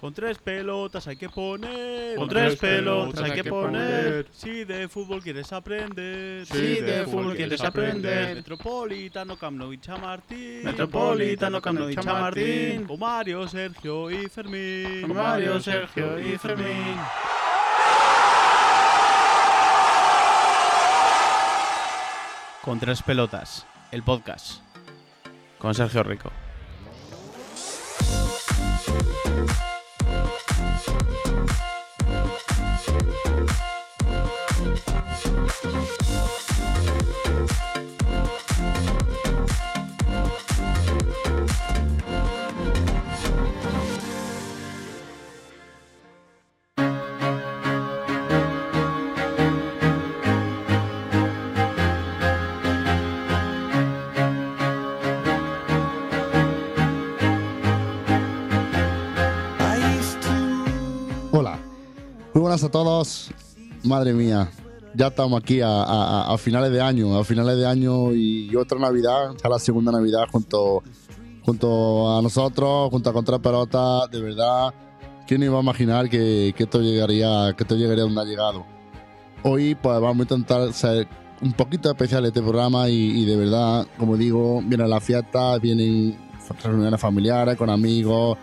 Con 0.00 0.14
tres 0.14 0.38
pelotas 0.38 1.06
hay 1.08 1.16
que 1.16 1.28
poner. 1.28 2.16
Con 2.16 2.26
tres 2.26 2.56
pelotas 2.56 3.20
hay 3.20 3.32
que 3.32 3.44
poner. 3.44 4.28
Si 4.32 4.64
de 4.64 4.88
fútbol 4.88 5.22
quieres 5.22 5.52
aprender. 5.52 6.46
Si 6.46 6.80
de 6.80 7.04
fútbol 7.04 7.36
quieres 7.36 7.60
aprender. 7.60 8.36
Metropolitano, 8.36 9.36
Camp 9.36 9.58
Nou 9.58 9.74
y 9.74 9.78
Chamartín. 9.78 10.64
Metropolitano, 10.64 11.60
Camp 11.60 11.80
Nou 11.80 11.90
y 11.90 11.96
Chamartín. 11.96 12.86
Con 12.86 12.98
Mario, 12.98 13.46
Sergio 13.46 14.10
y 14.10 14.26
Fermín. 14.30 15.02
Con 15.02 15.14
Mario, 15.14 15.60
Sergio 15.60 16.18
y 16.18 16.38
Fermín. 16.38 16.96
Con 22.62 22.80
tres 22.80 23.02
pelotas, 23.02 23.66
el 23.92 24.02
podcast. 24.02 24.62
Con 25.58 25.74
Sergio 25.74 26.02
Rico. 26.02 26.32
Buenas 62.50 62.64
a 62.64 62.68
todos. 62.68 63.30
Madre 63.84 64.12
mía, 64.12 64.50
ya 64.96 65.06
estamos 65.06 65.40
aquí 65.40 65.60
a, 65.60 65.68
a- 65.68 66.34
a 66.34 66.36
finales 66.36 66.72
de 66.72 66.80
año, 66.80 67.16
a 67.16 67.22
finales 67.22 67.56
de 67.56 67.64
año 67.64 68.12
y 68.12 68.52
otra 68.56 68.76
Navidad, 68.76 69.30
ya 69.40 69.48
la 69.48 69.60
segunda 69.60 69.92
Navidad 69.92 70.24
junto, 70.32 70.82
junto 71.44 72.18
a 72.18 72.20
nosotros, 72.20 72.90
junto 72.90 73.08
a 73.08 73.12
Contra 73.12 73.38
Pelota, 73.38 74.08
de 74.10 74.20
verdad. 74.20 74.74
¿Quién 75.28 75.44
iba 75.44 75.58
a 75.58 75.62
imaginar 75.62 76.08
que, 76.10 76.52
que 76.56 76.64
esto 76.64 76.80
llegaría, 76.80 77.54
que 77.56 77.62
esto 77.62 77.76
llegaría 77.76 78.02
donde 78.02 78.20
ha 78.20 78.24
llegado? 78.24 78.64
Hoy 79.44 79.76
pues 79.76 80.00
vamos 80.00 80.18
a 80.18 80.22
intentar 80.34 80.72
ser 80.72 81.06
un 81.40 81.52
poquito 81.52 81.88
especial 81.88 82.26
este 82.26 82.42
programa 82.42 82.88
y, 82.88 82.96
y 83.22 83.24
de 83.26 83.36
verdad, 83.36 83.86
como 83.96 84.16
digo, 84.16 84.60
vienen 84.64 84.90
las 84.90 85.04
fiestas, 85.04 85.60
vienen 85.60 86.18
reuniones 86.64 87.00
familiares 87.00 87.56
con 87.56 87.70
amigos, 87.70 88.36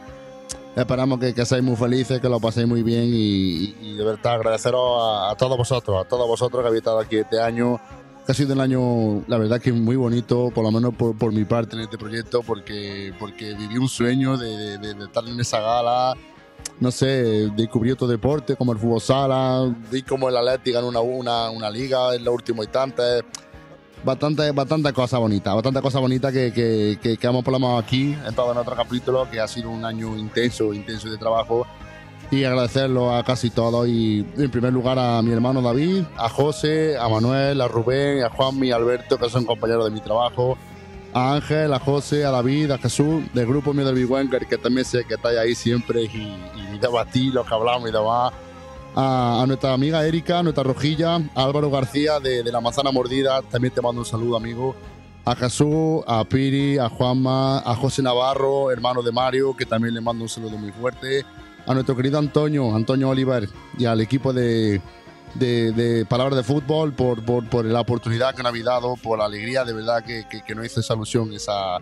Esperamos 0.77 1.19
que, 1.19 1.33
que 1.33 1.43
seáis 1.43 1.63
muy 1.63 1.75
felices, 1.75 2.21
que 2.21 2.29
lo 2.29 2.39
paséis 2.39 2.67
muy 2.67 2.83
bien 2.83 3.05
y, 3.07 3.95
de 3.95 4.03
verdad 4.03 4.35
agradeceros 4.35 5.01
a, 5.01 5.33
todos 5.35 5.57
vosotros, 5.57 6.05
a 6.05 6.07
todos 6.07 6.27
vosotros 6.27 6.61
que 6.61 6.67
habéis 6.67 6.81
estado 6.81 6.99
aquí 6.99 7.15
este 7.17 7.41
año, 7.41 7.79
que 8.23 8.31
ha 8.31 8.35
sido 8.35 8.53
un 8.53 8.61
año, 8.61 9.23
la 9.27 9.39
verdad 9.39 9.59
que 9.59 9.73
muy 9.73 9.95
bonito, 9.95 10.51
por 10.53 10.63
lo 10.63 10.71
menos 10.71 10.93
por, 10.93 11.17
por 11.17 11.33
mi 11.33 11.45
parte 11.45 11.75
en 11.75 11.81
este 11.81 11.97
proyecto, 11.97 12.43
porque, 12.43 13.11
porque 13.19 13.55
viví 13.55 13.75
un 13.79 13.89
sueño 13.89 14.37
de, 14.37 14.77
de- 14.77 15.03
estar 15.03 15.27
en 15.27 15.39
esa 15.39 15.59
gala, 15.61 16.13
no 16.79 16.91
sé, 16.91 17.49
descubrí 17.55 17.89
otro 17.89 18.05
deporte 18.05 18.55
como 18.55 18.71
el 18.71 18.77
fútbol 18.77 19.01
sala, 19.01 19.73
vi 19.89 20.03
como 20.03 20.29
el 20.29 20.37
Atlético 20.37 20.75
ganó 20.75 20.89
una, 20.89 20.99
una, 21.01 21.49
una 21.49 21.69
liga 21.71 22.13
en 22.13 22.23
los 22.23 22.35
últimos 22.35 22.65
instantes, 22.65 23.23
bastante, 24.07 24.51
bastante 24.51 24.93
cosas 24.93 25.19
bonitas, 25.19 25.53
bastante 25.53 25.81
cosas 25.81 26.01
bonitas 26.01 26.31
que, 26.31 26.53
que, 26.53 26.97
que, 27.01 27.17
que 27.17 27.27
hemos 27.27 27.43
plasmado 27.43 27.77
aquí 27.77 28.15
en 28.25 28.33
todo 28.33 28.53
nuestro 28.53 28.75
capítulo, 28.75 29.29
que 29.29 29.39
ha 29.39 29.47
sido 29.47 29.69
un 29.69 29.83
año 29.83 30.15
intenso, 30.17 30.73
intenso 30.73 31.09
de 31.09 31.17
trabajo. 31.17 31.67
Y 32.31 32.43
agradecerlo 32.43 33.13
a 33.13 33.23
casi 33.23 33.49
todos. 33.49 33.87
Y 33.87 34.25
en 34.37 34.49
primer 34.49 34.73
lugar 34.73 34.97
a 34.97 35.21
mi 35.21 35.31
hermano 35.31 35.61
David, 35.61 36.03
a 36.17 36.29
José, 36.29 36.97
a 36.97 37.07
Manuel, 37.07 37.61
a 37.61 37.67
Rubén, 37.67 38.23
a 38.23 38.29
Juanmi, 38.29 38.71
a 38.71 38.77
Alberto, 38.77 39.17
que 39.17 39.29
son 39.29 39.45
compañeros 39.45 39.85
de 39.85 39.91
mi 39.91 40.01
trabajo. 40.01 40.57
A 41.13 41.35
Ángel, 41.35 41.73
a 41.73 41.79
José, 41.79 42.25
a 42.25 42.31
David, 42.31 42.71
a 42.71 42.77
Jesús, 42.77 43.23
del 43.33 43.45
grupo 43.45 43.73
mío 43.73 43.85
del 43.85 43.95
Big 43.95 44.09
Wanker, 44.09 44.45
que 44.45 44.57
también 44.57 44.85
sé 44.85 45.05
que 45.05 45.15
estáis 45.15 45.37
ahí 45.37 45.55
siempre 45.55 46.03
y, 46.03 46.07
y 46.07 46.79
debatí 46.79 47.29
lo 47.29 47.45
que 47.45 47.53
hablamos 47.53 47.89
y 47.89 47.93
demás 47.93 48.33
a, 48.95 49.41
a 49.41 49.47
nuestra 49.47 49.73
amiga 49.73 50.05
Erika, 50.05 50.41
nuestra 50.43 50.63
rojilla, 50.63 51.15
a 51.15 51.43
Álvaro 51.43 51.69
García 51.69 52.19
de, 52.19 52.43
La 52.51 52.61
Manzana 52.61 52.91
Mordida, 52.91 53.41
también 53.43 53.73
te 53.73 53.81
mando 53.81 54.01
un 54.01 54.05
saludo, 54.05 54.37
amigo. 54.37 54.75
A 55.25 55.35
Jesús, 55.35 56.03
a 56.07 56.23
Piri, 56.23 56.77
a 56.77 56.89
Juanma, 56.89 57.59
a 57.59 57.75
José 57.75 58.01
Navarro, 58.01 58.71
hermano 58.71 59.03
de 59.03 59.11
Mario, 59.11 59.55
que 59.55 59.65
también 59.65 59.93
le 59.93 60.01
mando 60.01 60.23
un 60.23 60.29
saludo 60.29 60.57
muy 60.57 60.71
fuerte. 60.71 61.25
A 61.65 61.73
nuestro 61.73 61.95
querido 61.95 62.17
Antonio, 62.17 62.73
Antonio 62.73 63.09
Oliver, 63.09 63.49
y 63.77 63.85
al 63.85 63.99
equipo 63.99 64.31
de, 64.31 64.81
de, 65.35 65.71
de 65.73 66.05
Palabras 66.05 66.37
de 66.37 66.43
Fútbol 66.43 66.93
por, 66.93 67.23
por, 67.23 67.65
la 67.65 67.81
oportunidad 67.81 68.33
que 68.33 68.41
nos 68.41 68.51
habéis 68.51 68.65
dado, 68.65 68.95
por 68.95 69.19
la 69.19 69.25
alegría 69.25 69.65
de 69.65 69.73
verdad 69.73 70.03
que, 70.03 70.25
que, 70.45 70.55
nos 70.55 70.65
hizo 70.65 70.79
esa 70.79 70.93
ilusión, 70.93 71.33
esa, 71.33 71.79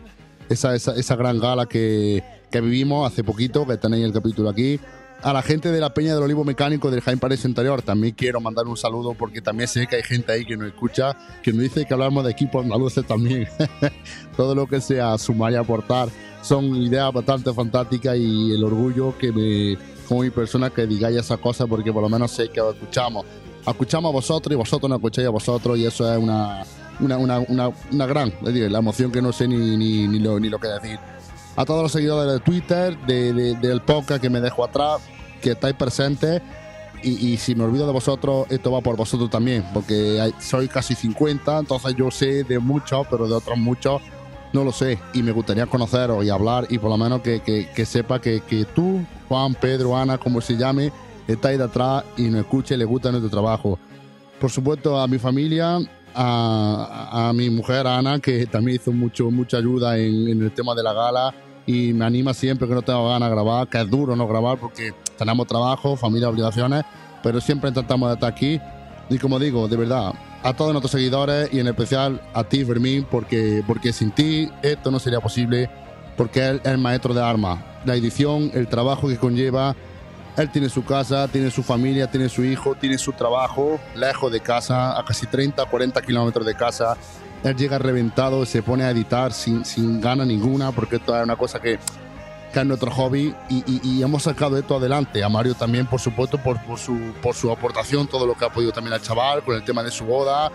esa, 0.50 0.76
esa, 0.76 0.96
esa 0.96 1.16
gran 1.16 1.40
gala 1.40 1.66
que, 1.66 2.24
que 2.52 2.62
vivimos 2.62 3.12
hace 3.12 3.24
poquito, 3.24 3.66
que 3.66 3.78
tenéis 3.78 4.06
el 4.06 4.14
capítulo 4.14 4.50
aquí. 4.50 4.80
A 5.22 5.34
la 5.34 5.42
gente 5.42 5.72
de 5.72 5.80
la 5.80 5.94
Peña 5.94 6.14
del 6.14 6.24
Olivo 6.24 6.44
Mecánico 6.44 6.92
del 6.92 7.02
Jaime 7.02 7.20
Paredes 7.20 7.46
Interior 7.46 7.82
también 7.82 8.14
quiero 8.14 8.40
mandar 8.40 8.68
un 8.68 8.78
saludo 8.78 9.16
porque 9.16 9.42
también 9.42 9.68
sé 9.68 9.88
que 9.88 9.96
hay 9.96 10.04
gente 10.04 10.32
ahí 10.32 10.46
que 10.46 10.56
nos 10.56 10.68
escucha, 10.68 11.18
que 11.42 11.52
nos 11.52 11.62
dice 11.62 11.86
que 11.86 11.94
hablamos 11.94 12.24
de 12.26 12.32
equipos 12.32 12.64
andaluces 12.64 13.06
también. 13.08 13.48
Todo 14.38 14.54
lo 14.54 14.68
que 14.68 14.82
sea 14.82 15.18
sumar 15.18 15.54
y 15.54 15.56
aportar 15.56 16.10
son 16.44 16.76
ideas 16.76 17.12
bastante 17.12 17.52
fantásticas 17.54 18.16
y 18.18 18.54
el 18.54 18.64
orgullo 18.64 19.18
que 19.18 19.32
me, 19.32 19.78
como 20.08 20.22
mi 20.22 20.30
persona, 20.30 20.70
que 20.70 20.86
digáis 20.86 21.18
esa 21.18 21.38
cosa 21.38 21.66
porque 21.66 21.92
por 21.92 22.04
lo 22.04 22.10
menos 22.10 22.32
sé 22.32 22.50
que 22.50 22.62
os 22.62 22.76
escuchamos. 22.76 23.26
Escuchamos 23.66 24.10
a 24.10 24.14
vosotros 24.14 24.54
y 24.54 24.56
vosotros 24.56 24.88
nos 24.88 24.98
escucháis 24.98 25.28
a 25.28 25.32
vosotros 25.32 25.80
y 25.80 25.88
eso 25.88 26.12
es 26.12 26.20
una, 26.20 26.64
una, 27.00 27.18
una, 27.18 27.72
una 27.92 28.06
gran, 28.06 28.28
es 28.30 28.46
decir, 28.46 28.70
la 28.70 28.78
emoción 28.78 29.12
que 29.12 29.24
no 29.24 29.34
sé 29.34 29.48
ni, 29.48 29.76
ni, 29.76 30.08
ni, 30.08 30.20
lo, 30.20 30.40
ni 30.40 30.50
lo 30.50 30.60
que 30.60 30.68
decir 30.68 31.00
a 31.56 31.66
todos 31.66 31.84
los 31.84 31.92
seguidores 31.92 32.32
de 32.34 32.40
Twitter, 32.40 32.98
de, 33.06 33.34
de- 33.34 33.56
del 33.56 33.82
podcast 33.82 34.22
que 34.22 34.30
me 34.30 34.42
dejo 34.42 34.64
atrás, 34.64 35.02
que 35.42 35.52
estáis 35.52 35.76
presentes. 35.76 36.42
Y, 37.04 37.34
y 37.34 37.38
si 37.38 37.54
me 37.56 37.64
olvido 37.66 37.86
de 37.86 37.94
vosotros, 37.94 38.48
esto 38.50 38.72
va 38.72 38.82
por 38.82 38.96
vosotros 38.98 39.30
también, 39.30 39.64
porque 39.74 40.20
hay- 40.20 40.34
soy 40.40 40.68
casi 40.68 40.96
50, 40.96 41.60
entonces 41.60 41.96
yo 41.96 42.10
sé 42.12 42.44
de 42.44 42.58
muchos, 42.60 43.06
pero 43.10 43.28
de 43.28 43.34
otros 43.36 43.58
muchos 43.58 44.02
no 44.54 44.64
lo 44.64 44.72
sé. 44.72 44.98
Y 45.14 45.22
me 45.22 45.32
gustaría 45.32 45.66
conoceros 45.68 46.24
y 46.26 46.30
hablar, 46.30 46.66
y 46.70 46.78
por 46.80 46.90
lo 46.90 46.98
menos 46.98 47.22
que, 47.22 47.42
que, 47.42 47.70
que 47.76 47.86
sepa 47.86 48.20
que, 48.20 48.42
que 48.42 48.66
tú, 48.66 49.02
Juan, 49.30 49.54
Pedro, 49.54 49.96
Ana, 49.98 50.18
como 50.18 50.42
se 50.42 50.56
llame, 50.58 50.92
estáis 51.28 51.60
detrás 51.60 52.04
y 52.18 52.24
nos 52.24 52.42
escuche 52.42 52.76
y 52.76 52.78
les 52.78 52.88
gusta 52.88 53.12
nuestro 53.12 53.30
trabajo. 53.30 53.78
Por 54.40 54.50
supuesto, 54.50 55.00
a 55.00 55.08
mi 55.08 55.18
familia, 55.20 55.78
a, 56.14 57.28
a 57.30 57.34
mi 57.34 57.50
mujer 57.50 57.86
Ana, 57.88 58.20
que 58.20 58.46
también 58.48 58.78
hizo 58.82 58.92
mucho, 58.92 59.30
mucha 59.32 59.58
ayuda 59.58 59.98
en, 59.98 60.28
en 60.30 60.42
el 60.42 60.52
tema 60.52 60.74
de 60.74 60.84
la 60.84 60.94
gala 60.94 61.36
y 61.66 61.94
me 61.94 62.06
anima 62.06 62.34
siempre 62.34 62.68
que 62.68 62.74
no 62.74 62.82
tengo 62.82 63.10
ganas 63.10 63.30
de 63.30 63.36
grabar, 63.36 63.68
que 63.68 63.82
es 63.82 63.90
duro 63.90 64.16
no 64.16 64.28
grabar 64.28 64.58
porque 64.58 64.94
tenemos 65.18 65.48
trabajo, 65.48 65.96
familia, 65.96 66.30
obligaciones, 66.30 66.84
pero 67.24 67.42
siempre 67.42 67.70
intentamos 67.70 68.14
estar 68.14 68.32
aquí. 68.32 68.60
Y 69.10 69.18
como 69.18 69.40
digo, 69.40 69.68
de 69.68 69.78
verdad, 69.78 70.14
a 70.44 70.54
todos 70.54 70.72
nuestros 70.72 70.92
seguidores 70.92 71.50
y 71.52 71.60
en 71.60 71.68
especial 71.68 72.22
a 72.34 72.44
ti, 72.44 72.64
Fermín, 72.64 73.06
porque, 73.10 73.64
porque 73.66 73.92
sin 73.94 74.12
ti 74.12 74.50
esto 74.62 74.92
no 74.92 75.00
sería 75.00 75.20
posible, 75.20 75.70
porque 76.18 76.48
él 76.48 76.62
es 76.64 76.72
el 76.72 76.78
maestro 76.78 77.14
de 77.14 77.24
armas. 77.24 77.60
La 77.86 77.96
edición, 77.96 78.52
el 78.54 78.68
trabajo 78.68 79.08
que 79.08 79.18
conlleva, 79.18 79.76
él 80.38 80.52
tiene 80.52 80.70
su 80.70 80.84
casa, 80.84 81.28
tiene 81.30 81.50
su 81.50 81.64
familia, 81.64 82.12
tiene 82.12 82.30
su 82.30 82.44
hijo, 82.44 82.76
tiene 82.76 82.98
su 82.98 83.14
trabajo, 83.14 83.80
lejos 83.96 84.32
de 84.32 84.40
casa, 84.40 85.00
a 85.00 85.06
casi 85.06 85.26
30, 85.28 85.66
40 85.66 86.02
kilómetros 86.02 86.46
de 86.46 86.56
casa. 86.56 86.98
Él 87.46 87.56
llega 87.56 87.78
reventado, 87.78 88.46
se 88.46 88.62
pone 88.64 88.84
a 88.84 88.92
editar 88.92 89.32
sin, 89.32 89.64
sin 89.66 90.02
gana 90.02 90.26
ninguna, 90.26 90.72
porque 90.72 90.96
esto 90.98 91.16
es 91.16 91.24
una 91.24 91.36
cosa 91.36 91.60
que, 91.62 91.78
que 92.52 92.60
es 92.60 92.66
nuestro 92.66 92.90
hobby 92.92 93.36
y, 93.50 93.58
y- 93.72 93.82
y 93.84 94.04
hemos 94.04 94.24
sacado 94.24 94.58
esto 94.58 94.76
adelante. 94.78 95.24
A 95.24 95.30
Mario 95.30 95.54
también, 95.54 95.86
por 95.86 96.00
supuesto, 96.00 96.38
por, 96.40 96.60
por 96.66 96.80
su, 96.80 96.98
por 97.22 97.36
su 97.36 97.52
aportación, 97.52 98.08
todo 98.08 98.26
lo 98.26 98.34
que 98.34 98.46
ha 98.46 98.50
podido 98.52 98.72
también 98.72 98.94
al 98.94 99.02
chaval, 99.02 99.44
con 99.44 99.56
el 99.56 99.64
tema 99.64 99.84
de 99.84 99.92
su 99.92 100.06
boda, 100.06 100.52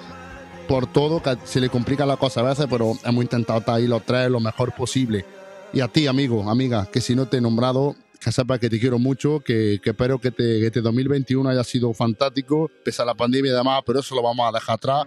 por 0.66 0.86
todo, 0.88 1.22
que 1.22 1.36
se 1.44 1.60
le 1.60 1.68
complica 1.68 2.04
la 2.04 2.16
cosa 2.16 2.40
a 2.40 2.44
veces, 2.44 2.66
pero 2.68 2.94
hemos 3.04 3.22
intentado 3.22 3.60
estar 3.60 3.76
ahí 3.76 3.86
los 3.86 4.02
tres 4.04 4.28
lo 4.28 4.40
mejor 4.40 4.72
posible. 4.74 5.24
Y 5.72 5.80
a 5.80 5.86
ti, 5.88 6.08
amigo, 6.08 6.50
amiga, 6.50 6.86
que 6.92 7.00
si 7.00 7.14
no 7.14 7.26
te 7.26 7.36
he 7.36 7.40
nombrado, 7.40 7.94
que 8.20 8.32
sepas 8.32 8.58
que 8.58 8.68
te 8.68 8.80
quiero 8.80 8.98
mucho, 8.98 9.38
que, 9.40 9.80
que 9.82 9.90
espero 9.90 10.18
que, 10.20 10.32
te, 10.32 10.42
que 10.42 10.66
este 10.66 10.80
2021 10.80 11.48
haya 11.48 11.62
sido 11.62 11.92
fantástico, 11.94 12.68
pese 12.84 13.00
a 13.02 13.04
la 13.04 13.14
pandemia 13.14 13.52
y 13.52 13.54
demás, 13.54 13.82
pero 13.86 14.00
eso 14.00 14.14
lo 14.16 14.22
vamos 14.22 14.48
a 14.48 14.52
dejar 14.58 14.74
atrás. 14.74 15.06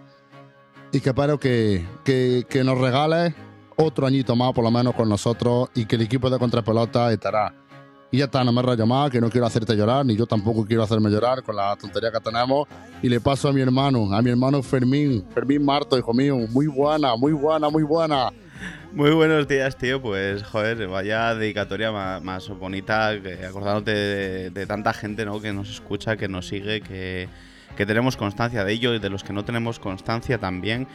Y 0.93 1.01
que 1.01 1.09
espero 1.09 1.39
que, 1.39 1.83
que, 2.05 2.45
que 2.47 2.63
nos 2.63 2.77
regales 2.77 3.33
otro 3.75 4.05
añito 4.05 4.35
más, 4.35 4.53
por 4.53 4.63
lo 4.63 4.69
menos 4.69 4.93
con 4.93 5.09
nosotros, 5.09 5.69
y 5.73 5.85
que 5.85 5.95
el 5.95 6.03
equipo 6.03 6.29
de 6.29 6.37
contrapelota 6.37 7.11
estará. 7.11 7.51
Y 8.11 8.19
ya 8.19 8.25
está, 8.25 8.43
no 8.43 8.51
me 8.53 8.61
rayo 8.61 8.85
más, 8.85 9.09
que 9.09 9.19
no 9.19 9.27
quiero 9.31 9.47
hacerte 9.47 9.75
llorar, 9.75 10.05
ni 10.05 10.15
yo 10.15 10.27
tampoco 10.27 10.63
quiero 10.63 10.83
hacerme 10.83 11.09
llorar 11.09 11.41
con 11.41 11.55
la 11.55 11.75
tontería 11.77 12.11
que 12.11 12.19
tenemos. 12.19 12.67
Y 13.01 13.09
le 13.09 13.19
paso 13.19 13.49
a 13.49 13.51
mi 13.51 13.61
hermano, 13.61 14.13
a 14.13 14.21
mi 14.21 14.29
hermano 14.29 14.61
Fermín, 14.61 15.25
Fermín 15.33 15.65
Marto, 15.65 15.97
hijo 15.97 16.13
mío, 16.13 16.37
muy 16.51 16.67
buena, 16.67 17.15
muy 17.15 17.33
buena, 17.33 17.71
muy 17.71 17.81
buena. 17.81 18.29
Muy 18.91 19.09
buenos 19.15 19.47
días, 19.47 19.75
tío. 19.75 19.99
Pues, 19.99 20.43
joder, 20.43 20.87
vaya 20.87 21.33
dedicatoria 21.33 21.91
más, 21.91 22.49
bonita, 22.49 23.19
que 23.19 23.43
acordándote 23.43 23.95
de, 23.95 24.49
de, 24.51 24.67
tanta 24.67 24.93
gente 24.93 25.25
¿no? 25.25 25.41
que 25.41 25.53
nos 25.53 25.71
escucha, 25.71 26.17
que 26.17 26.27
nos 26.27 26.47
sigue, 26.47 26.81
que, 26.81 27.29
que 27.75 27.85
tenemos 27.85 28.17
constancia 28.17 28.63
de 28.63 28.73
ello 28.73 28.93
y 28.93 28.99
de 28.99 29.09
los 29.09 29.23
que 29.23 29.33
no 29.33 29.45
tenemos 29.45 29.79
constancia 29.79 30.37
también. 30.37 30.87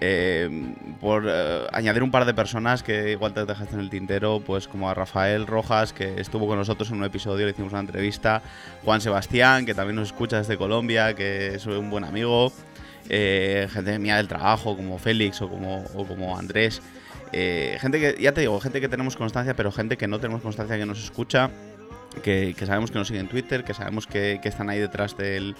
Eh, 0.00 0.74
por 1.00 1.24
eh, 1.26 1.66
añadir 1.72 2.02
un 2.02 2.10
par 2.10 2.24
de 2.24 2.32
personas 2.32 2.82
que 2.82 3.10
igual 3.10 3.34
te 3.34 3.44
dejaste 3.44 3.74
en 3.74 3.80
el 3.80 3.90
tintero, 3.90 4.40
pues 4.40 4.68
como 4.68 4.88
a 4.88 4.94
Rafael 4.94 5.46
Rojas, 5.46 5.92
que 5.92 6.20
estuvo 6.20 6.46
con 6.46 6.56
nosotros 6.56 6.90
en 6.90 6.98
un 6.98 7.04
episodio, 7.04 7.44
le 7.44 7.52
hicimos 7.52 7.72
una 7.72 7.80
entrevista, 7.80 8.40
Juan 8.84 9.00
Sebastián, 9.00 9.66
que 9.66 9.74
también 9.74 9.96
nos 9.96 10.08
escucha 10.08 10.38
desde 10.38 10.56
Colombia, 10.56 11.14
que 11.14 11.54
es 11.54 11.66
un 11.66 11.90
buen 11.90 12.04
amigo, 12.04 12.52
eh, 13.08 13.68
gente 13.70 13.98
mía 13.98 14.16
del 14.16 14.28
trabajo, 14.28 14.76
como 14.76 14.98
Félix 14.98 15.42
o 15.42 15.48
como, 15.48 15.84
o 15.94 16.06
como 16.06 16.38
Andrés, 16.38 16.80
gente 17.32 18.00
que, 18.00 18.16
ya 18.20 18.32
te 18.32 18.42
digo, 18.42 18.58
gente 18.60 18.80
que 18.80 18.88
tenemos 18.88 19.16
constancia, 19.16 19.54
pero 19.54 19.72
gente 19.72 19.96
que 19.96 20.06
no 20.06 20.20
tenemos 20.20 20.40
constancia 20.40 20.78
que 20.78 20.86
nos 20.86 21.02
escucha 21.02 21.50
que, 22.22 22.54
sabemos 22.66 22.90
que 22.90 22.98
nos 22.98 23.08
siguen 23.08 23.22
en 23.22 23.28
Twitter, 23.28 23.64
que 23.64 23.74
sabemos 23.74 24.06
que, 24.06 24.40
están 24.42 24.70
ahí 24.70 24.78
detrás 24.78 25.16
del, 25.16 25.54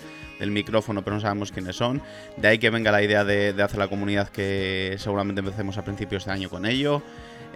micrófono, 0.47 1.03
pero 1.03 1.17
no 1.17 1.21
sabemos 1.21 1.53
quiénes 1.53 1.77
son. 1.77 2.03
De 2.37 2.49
ahí 2.49 2.59
que 2.59 2.71
venga 2.71 2.91
la 2.93 3.03
idea 3.03 3.25
de, 3.25 3.55
hacer 3.63 3.79
la 3.79 3.89
comunidad 3.89 4.29
que 4.29 4.97
seguramente 4.99 5.41
empecemos 5.41 5.79
a 5.79 5.85
principios 5.85 6.25
de 6.25 6.33
año 6.33 6.51
con 6.51 6.67
ello. 6.67 7.03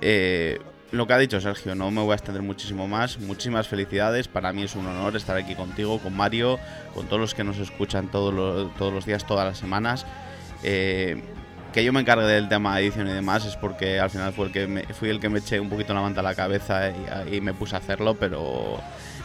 Eh, 0.01 0.61
lo 0.93 1.07
que 1.07 1.13
ha 1.13 1.19
dicho 1.19 1.41
Sergio, 1.41 1.75
no 1.75 1.91
me 1.91 2.01
voy 2.03 2.13
a 2.13 2.15
extender 2.15 2.43
muchísimo 2.43 2.87
más. 2.87 3.19
Muchísimas 3.19 3.67
felicidades. 3.67 4.29
Para 4.29 4.53
mí 4.53 4.63
es 4.63 4.77
un 4.77 4.87
honor 4.87 5.17
estar 5.17 5.37
aquí 5.37 5.55
contigo, 5.55 5.99
con 5.99 6.17
Mario, 6.17 6.59
con 6.95 7.07
todos 7.07 7.21
los 7.21 7.35
que 7.35 7.43
nos 7.43 7.59
escuchan 7.59 8.11
todos 8.11 8.33
los, 8.33 9.07
días, 9.07 9.27
todas 9.27 9.45
las 9.45 9.59
semanas. 9.59 10.07
Eh, 10.63 11.21
que 11.75 11.83
yo 11.83 11.93
me 11.93 12.01
encargue 12.01 12.25
del 12.25 12.49
tema 12.49 12.77
de 12.77 12.83
edición 12.83 13.09
y 13.09 13.13
demás 13.13 13.45
es 13.45 13.57
porque 13.57 13.99
al 13.99 14.09
final 14.09 14.33
fue 14.33 14.47
el 14.47 14.53
que 14.53 14.69
me, 14.69 14.85
fui 14.85 15.09
el 15.09 15.19
que 15.19 15.29
me 15.29 15.41
eché 15.41 15.59
un 15.59 15.69
poquito 15.69 15.93
la 15.93 16.03
manta 16.03 16.21
a 16.21 16.23
la 16.23 16.37
cabeza 16.37 16.93
y, 17.29 17.41
me 17.41 17.53
puse 17.53 17.75
a 17.75 17.79
hacerlo, 17.81 18.15
pero 18.15 18.79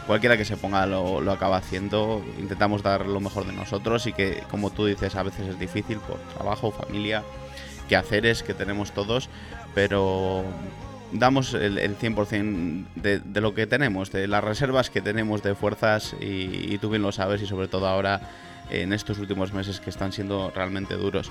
cualquiera 0.08 0.36
que 0.36 0.44
se 0.44 0.56
ponga 0.56 0.84
lo, 0.84 1.30
acaba 1.30 1.58
haciendo. 1.58 2.24
Intentamos 2.40 2.82
dar 2.82 3.06
lo 3.06 3.20
mejor 3.20 3.46
de 3.46 3.52
nosotros 3.52 4.08
y 4.08 4.12
que, 4.12 4.42
como 4.50 4.70
tú 4.70 4.86
dices, 4.86 5.14
a 5.14 5.22
veces 5.22 5.46
es 5.46 5.60
difícil 5.60 5.98
por 5.98 6.18
trabajo, 6.34 6.72
familia, 6.72 7.22
quehaceres 7.88 8.42
que 8.42 8.52
tenemos 8.52 8.90
todos, 8.90 9.28
pero 9.72 10.42
damos 11.12 11.54
el, 11.54 11.78
100% 11.78 12.84
de, 12.96 13.20
de, 13.20 13.40
lo 13.40 13.54
que 13.54 13.68
tenemos, 13.68 14.10
de 14.10 14.26
las 14.26 14.42
reservas 14.42 14.90
que 14.90 15.00
tenemos 15.00 15.44
de 15.44 15.54
fuerzas 15.54 16.16
y 16.20 16.76
tú 16.78 16.90
bien 16.90 17.02
lo 17.02 17.12
sabes 17.12 17.42
y 17.42 17.46
sobre 17.46 17.68
todo 17.68 17.86
ahora 17.86 18.20
en 18.70 18.92
estos 18.92 19.18
últimos 19.18 19.52
meses 19.52 19.78
que 19.78 19.90
están 19.90 20.12
siendo 20.12 20.50
realmente 20.52 20.94
duros. 20.94 21.30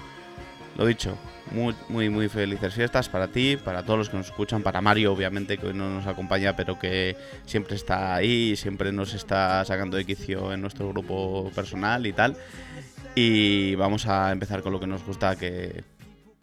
Lo 0.77 0.86
dicho, 0.86 1.18
muy, 1.51 1.75
muy, 1.89 2.10
muy 2.10 2.30
felices 2.30 2.74
fiestas 2.74 3.10
para 3.10 3.27
ti, 3.27 3.57
para 3.57 3.83
todos 3.83 4.00
los 4.00 4.10
que 4.10 4.18
nos 4.18 4.27
escuchan, 4.27 4.63
para 4.63 4.81
Mario, 4.81 5.13
obviamente, 5.13 5.57
que 5.57 5.68
hoy 5.68 5.74
no 5.74 5.89
nos 5.89 6.07
acompaña, 6.07 6.56
pero 6.56 6.80
que 6.80 7.18
siempre 7.45 7.75
está 7.75 8.16
ahí, 8.16 8.56
siempre 8.56 8.92
nos 8.92 9.13
está 9.13 9.63
sacando 9.66 9.98
de 9.98 10.06
quicio 10.06 10.54
en 10.54 10.62
nuestro 10.62 10.89
grupo 10.89 11.51
personal 11.54 12.06
y 12.06 12.13
tal. 12.13 12.38
Y 13.16 13.75
vamos 13.75 14.07
a 14.07 14.31
empezar 14.31 14.62
con 14.62 14.71
lo 14.71 14.80
que 14.80 14.88
nos 14.88 15.04
gusta, 15.04 15.36
que 15.36 15.83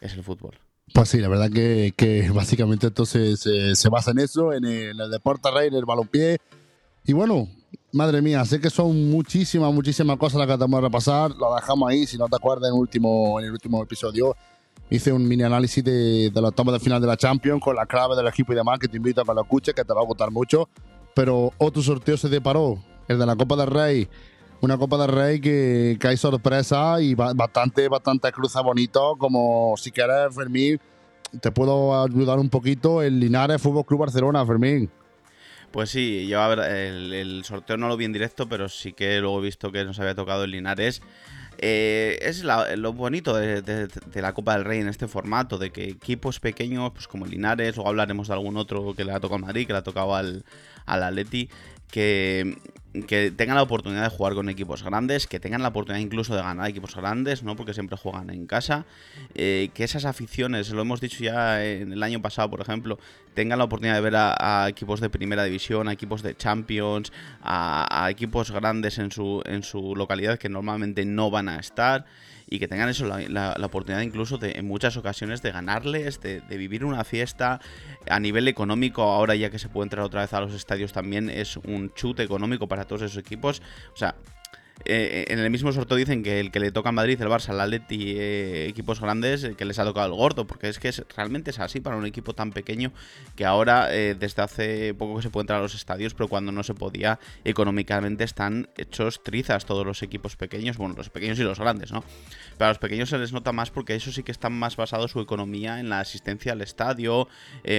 es 0.00 0.12
el 0.14 0.22
fútbol. 0.22 0.58
Pues 0.92 1.08
sí, 1.08 1.20
la 1.20 1.28
verdad 1.28 1.50
que, 1.50 1.94
que 1.96 2.30
básicamente 2.30 2.88
entonces 2.88 3.40
se, 3.40 3.74
se 3.74 3.88
basa 3.88 4.10
en 4.10 4.18
eso, 4.18 4.52
en 4.52 4.64
el, 4.64 5.00
en 5.00 5.10
deporte 5.10 5.50
rey, 5.50 5.68
en 5.68 5.74
el 5.74 5.84
balompié. 5.84 6.38
Y 7.04 7.12
bueno, 7.12 7.48
Madre 7.92 8.20
mía, 8.22 8.44
sé 8.44 8.60
que 8.60 8.70
son 8.70 9.10
muchísimas, 9.10 9.72
muchísimas 9.72 10.16
cosas 10.16 10.38
las 10.38 10.46
que 10.46 10.54
tenemos 10.54 10.80
que 10.80 10.86
repasar. 10.86 11.30
Lo 11.32 11.54
dejamos 11.54 11.90
ahí, 11.90 12.06
si 12.06 12.16
no 12.18 12.26
te 12.28 12.36
acuerdas, 12.36 12.68
en 12.68 12.74
el 12.74 12.80
último, 12.80 13.38
en 13.40 13.46
el 13.46 13.52
último 13.52 13.82
episodio 13.82 14.36
hice 14.90 15.12
un 15.12 15.26
mini 15.26 15.42
análisis 15.42 15.82
de, 15.82 16.30
de 16.30 16.40
los 16.40 16.54
tomos 16.54 16.72
de 16.72 16.80
final 16.80 17.00
de 17.00 17.06
la 17.06 17.16
Champions 17.16 17.60
con 17.60 17.74
las 17.74 17.86
claves 17.86 18.16
del 18.16 18.26
equipo 18.26 18.52
y 18.52 18.56
demás, 18.56 18.78
que 18.78 18.88
te 18.88 18.96
invito 18.96 19.20
a 19.20 19.24
que 19.24 19.34
lo 19.34 19.42
escuches, 19.42 19.74
que 19.74 19.84
te 19.84 19.92
va 19.92 20.00
a 20.00 20.04
gustar 20.04 20.30
mucho. 20.30 20.68
Pero 21.14 21.52
otro 21.58 21.82
sorteo 21.82 22.16
se 22.16 22.28
deparó, 22.28 22.78
el 23.08 23.18
de 23.18 23.26
la 23.26 23.36
Copa 23.36 23.56
del 23.56 23.68
Rey. 23.68 24.08
Una 24.60 24.78
Copa 24.78 24.96
del 24.96 25.08
Rey 25.08 25.40
que, 25.40 25.98
que 26.00 26.08
hay 26.08 26.16
sorpresa 26.16 27.00
y 27.00 27.14
bastante, 27.14 27.88
bastante 27.88 28.32
cruza 28.32 28.62
bonito, 28.62 29.16
como 29.18 29.74
si 29.76 29.90
quieres, 29.90 30.34
Fermín, 30.34 30.80
te 31.40 31.50
puedo 31.50 32.02
ayudar 32.02 32.38
un 32.38 32.48
poquito, 32.48 33.02
el 33.02 33.20
Linares 33.20 33.60
Fútbol 33.60 33.84
Club 33.84 34.00
Barcelona, 34.00 34.44
Fermín. 34.46 34.90
Pues 35.76 35.90
sí, 35.90 36.26
yo 36.26 36.40
a 36.40 36.48
ver, 36.48 36.60
el, 36.60 37.44
sorteo 37.44 37.76
no 37.76 37.88
lo 37.88 37.98
vi 37.98 38.06
en 38.06 38.12
directo, 38.14 38.48
pero 38.48 38.66
sí 38.66 38.94
que 38.94 39.20
luego 39.20 39.40
he 39.40 39.42
visto 39.42 39.70
que 39.70 39.84
nos 39.84 40.00
había 40.00 40.14
tocado 40.14 40.44
el 40.44 40.50
Linares. 40.50 41.02
Eh, 41.58 42.18
es 42.22 42.44
lo 42.44 42.94
bonito 42.94 43.36
de, 43.36 43.86
la 44.14 44.32
Copa 44.32 44.54
del 44.54 44.64
Rey 44.64 44.80
en 44.80 44.88
este 44.88 45.06
formato, 45.06 45.58
de 45.58 45.72
que 45.72 45.84
equipos 45.84 46.40
pequeños, 46.40 46.92
pues 46.92 47.06
como 47.06 47.26
Linares, 47.26 47.76
o 47.76 47.86
hablaremos 47.86 48.28
de 48.28 48.32
algún 48.32 48.56
otro 48.56 48.94
que 48.94 49.04
le 49.04 49.12
ha 49.12 49.20
tocado 49.20 49.34
a 49.34 49.46
Madrid, 49.48 49.66
que 49.66 49.74
le 49.74 49.80
ha 49.80 49.82
tocado 49.82 50.14
al, 50.14 50.46
al 50.86 51.02
Atleti, 51.02 51.50
que, 51.90 52.56
que 53.02 53.30
tengan 53.30 53.56
la 53.56 53.62
oportunidad 53.62 54.02
de 54.02 54.16
jugar 54.16 54.34
con 54.34 54.48
equipos 54.48 54.82
grandes, 54.82 55.26
que 55.26 55.40
tengan 55.40 55.62
la 55.62 55.68
oportunidad 55.68 56.02
incluso 56.02 56.34
de 56.34 56.42
ganar 56.42 56.68
equipos 56.68 56.94
grandes, 56.94 57.42
¿no? 57.42 57.56
Porque 57.56 57.74
siempre 57.74 57.96
juegan 57.96 58.30
en 58.30 58.46
casa. 58.46 58.84
Eh, 59.34 59.70
que 59.74 59.84
esas 59.84 60.04
aficiones, 60.04 60.70
lo 60.70 60.82
hemos 60.82 61.00
dicho 61.00 61.22
ya 61.22 61.64
en 61.64 61.92
el 61.92 62.02
año 62.02 62.22
pasado, 62.22 62.50
por 62.50 62.60
ejemplo, 62.60 62.98
tengan 63.34 63.58
la 63.58 63.64
oportunidad 63.64 63.96
de 63.96 64.00
ver 64.00 64.14
a, 64.16 64.66
equipos 64.68 65.00
de 65.00 65.10
primera 65.10 65.44
división, 65.44 65.88
a 65.88 65.92
equipos 65.92 66.22
de 66.22 66.36
Champions, 66.36 67.12
a, 67.42 68.04
a, 68.04 68.10
equipos 68.10 68.50
grandes 68.50 68.98
en 68.98 69.10
su, 69.10 69.42
en 69.44 69.62
su 69.62 69.94
localidad 69.94 70.38
que 70.38 70.48
normalmente 70.48 71.04
no 71.04 71.30
van 71.30 71.48
a 71.48 71.58
estar 71.58 72.06
y 72.48 72.58
que 72.58 72.68
tengan 72.68 72.88
eso, 72.88 73.06
la, 73.06 73.56
oportunidad 73.62 74.02
incluso 74.02 74.38
de, 74.38 74.52
en 74.52 74.66
muchas 74.66 74.96
ocasiones 74.96 75.42
de 75.42 75.50
ganarles, 75.50 76.20
de, 76.20 76.40
de, 76.40 76.56
vivir 76.56 76.84
una 76.84 77.04
fiesta 77.04 77.60
a 78.08 78.20
nivel 78.20 78.46
económico, 78.48 79.02
ahora 79.02 79.34
ya 79.34 79.50
que 79.50 79.58
se 79.58 79.68
puede 79.68 79.86
entrar 79.86 80.04
otra 80.04 80.20
vez 80.20 80.32
a 80.32 80.40
los 80.40 80.54
estadios 80.54 80.92
también 80.92 81.28
es 81.28 81.56
un 81.56 81.92
chute 81.94 82.22
económico 82.22 82.68
para 82.68 82.84
todos 82.84 83.02
esos 83.02 83.18
equipos, 83.18 83.62
o 83.92 83.96
sea, 83.96 84.14
eh, 84.84 85.24
en 85.28 85.38
el 85.38 85.50
mismo 85.50 85.72
sorteo 85.72 85.96
dicen 85.96 86.22
que 86.22 86.38
el 86.38 86.50
que 86.50 86.60
le 86.60 86.70
toca 86.70 86.90
a 86.90 86.92
Madrid, 86.92 87.20
el 87.20 87.28
Barça, 87.28 87.50
el 87.50 87.60
Atleti, 87.60 88.14
eh, 88.16 88.66
equipos 88.68 89.00
grandes, 89.00 89.48
que 89.56 89.64
les 89.64 89.78
ha 89.78 89.84
tocado 89.84 90.06
el 90.06 90.12
gordo, 90.12 90.46
porque 90.46 90.68
es 90.68 90.78
que 90.78 90.92
realmente 91.16 91.50
es 91.50 91.58
así 91.58 91.80
para 91.80 91.96
un 91.96 92.06
equipo 92.06 92.34
tan 92.34 92.52
pequeño 92.52 92.92
que 93.34 93.44
ahora, 93.46 93.94
eh, 93.94 94.14
desde 94.18 94.42
hace 94.42 94.94
poco 94.94 95.16
que 95.16 95.22
se 95.22 95.30
puede 95.30 95.44
entrar 95.44 95.60
a 95.60 95.62
los 95.62 95.74
estadios, 95.74 96.14
pero 96.14 96.28
cuando 96.28 96.52
no 96.52 96.62
se 96.62 96.74
podía, 96.74 97.18
económicamente 97.44 98.24
están 98.24 98.68
hechos 98.76 99.22
trizas 99.22 99.64
todos 99.64 99.86
los 99.86 100.02
equipos 100.02 100.36
pequeños, 100.36 100.76
bueno, 100.76 100.94
los 100.96 101.10
pequeños 101.10 101.38
y 101.38 101.42
los 101.42 101.58
grandes, 101.58 101.90
¿no? 101.90 102.04
Pero 102.58 102.66
a 102.66 102.68
los 102.68 102.78
pequeños 102.78 103.08
se 103.08 103.18
les 103.18 103.32
nota 103.32 103.52
más 103.52 103.70
porque 103.70 103.94
eso 103.94 104.12
sí 104.12 104.22
que 104.22 104.32
están 104.32 104.52
más 104.52 104.76
basado 104.76 105.08
su 105.08 105.20
economía 105.20 105.80
en 105.80 105.88
la 105.88 106.00
asistencia 106.00 106.52
al 106.52 106.60
estadio, 106.60 107.28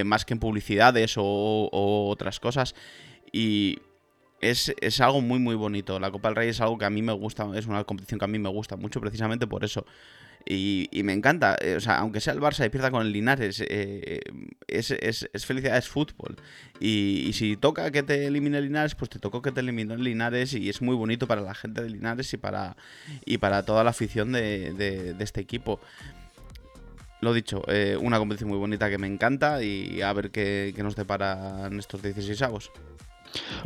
más 0.05 0.25
que 0.25 0.33
en 0.33 0.39
publicidades 0.39 1.13
o 1.17 1.69
otras 2.09 2.39
cosas. 2.39 2.75
Y, 3.31 3.79
es, 4.41 5.01
algo 5.01 5.21
muy 5.21 5.39
muy 5.39 5.55
bonito. 5.55 5.99
La 5.99 6.11
Copa 6.11 6.29
del 6.29 6.35
Rey 6.35 6.49
es 6.49 6.61
algo 6.61 6.77
que 6.77 6.85
a 6.85 6.89
mí 6.89 7.01
me 7.01 7.13
gusta, 7.13 7.47
es 7.55 7.65
una 7.65 7.83
competición 7.83 8.19
que 8.19 8.25
a 8.25 8.27
mí 8.27 8.39
me 8.39 8.49
gusta 8.49 8.75
mucho 8.75 9.01
precisamente 9.01 9.47
por 9.47 9.63
eso. 9.63 9.85
Y, 10.49 10.89
me 11.03 11.11
encanta, 11.11 11.57
eh, 11.59 11.75
o 11.75 11.81
sea, 11.81 11.97
aunque 11.97 12.21
sea 12.21 12.31
el 12.31 12.39
Barça 12.39 12.65
y 12.65 12.69
pierda 12.69 12.89
con 12.89 13.05
el 13.05 13.11
Linares, 13.11 13.61
eh, 13.67 14.21
es, 14.67 14.91
es, 14.91 15.45
felicidad, 15.45 15.77
es 15.77 15.89
fútbol. 15.89 16.37
Y, 16.79 17.31
si 17.33 17.57
toca 17.57 17.91
que 17.91 18.01
te 18.01 18.27
elimine 18.27 18.59
el 18.59 18.65
Linares, 18.65 18.95
pues 18.95 19.09
te 19.09 19.19
tocó 19.19 19.41
que 19.41 19.51
te 19.51 19.59
elimine 19.59 19.93
el 19.95 20.03
Linares 20.03 20.53
y 20.53 20.69
es 20.69 20.81
muy 20.81 20.95
bonito 20.95 21.27
para 21.27 21.41
la 21.41 21.53
gente 21.53 21.83
de 21.83 21.89
Linares 21.89 22.31
y 22.33 22.37
para, 22.37 22.77
y 23.25 23.39
para 23.39 23.63
toda 23.63 23.83
la 23.83 23.89
afición 23.89 24.31
de, 24.31 24.71
de, 24.73 25.15
este 25.19 25.41
equipo. 25.41 25.81
Lo 27.19 27.33
dicho, 27.33 27.63
eh, 27.67 27.97
una 27.99 28.17
competición 28.17 28.49
muy 28.49 28.59
bonita 28.59 28.89
que 28.89 28.97
me 28.97 29.07
encanta 29.07 29.61
y 29.63 30.01
a 30.01 30.13
ver 30.13 30.31
qué, 30.31 30.71
qué 30.73 30.81
nos 30.81 30.95
depara 30.95 31.67
en 31.67 31.77
estos 31.77 32.01
16 32.01 32.41
avos. 32.43 32.71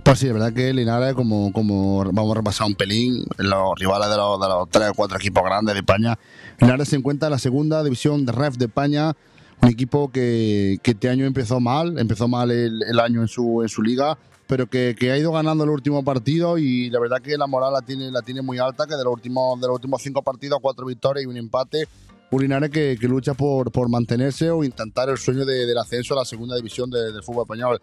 Pues 0.03 0.20
sí, 0.20 0.27
es 0.27 0.34
verdad 0.34 0.53
que 0.53 0.74
Linares, 0.74 1.13
como, 1.13 1.51
como 1.53 2.03
vamos 2.12 2.32
a 2.32 2.36
repasar 2.36 2.68
un 2.68 2.75
pelín, 2.75 3.25
los 3.38 3.77
rivales 3.77 4.10
de 4.10 4.18
los, 4.18 4.39
de 4.39 4.48
los 4.48 4.70
tres 4.70 4.89
o 4.89 4.94
cuatro 4.94 5.18
equipos 5.18 5.44
grandes 5.44 5.74
de 5.74 5.80
España, 5.80 6.18
Linares 6.60 6.89
se 6.89 6.96
encuentra 6.96 7.27
en 7.27 7.32
la 7.32 7.39
segunda 7.39 7.84
división 7.84 8.25
de 8.25 8.32
REF 8.32 8.56
de 8.58 8.65
España, 8.65 9.13
un 9.62 9.70
equipo 9.70 10.12
que, 10.12 10.80
que 10.82 10.91
este 10.91 11.10
año 11.10 11.25
empezó 11.25 11.60
mal, 11.60 11.98
empezó 12.00 12.27
mal 12.27 12.51
el, 12.51 12.82
el, 12.84 13.00
año 13.00 13.22
en 13.22 13.27
su, 13.27 13.62
en 13.62 13.70
su 13.70 13.82
liga, 13.82 14.18
pero 14.48 14.68
que, 14.68 14.96
que, 14.98 15.12
ha 15.12 15.18
ido 15.18 15.32
ganando 15.32 15.63
el 15.63 15.70
último 15.70 16.03
partido 16.03 16.58
y 16.58 16.89
la 16.89 17.00
verdad 17.00 17.22
que 17.22 17.38
la 17.38 17.48
moral 17.48 17.74
la 17.74 17.82
tiene, 17.82 18.12
la 18.12 18.22
tiene 18.22 18.41
muy 18.41 18.58
alta, 18.58 18.88
que 18.88 18.96
de 18.96 19.03
los 19.03 19.13
últimos, 19.13 19.62
de 19.62 19.68
los 19.68 19.75
últimos 19.75 20.01
cinco 20.01 20.24
partidos, 20.24 20.60
cuatro 20.62 20.86
victorias 20.86 21.24
y 21.24 21.27
un 21.27 21.38
empate, 21.38 21.88
un 22.32 22.41
Linares 22.41 22.70
que, 22.70 22.98
que 23.00 23.08
lucha 23.08 23.34
por, 23.34 23.72
por, 23.72 23.89
mantenerse 23.89 24.50
o 24.50 24.63
intentar 24.63 25.10
el 25.10 25.18
sueño 25.18 25.46
de, 25.46 25.65
del 25.65 25.77
ascenso 25.77 26.13
a 26.13 26.18
la 26.18 26.25
segunda 26.25 26.56
división 26.56 26.89
del 26.89 27.22
fútbol 27.24 27.44
español. 27.44 27.82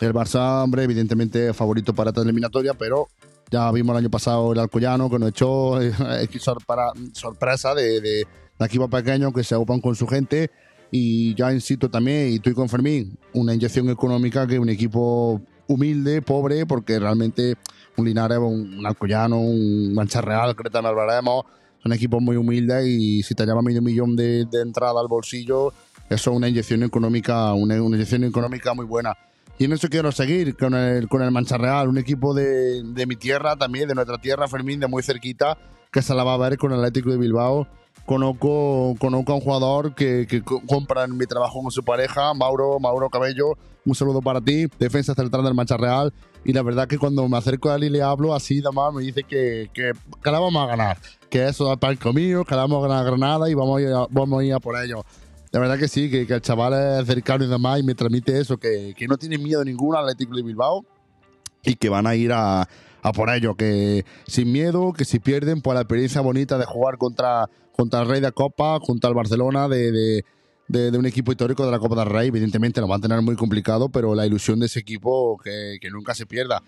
El 0.00 0.12
Barça, 0.12 0.62
hombre, 0.62 0.84
evidentemente 0.84 1.52
favorito 1.54 1.94
para 1.94 2.10
esta 2.10 2.22
eliminatoria, 2.22 2.74
pero 2.74 3.08
ya 3.50 3.70
vimos 3.70 3.94
el 3.94 3.98
año 3.98 4.10
pasado 4.10 4.52
el 4.52 4.58
Alcoyano 4.58 5.08
que 5.08 5.18
nos 5.18 5.28
echó 5.30 5.80
eh, 5.80 5.92
para 6.66 6.92
sorpresa 7.12 7.74
de, 7.74 8.00
de, 8.00 8.26
equipos 8.60 8.90
pequeños 8.90 9.32
que 9.32 9.44
se 9.44 9.54
ocupan 9.54 9.80
con 9.80 9.94
su 9.94 10.06
gente. 10.06 10.50
Y 10.90 11.34
ya 11.34 11.52
insisto 11.52 11.90
también, 11.90 12.30
y 12.30 12.34
estoy 12.36 12.54
con 12.54 12.68
Fermín, 12.68 13.18
una 13.32 13.52
inyección 13.54 13.90
económica 13.90 14.46
que 14.46 14.58
un 14.58 14.68
equipo 14.68 15.40
humilde, 15.66 16.22
pobre, 16.22 16.66
porque 16.66 16.98
realmente 17.00 17.56
un 17.96 18.04
Linares, 18.04 18.38
un, 18.38 18.84
Alcoyano, 18.86 19.40
un 19.40 19.92
Mancha 19.92 20.20
Real, 20.20 20.54
Cretano 20.54 20.88
Alvaremos, 20.88 21.44
son 21.82 21.92
equipos 21.92 22.22
muy 22.22 22.36
humildes 22.36 22.86
y 22.86 23.22
si 23.22 23.34
te 23.34 23.44
llama 23.44 23.62
medio 23.62 23.82
millón 23.82 24.14
de, 24.14 24.44
de 24.44 24.62
entrada 24.62 25.00
al 25.00 25.08
bolsillo, 25.08 25.72
Eso 26.08 26.30
es 26.30 26.36
una 26.36 26.48
inyección 26.48 26.82
económica, 26.82 27.52
una, 27.54 27.82
una 27.82 27.96
inyección 27.96 28.24
económica 28.24 28.72
muy 28.72 28.86
buena. 28.86 29.14
Y 29.58 29.64
en 29.66 29.72
eso 29.72 29.88
quiero 29.88 30.10
seguir 30.12 30.56
con 30.56 30.74
el, 30.74 31.08
con 31.08 31.22
el 31.22 31.30
Mancha 31.30 31.56
Real, 31.56 31.88
un 31.88 31.98
equipo 31.98 32.34
de, 32.34 32.82
de 32.82 33.06
mi 33.06 33.14
tierra 33.16 33.56
también, 33.56 33.88
de 33.88 33.94
nuestra 33.94 34.18
tierra, 34.18 34.48
Fermín, 34.48 34.80
de 34.80 34.88
muy 34.88 35.02
cerquita, 35.02 35.56
que 35.92 36.02
se 36.02 36.12
la 36.14 36.24
va 36.24 36.34
a 36.34 36.38
ver 36.38 36.58
con 36.58 36.72
el 36.72 36.78
Atlético 36.78 37.10
de 37.10 37.18
Bilbao. 37.18 37.68
Conozco, 38.04 38.94
conozco 38.98 39.32
a 39.32 39.34
un 39.36 39.40
jugador 39.40 39.94
que, 39.94 40.26
que 40.28 40.42
co- 40.42 40.60
compra 40.66 41.04
en 41.04 41.16
mi 41.16 41.26
trabajo 41.26 41.62
con 41.62 41.70
su 41.70 41.82
pareja, 41.84 42.34
Mauro, 42.34 42.78
Mauro 42.80 43.08
Cabello. 43.08 43.56
Un 43.86 43.94
saludo 43.94 44.20
para 44.20 44.40
ti, 44.40 44.66
defensa 44.78 45.14
central 45.14 45.44
del 45.44 45.54
Mancha 45.54 45.76
Real. 45.76 46.12
Y 46.44 46.52
la 46.52 46.62
verdad 46.62 46.86
que 46.86 46.98
cuando 46.98 47.26
me 47.28 47.38
acerco 47.38 47.70
a 47.70 47.76
él 47.76 47.84
y 47.84 47.90
le 47.90 48.02
hablo 48.02 48.34
así, 48.34 48.60
además 48.64 48.92
me 48.92 49.02
dice 49.02 49.22
que, 49.22 49.70
que, 49.72 49.92
que 50.22 50.30
la 50.30 50.38
vamos 50.40 50.62
a 50.62 50.66
ganar, 50.66 50.98
que 51.30 51.48
eso 51.48 51.72
es 51.72 51.78
pan 51.78 51.98
mío, 52.14 52.44
que 52.44 52.54
la 52.54 52.62
vamos 52.62 52.84
a 52.84 52.88
ganar 52.88 53.06
Granada 53.06 53.48
y 53.48 53.54
vamos 53.54 53.78
a 53.78 53.82
ir 53.82 53.88
a, 53.88 54.06
vamos 54.10 54.40
a, 54.40 54.44
ir 54.44 54.52
a 54.52 54.60
por 54.60 54.76
ello. 54.82 55.04
La 55.54 55.60
verdad 55.60 55.78
que 55.78 55.86
sí, 55.86 56.10
que, 56.10 56.22
el 56.22 56.40
chaval 56.40 57.00
es 57.00 57.06
cercano 57.06 57.44
y 57.44 57.46
demás 57.48 57.78
y 57.78 57.84
me 57.84 57.94
transmite 57.94 58.40
eso, 58.40 58.56
que, 58.56 58.92
que 58.96 59.06
no 59.06 59.16
tiene 59.16 59.38
miedo 59.38 59.64
ninguno 59.64 59.96
al 59.96 60.04
Atlético 60.08 60.34
de 60.36 60.42
Bilbao 60.42 60.84
y 61.62 61.76
que 61.76 61.88
van 61.88 62.08
a 62.08 62.16
ir 62.16 62.32
a, 62.32 62.62
a 63.02 63.12
por 63.12 63.30
ello, 63.30 63.54
que 63.54 64.04
sin 64.26 64.50
miedo, 64.50 64.92
que 64.92 65.04
si 65.04 65.20
pierden, 65.20 65.60
pues 65.62 65.76
la 65.76 65.82
experiencia 65.82 66.20
bonita 66.22 66.58
de 66.58 66.64
jugar 66.64 66.98
contra, 66.98 67.48
contra 67.70 68.02
el 68.02 68.08
Rey 68.08 68.20
de 68.20 68.32
Copa, 68.32 68.80
contra 68.80 69.08
el 69.08 69.14
Barcelona, 69.14 69.68
de- 69.68 70.24
de 70.66 70.98
un 70.98 71.06
equipo 71.06 71.30
histórico 71.30 71.64
de 71.64 71.70
la 71.70 71.78
Copa 71.78 71.94
del 71.94 72.08
Rey, 72.08 72.28
evidentemente 72.28 72.80
lo 72.80 72.88
van 72.88 72.98
a 72.98 73.02
tener 73.02 73.22
muy 73.22 73.36
complicado, 73.36 73.90
pero 73.90 74.14
la 74.16 74.26
ilusión 74.26 74.58
de 74.58 74.66
ese 74.66 74.80
equipo 74.80 75.38
que, 75.38 75.76
que 75.80 75.90
nunca 75.90 76.14
se 76.16 76.26
pierda. 76.26 76.62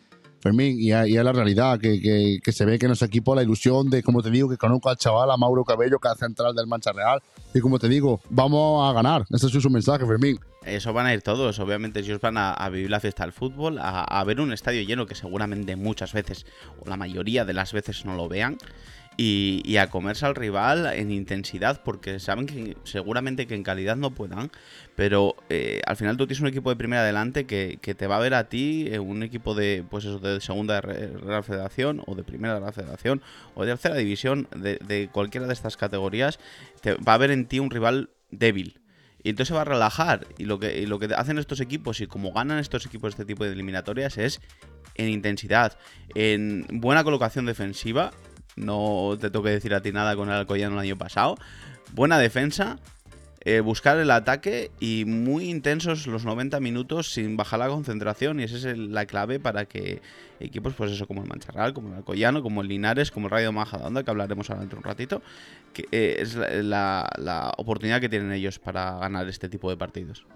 Fermín, 0.46 0.76
y, 0.78 0.92
es- 0.92 1.08
y 1.08 1.14
la 1.14 1.32
realidad, 1.32 1.78
que, 1.80 2.00
que, 2.00 2.38
que 2.42 2.52
se 2.52 2.64
ve 2.64 2.78
que 2.78 2.86
en 2.86 2.92
ese 2.92 3.04
equipo 3.04 3.34
la 3.34 3.42
ilusión 3.42 3.90
de, 3.90 4.02
como 4.02 4.22
te 4.22 4.30
digo, 4.30 4.48
que 4.48 4.56
conozco 4.56 4.88
al 4.88 4.96
chaval, 4.96 5.30
a 5.30 5.36
Mauro 5.36 5.64
Cabello, 5.64 5.98
que 5.98 6.08
es 6.08 6.18
central 6.18 6.54
del 6.54 6.66
Mancha 6.66 6.92
Real, 6.92 7.20
y 7.54 7.60
como 7.60 7.78
te 7.78 7.88
digo, 7.88 8.20
vamos 8.30 8.88
a 8.88 8.92
ganar. 8.92 9.24
Ese 9.30 9.46
es 9.46 9.52
su 9.52 9.70
mensaje, 9.70 10.06
Fermín. 10.06 10.38
Eso 10.64 10.92
van 10.92 11.06
a 11.06 11.14
ir 11.14 11.22
todos, 11.22 11.58
obviamente 11.60 12.00
ellos 12.00 12.20
van 12.20 12.36
a, 12.36 12.52
a 12.52 12.68
vivir 12.70 12.90
la 12.90 12.98
fiesta 13.00 13.22
del 13.24 13.32
fútbol, 13.32 13.78
a, 13.78 14.02
a 14.02 14.24
ver 14.24 14.40
un 14.40 14.52
estadio 14.52 14.82
lleno 14.82 15.06
que 15.06 15.14
seguramente 15.14 15.76
muchas 15.76 16.12
veces, 16.12 16.44
o 16.84 16.88
la 16.88 16.96
mayoría 16.96 17.44
de 17.44 17.52
las 17.54 17.72
veces 17.72 18.04
no 18.04 18.14
lo 18.16 18.28
vean, 18.28 18.58
y, 19.18 19.62
y 19.64 19.78
a 19.78 19.88
comerse 19.88 20.26
al 20.26 20.34
rival 20.34 20.86
en 20.94 21.10
intensidad, 21.10 21.80
porque 21.84 22.20
saben 22.20 22.46
que 22.46 22.76
seguramente 22.84 23.46
que 23.46 23.54
en 23.54 23.62
calidad 23.62 23.96
no 23.96 24.10
puedan, 24.10 24.50
pero 24.96 25.36
eh, 25.50 25.82
al 25.86 25.96
final 25.96 26.16
tú 26.16 26.26
tienes 26.26 26.40
un 26.40 26.48
equipo 26.48 26.70
de 26.70 26.76
primera 26.76 27.02
adelante 27.02 27.44
que, 27.44 27.78
que 27.80 27.94
te 27.94 28.06
va 28.06 28.16
a 28.16 28.20
ver 28.20 28.34
a 28.34 28.48
ti, 28.48 28.88
eh, 28.90 28.98
un 28.98 29.22
equipo 29.22 29.54
de 29.54 29.84
pues 29.88 30.04
eso, 30.06 30.18
de 30.18 30.40
segunda 30.40 30.80
Re- 30.80 31.08
Real 31.18 31.44
Federación, 31.44 32.02
o 32.06 32.14
de 32.14 32.24
primera 32.24 32.58
Real 32.58 32.72
Federación, 32.72 33.22
o 33.54 33.64
de 33.64 33.72
tercera 33.72 33.94
división, 33.94 34.48
de, 34.56 35.08
cualquiera 35.12 35.46
de 35.46 35.52
estas 35.52 35.76
categorías, 35.76 36.40
te 36.80 36.94
va 36.94 37.14
a 37.14 37.18
ver 37.18 37.30
en 37.30 37.46
ti 37.46 37.58
un 37.60 37.70
rival 37.70 38.10
débil. 38.30 38.80
Y 39.22 39.30
entonces 39.30 39.48
se 39.48 39.54
va 39.54 39.62
a 39.62 39.64
relajar. 39.64 40.26
Y 40.38 40.44
lo 40.44 40.58
que, 40.58 40.86
lo 40.86 40.98
que 40.98 41.06
hacen 41.14 41.38
estos 41.38 41.60
equipos, 41.60 42.00
y 42.00 42.06
como 42.06 42.32
ganan 42.32 42.58
estos 42.58 42.86
equipos 42.86 43.10
este 43.10 43.24
tipo 43.24 43.44
de 43.44 43.52
eliminatorias, 43.52 44.18
es 44.18 44.40
en 44.94 45.08
intensidad, 45.10 45.76
en 46.14 46.64
buena 46.70 47.04
colocación 47.04 47.44
defensiva. 47.44 48.12
No 48.54 49.18
te 49.20 49.28
tengo 49.30 49.44
que 49.44 49.50
decir 49.50 49.74
a 49.74 49.82
ti 49.82 49.92
nada 49.92 50.16
con 50.16 50.28
el 50.28 50.34
Alcoyano 50.36 50.76
el 50.76 50.80
año 50.80 50.96
pasado. 50.96 51.36
Buena 51.92 52.18
defensa, 52.18 52.78
eh, 53.48 53.60
buscar 53.60 53.96
el 53.98 54.10
ataque 54.10 54.72
y 54.80 55.04
muy 55.06 55.48
intensos 55.48 56.08
los 56.08 56.24
90 56.24 56.58
minutos 56.58 57.12
sin 57.12 57.36
bajar 57.36 57.60
la 57.60 57.68
concentración. 57.68 58.40
Y 58.40 58.42
esa 58.42 58.56
es 58.56 58.76
la 58.76 59.06
clave 59.06 59.38
para 59.38 59.66
que 59.66 60.02
equipos, 60.40 60.74
pues 60.74 60.90
eso, 60.90 61.06
como 61.06 61.22
el 61.22 61.28
Mancharral, 61.28 61.72
como 61.72 61.90
el 61.90 61.94
Alcoyano, 61.94 62.42
como 62.42 62.62
el 62.62 62.66
Linares, 62.66 63.12
como 63.12 63.28
el 63.28 63.30
Rayo 63.30 63.52
Majadahonda, 63.52 64.02
que 64.02 64.10
hablaremos 64.10 64.50
ahora 64.50 64.62
dentro 64.62 64.78
de 64.78 64.80
un 64.80 64.84
ratito, 64.84 65.22
que 65.72 65.86
eh, 65.92 66.16
es 66.18 66.34
la, 66.34 67.54
oportunidad 67.56 68.00
que 68.00 68.08
tienen 68.08 68.32
ellos 68.32 68.58
para 68.58 68.98
ganar 68.98 69.28
este 69.28 69.48
tipo 69.48 69.70
de 69.70 69.76
partidos. 69.76 70.26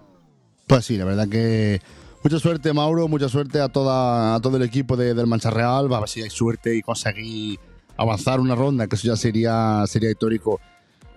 Pues 0.67 0.85
sí, 0.85 0.97
la 0.97 1.03
verdad 1.03 1.27
que 1.27 1.81
mucha 2.23 2.39
suerte, 2.39 2.71
Mauro, 2.71 3.09
mucha 3.09 3.27
suerte 3.27 3.59
a, 3.59 3.67
toda, 3.67 4.35
a 4.35 4.39
todo 4.39 4.55
el 4.55 4.63
equipo 4.63 4.95
de- 4.95 5.13
del 5.13 5.27
Mancha 5.27 5.49
Real. 5.49 5.91
Va 5.91 5.97
a 5.97 5.99
ver 5.99 6.07
si 6.09 6.21
hay 6.21 6.29
suerte 6.29 6.77
y 6.77 6.81
conseguir 6.81 7.59
avanzar 7.97 8.39
una 8.39 8.55
ronda, 8.55 8.87
que 8.87 8.95
eso 8.95 9.09
ya 9.09 9.17
sería, 9.17 9.83
sería 9.85 10.11
histórico. 10.11 10.61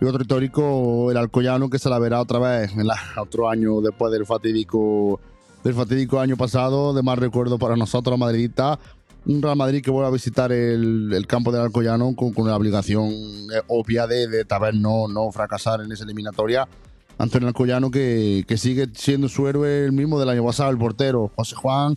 Y 0.01 0.05
otro 0.07 0.23
histórico, 0.23 1.11
el 1.11 1.17
Alcoyano, 1.17 1.71
que 1.71 1.79
se 1.79 1.89
la 1.89 1.99
verá 1.99 2.21
otra 2.21 2.39
vez 2.39 2.73
en 2.73 2.87
la- 2.87 2.99
otro 3.17 3.49
año 3.49 3.81
después 3.81 4.13
del 4.13 4.27
fatídico, 4.27 5.21
del 5.63 5.75
fatídico 5.75 6.21
año 6.21 6.37
pasado, 6.37 6.93
de 6.93 7.03
más 7.03 7.19
recuerdo 7.19 7.59
para 7.59 7.77
nosotros, 7.77 8.19
madridistas. 8.19 8.79
Un 9.27 9.41
Real 9.41 9.57
Madrid 9.57 9.83
que 9.83 9.91
vuelve 9.91 10.09
a 10.09 10.11
visitar 10.13 10.53
el, 10.53 11.11
el 11.15 11.27
campo 11.27 11.51
del 11.51 11.63
Alcoyano 11.63 12.15
con, 12.15 12.35
con 12.35 12.47
la 12.47 12.57
obligación 12.57 13.09
eh, 13.11 13.63
obvia 13.69 14.07
de, 14.07 14.29
de 14.29 14.45
tal 14.45 14.61
vez 14.61 14.75
no, 14.75 15.09
no 15.09 15.31
fracasar 15.33 15.81
en 15.81 15.91
esa 15.93 16.05
eliminatoria. 16.05 16.69
Antonio 17.17 17.49
Alcoyano 17.49 17.91
que, 17.91 18.45
que 18.47 18.59
sigue 18.59 18.89
siendo 18.93 19.29
su 19.31 19.49
héroe 19.49 19.87
el 19.87 19.93
mismo 19.93 20.21
del 20.21 20.29
año 20.29 20.45
pasado, 20.45 20.71
el 20.71 20.77
portero 20.77 21.31
José 21.35 21.55
Juan 21.57 21.97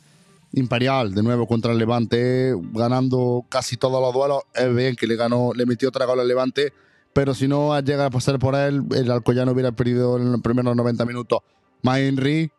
Imperial, 0.54 1.14
de 1.14 1.22
nuevo 1.22 1.46
contra 1.48 1.74
el 1.74 1.80
Levante, 1.80 2.54
ganando 2.72 3.44
casi 3.50 3.76
todos 3.76 4.02
los 4.02 4.14
duelos. 4.14 4.44
Es 4.54 4.74
bien 4.74 4.96
que 4.96 5.06
le 5.08 5.18
ganó, 5.18 5.52
le 5.54 5.66
metió 5.66 5.90
otra 5.90 6.06
gol 6.06 6.22
al 6.22 6.28
Levante, 6.30 6.72
pero 7.18 7.34
si 7.34 7.48
no 7.48 7.80
llega 7.80 8.06
a 8.06 8.10
pasar 8.12 8.38
por 8.38 8.54
él, 8.54 8.84
el 8.96 9.10
Alcoyano 9.10 9.52
hubiera 9.52 9.72
perdido 9.72 10.18
en 10.18 10.34
los 10.34 10.42
primeros 10.42 10.76
90 10.76 11.04
minutos. 11.04 11.40
Más 11.82 11.98
Henry, 11.98 12.52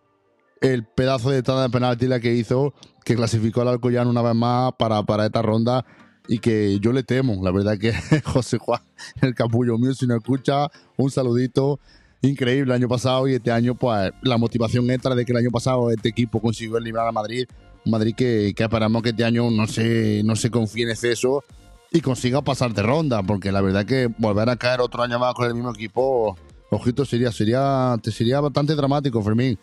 el 0.61 0.85
pedazo 0.85 1.31
de 1.31 1.45
tanda 1.45 1.62
de 1.62 1.69
penalti 1.69 2.09
la 2.09 2.19
que 2.19 2.35
hizo, 2.35 2.75
que 3.05 3.15
clasificó 3.15 3.61
al 3.61 3.69
Alcoyano 3.69 4.11
una 4.11 4.21
vez 4.21 4.35
más 4.35 4.73
para, 4.77 5.05
para 5.05 5.27
esta 5.27 5.43
ronda 5.43 5.87
y 6.27 6.41
que 6.41 6.81
yo 6.81 6.93
le 6.93 7.05
temo. 7.05 7.41
La 7.41 7.53
verdad 7.53 7.79
que 7.79 7.93
José 8.25 8.59
Juan, 8.59 8.81
el 9.23 9.33
capullo 9.37 9.79
mío, 9.79 9.95
si 9.95 10.09
no 10.09 10.17
escucha, 10.17 10.67
un 10.97 11.12
saludito. 11.12 11.79
Increíble 12.23 12.73
el 12.73 12.83
año 12.83 12.88
pasado 12.88 13.29
y 13.29 13.35
este 13.35 13.53
año, 13.53 13.77
pues 13.77 14.11
la 14.23 14.38
motivación 14.38 14.91
extra 14.91 15.15
de 15.15 15.25
que 15.25 15.31
el 15.31 15.38
año 15.38 15.53
pasado 15.53 15.88
este 15.93 16.09
equipo 16.09 16.41
consiguió 16.41 16.79
eliminar 16.79 17.07
a 17.07 17.12
Madrid. 17.12 17.47
Madrid 17.85 18.17
que, 18.17 18.55
que 18.57 18.65
esperamos 18.65 19.05
que 19.05 19.11
este 19.11 19.23
año 19.23 19.53
no 19.53 19.69
se, 19.69 20.23
no 20.25 20.35
se 20.35 20.50
confíe 20.50 20.83
en 20.83 20.91
exceso 20.91 21.45
y 21.90 22.00
consiga 22.00 22.42
pasar 22.42 22.75
de 22.75 22.83
ronda, 22.83 23.23
porque 23.23 23.52
la 23.52 23.61
verdad 23.61 23.87
que 23.87 24.09
volver 24.18 24.49
a 24.50 24.57
caer 24.57 24.80
otro 24.80 25.02
año 25.02 25.18
más 25.18 25.35
con 25.35 25.47
el 25.47 25.54
mismo 25.54 25.71
equipo, 25.71 26.37
ojito, 26.71 27.04
sería, 27.04 27.33
sería, 27.33 27.97
te 28.02 28.11
sería 28.11 28.40
bastante 28.40 28.75
dramático, 28.75 29.23
Fermín. 29.23 29.59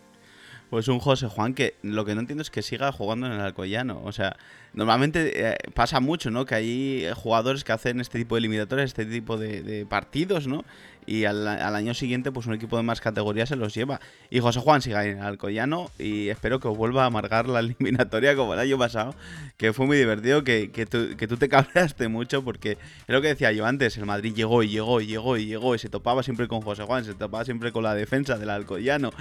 Pues 0.69 0.87
un 0.87 0.99
José 0.99 1.27
Juan 1.27 1.53
que 1.53 1.75
lo 1.83 2.05
que 2.05 2.15
no 2.15 2.21
entiendo 2.21 2.41
es 2.41 2.49
que 2.49 2.63
siga 2.63 2.91
jugando 2.91 3.27
en 3.27 3.33
el 3.33 3.39
Alcoyano. 3.39 4.01
O 4.03 4.11
sea, 4.11 4.35
normalmente 4.73 5.51
eh, 5.51 5.57
pasa 5.75 5.99
mucho, 5.99 6.31
¿no? 6.31 6.45
Que 6.45 6.55
hay 6.55 7.07
jugadores 7.15 7.63
que 7.63 7.71
hacen 7.71 8.01
este 8.01 8.17
tipo 8.17 8.35
de 8.35 8.39
eliminatorias, 8.39 8.87
este 8.87 9.05
tipo 9.05 9.37
de, 9.37 9.61
de 9.61 9.85
partidos, 9.85 10.47
¿no? 10.47 10.65
Y 11.07 11.25
al, 11.25 11.47
año 11.47 11.93
siguiente, 11.93 12.31
pues 12.31 12.47
un 12.47 12.53
equipo 12.53 12.77
de 12.77 12.83
más 12.83 13.01
categoría 13.01 13.45
se 13.45 13.55
los 13.55 13.73
lleva. 13.73 13.99
Y 14.29 14.39
José 14.39 14.59
Juan 14.59 14.81
siga 14.81 15.05
en 15.05 15.19
el 15.19 15.23
Alcoyano 15.23 15.91
y 15.99 16.29
espero 16.29 16.59
que 16.59 16.67
vuelva 16.67 17.03
a 17.03 17.05
amargar 17.07 17.47
la 17.47 17.59
eliminatoria 17.61 18.35
como 18.35 18.53
el 18.53 18.59
año 18.59 18.77
pasado, 18.77 19.15
que 19.57 19.73
fue 19.73 19.85
muy 19.85 19.97
divertido, 19.97 20.43
que, 20.43 20.71
que, 20.71 20.85
tú, 20.85 21.37
te 21.37 21.49
cabreaste 21.49 22.07
mucho 22.07 22.43
porque 22.43 22.71
es 22.71 22.79
lo 23.07 23.21
que 23.21 23.29
decía 23.29 23.51
yo 23.51 23.65
antes, 23.65 23.97
el 23.97 24.05
Madrid 24.05 24.33
llegó 24.33 24.63
y 24.63 24.69
llegó 24.69 25.01
y 25.01 25.07
llegó 25.07 25.37
y 25.37 25.45
llegó 25.45 25.75
y 25.75 25.79
se 25.79 25.89
topaba 25.89 26.23
siempre 26.23 26.47
con 26.47 26.61
José 26.61 26.83
Juan, 26.83 27.05
se 27.05 27.13
topaba 27.13 27.45
siempre 27.45 27.71
con 27.71 27.83
la 27.83 27.93
defensa 27.93 28.37
del 28.37 28.49
Alcoyano 28.49 29.11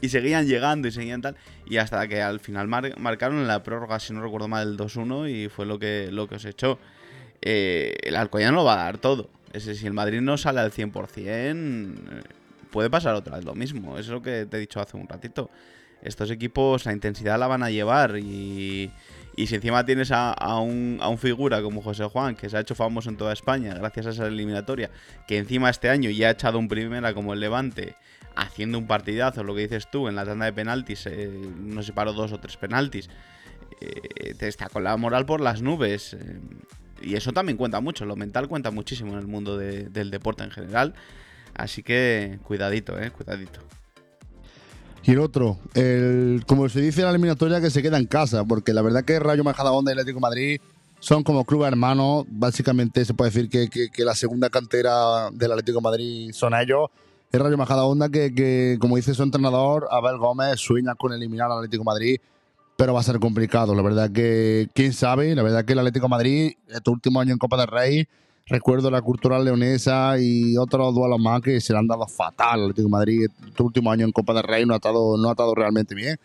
y 0.00 0.08
seguían 0.10 0.46
llegando 0.46 0.88
y 0.88 0.92
seguían 0.92 1.22
tal 1.22 1.36
y 1.66 1.78
hasta 1.78 2.06
que 2.08 2.20
al 2.20 2.40
final 2.40 2.68
mar- 2.68 2.98
marcaron 2.98 3.46
la 3.46 3.62
prórroga, 3.62 3.98
si 4.00 4.12
no 4.12 4.20
recuerdo 4.22 4.48
mal, 4.48 4.68
el 4.68 4.76
2-1 4.76 5.30
y 5.30 5.48
fue 5.48 5.66
lo 5.66 5.78
que, 5.78 6.08
lo 6.10 6.28
que 6.28 6.34
os 6.36 6.44
echó. 6.44 6.78
Eh, 7.42 7.96
el 8.02 8.16
Alcoyano 8.16 8.56
lo 8.56 8.64
va 8.64 8.74
a 8.74 8.84
dar 8.84 8.98
todo. 8.98 9.30
Es 9.52 9.64
si 9.64 9.86
el 9.86 9.92
Madrid 9.92 10.20
no 10.20 10.36
sale 10.36 10.60
al 10.60 10.72
100%, 10.72 11.16
eh, 11.16 12.22
puede 12.70 12.88
pasar 12.88 13.14
otra 13.14 13.36
vez 13.36 13.44
lo 13.44 13.54
mismo. 13.54 13.98
Es 13.98 14.08
lo 14.08 14.22
que 14.22 14.46
te 14.46 14.56
he 14.56 14.60
dicho 14.60 14.80
hace 14.80 14.96
un 14.96 15.08
ratito. 15.08 15.50
Estos 16.02 16.30
equipos 16.30 16.86
la 16.86 16.92
intensidad 16.92 17.38
la 17.38 17.46
van 17.46 17.62
a 17.62 17.70
llevar 17.70 18.16
y, 18.16 18.90
y 19.36 19.46
si 19.46 19.56
encima 19.56 19.84
tienes 19.84 20.10
a, 20.12 20.32
a 20.32 20.58
un, 20.58 20.98
a 21.00 21.08
un 21.08 21.18
figura 21.18 21.60
como 21.60 21.82
José 21.82 22.04
Juan, 22.04 22.36
que 22.36 22.48
se 22.48 22.56
ha 22.56 22.60
hecho 22.60 22.74
famoso 22.74 23.10
en 23.10 23.16
toda 23.16 23.32
España 23.34 23.74
gracias 23.74 24.06
a 24.06 24.10
esa 24.10 24.26
eliminatoria, 24.26 24.90
que 25.26 25.36
encima 25.36 25.68
este 25.68 25.90
año 25.90 26.08
ya 26.08 26.28
ha 26.28 26.30
echado 26.30 26.58
un 26.58 26.68
primera 26.68 27.12
como 27.12 27.34
el 27.34 27.40
Levante, 27.40 27.96
haciendo 28.34 28.78
un 28.78 28.86
partidazo, 28.86 29.44
lo 29.44 29.54
que 29.54 29.62
dices 29.62 29.90
tú, 29.90 30.08
en 30.08 30.16
la 30.16 30.24
tanda 30.24 30.46
de 30.46 30.52
penaltis, 30.54 31.06
eh, 31.06 31.30
no 31.58 31.82
sé, 31.82 31.92
paró 31.92 32.14
dos 32.14 32.32
o 32.32 32.40
tres 32.40 32.56
penaltis, 32.56 33.10
eh, 33.80 34.34
te 34.38 34.48
está 34.48 34.68
con 34.68 34.84
la 34.84 34.96
moral 34.96 35.26
por 35.26 35.40
las 35.40 35.60
nubes. 35.60 36.16
Y 37.00 37.14
eso 37.16 37.32
también 37.32 37.56
cuenta 37.56 37.80
mucho, 37.80 38.04
lo 38.04 38.16
mental 38.16 38.48
cuenta 38.48 38.70
muchísimo 38.70 39.12
en 39.14 39.18
el 39.20 39.26
mundo 39.26 39.56
de- 39.56 39.88
del 39.88 40.10
deporte 40.10 40.44
en 40.44 40.50
general. 40.50 40.94
Así 41.54 41.82
que 41.82 42.38
cuidadito, 42.44 42.98
eh, 42.98 43.10
cuidadito. 43.10 43.60
Y 45.02 45.12
el 45.12 45.18
otro, 45.20 45.58
el, 45.74 46.42
como 46.46 46.68
se 46.68 46.80
dice 46.80 47.00
en 47.00 47.06
la 47.06 47.10
eliminatoria, 47.10 47.60
que 47.60 47.70
se 47.70 47.82
queda 47.82 47.96
en 47.98 48.06
casa, 48.06 48.44
porque 48.44 48.72
la 48.74 48.82
verdad 48.82 49.04
que 49.04 49.18
Rayo 49.18 49.42
Majadahonda 49.42 49.90
y 49.90 49.94
Atlético 49.94 50.20
Madrid 50.20 50.60
son 51.00 51.22
como 51.24 51.44
clubes 51.44 51.68
hermanos. 51.68 52.26
Básicamente 52.28 53.04
se 53.06 53.14
puede 53.14 53.30
decir 53.30 53.48
que, 53.48 53.68
que- 53.90 54.04
la 54.04 54.14
segunda 54.14 54.50
cantera 54.50 55.30
del 55.32 55.52
Atlético 55.52 55.80
Madrid 55.80 56.30
son 56.34 56.54
ellos. 56.54 56.90
El 57.32 57.40
Rayo 57.40 57.56
Majadahonda 57.56 58.08
que, 58.10 58.34
que, 58.34 58.76
como 58.80 58.96
dice 58.96 59.14
su 59.14 59.22
entrenador, 59.22 59.88
Abel 59.90 60.18
Gómez, 60.18 60.60
sueña 60.60 60.94
con 60.94 61.12
eliminar 61.14 61.50
al 61.50 61.58
Atlético 61.58 61.84
Madrid, 61.84 62.18
pero 62.80 62.94
va 62.94 63.00
a 63.00 63.02
ser 63.02 63.20
complicado. 63.20 63.74
La 63.74 63.82
verdad 63.82 64.10
que, 64.10 64.70
quién 64.72 64.94
sabe, 64.94 65.34
la 65.34 65.42
verdad 65.42 65.66
que 65.66 65.74
el 65.74 65.80
Atlético 65.80 66.08
Madrid, 66.08 66.52
estos 66.66 66.94
últimos 66.94 67.20
años 67.20 67.34
en 67.34 67.38
Copa 67.38 67.58
del 67.58 67.66
Rey, 67.66 68.08
Recuerdo 68.46 68.90
la 68.90 69.00
cultural 69.00 69.44
leonesa 69.44 70.18
y 70.18 70.56
otros 70.56 70.92
duelos 70.92 71.20
más 71.20 71.40
que 71.40 71.60
se 71.60 71.72
le 71.72 71.78
han 71.78 71.86
dado 71.86 72.04
fatal 72.08 72.54
al 72.54 72.60
Atlético 72.62 72.88
Madrid. 72.88 73.28
Este 73.46 73.62
último 73.62 73.92
año 73.92 74.06
en 74.06 74.10
Copa 74.10 74.32
del 74.34 74.42
Rey 74.42 74.66
no 74.66 74.72
ha 74.72 74.78
estado, 74.78 75.16
no 75.16 75.28
ha 75.28 75.32
estado 75.32 75.54
realmente 75.54 75.94
bien. 75.94 76.18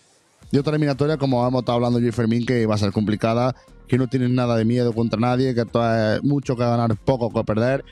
Y 0.52 0.58
otra 0.58 0.72
eliminatoria, 0.72 1.18
como 1.18 1.46
hemos 1.46 1.60
estado 1.60 1.76
hablando 1.76 2.00
yo 2.00 2.08
y 2.08 2.12
Fermín, 2.12 2.44
que 2.44 2.66
va 2.66 2.76
a 2.76 2.80
ser 2.80 2.92
complicada, 2.92 3.54
que 3.88 4.00
no 4.00 4.08
tienen 4.08 4.34
nada 4.34 4.56
de 4.56 4.66
miedo 4.66 4.92
contra 4.94 5.20
nadie, 5.20 5.54
que 5.54 5.62
esto 5.62 5.84
es 5.86 6.24
mucho 6.24 6.56
que 6.56 6.64
ganar, 6.64 6.96
poco 6.96 7.30
que 7.32 7.44
perder. 7.44 7.86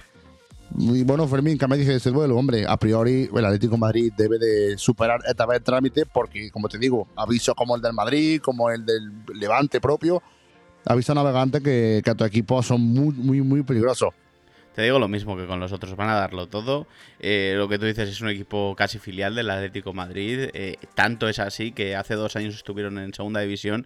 Y 0.77 1.03
bueno, 1.03 1.27
Fermín, 1.27 1.57
¿qué 1.57 1.67
me 1.67 1.77
dice 1.77 1.91
de 1.91 1.97
ese 1.97 2.09
duelo? 2.09 2.35
Hombre, 2.35 2.65
a 2.67 2.77
priori 2.77 3.29
el 3.33 3.45
Atlético 3.45 3.77
Madrid 3.77 4.11
debe 4.17 4.39
de 4.39 4.77
superar 4.77 5.19
esta 5.27 5.45
vez 5.45 5.59
el 5.59 5.63
trámite 5.63 6.05
porque, 6.05 6.49
como 6.49 6.67
te 6.67 6.77
digo, 6.77 7.07
aviso 7.15 7.53
como 7.53 7.75
el 7.75 7.81
del 7.81 7.93
Madrid, 7.93 8.41
como 8.41 8.71
el 8.71 8.85
del 8.85 9.11
Levante 9.35 9.79
propio, 9.79 10.23
aviso 10.85 11.13
navegante 11.13 11.61
que, 11.61 12.01
que 12.03 12.09
a 12.09 12.15
tu 12.15 12.23
equipo 12.23 12.63
son 12.63 12.81
muy, 12.81 13.13
muy, 13.13 13.41
muy 13.41 13.63
peligrosos. 13.63 14.13
Te 14.73 14.81
digo 14.81 14.97
lo 14.97 15.07
mismo 15.07 15.37
que 15.37 15.45
con 15.45 15.59
los 15.59 15.71
otros, 15.71 15.95
van 15.95 16.09
a 16.09 16.15
darlo 16.15 16.47
todo. 16.47 16.87
Eh, 17.19 17.53
lo 17.55 17.69
que 17.69 17.77
tú 17.77 17.85
dices 17.85 18.09
es 18.09 18.21
un 18.21 18.29
equipo 18.29 18.75
casi 18.75 18.97
filial 18.97 19.35
del 19.35 19.51
Atlético 19.51 19.93
Madrid. 19.93 20.49
Eh, 20.53 20.77
tanto 20.95 21.29
es 21.29 21.37
así 21.37 21.71
que 21.71 21.95
hace 21.95 22.15
dos 22.15 22.35
años 22.35 22.55
estuvieron 22.55 22.97
en 22.97 23.13
segunda 23.13 23.41
división 23.41 23.85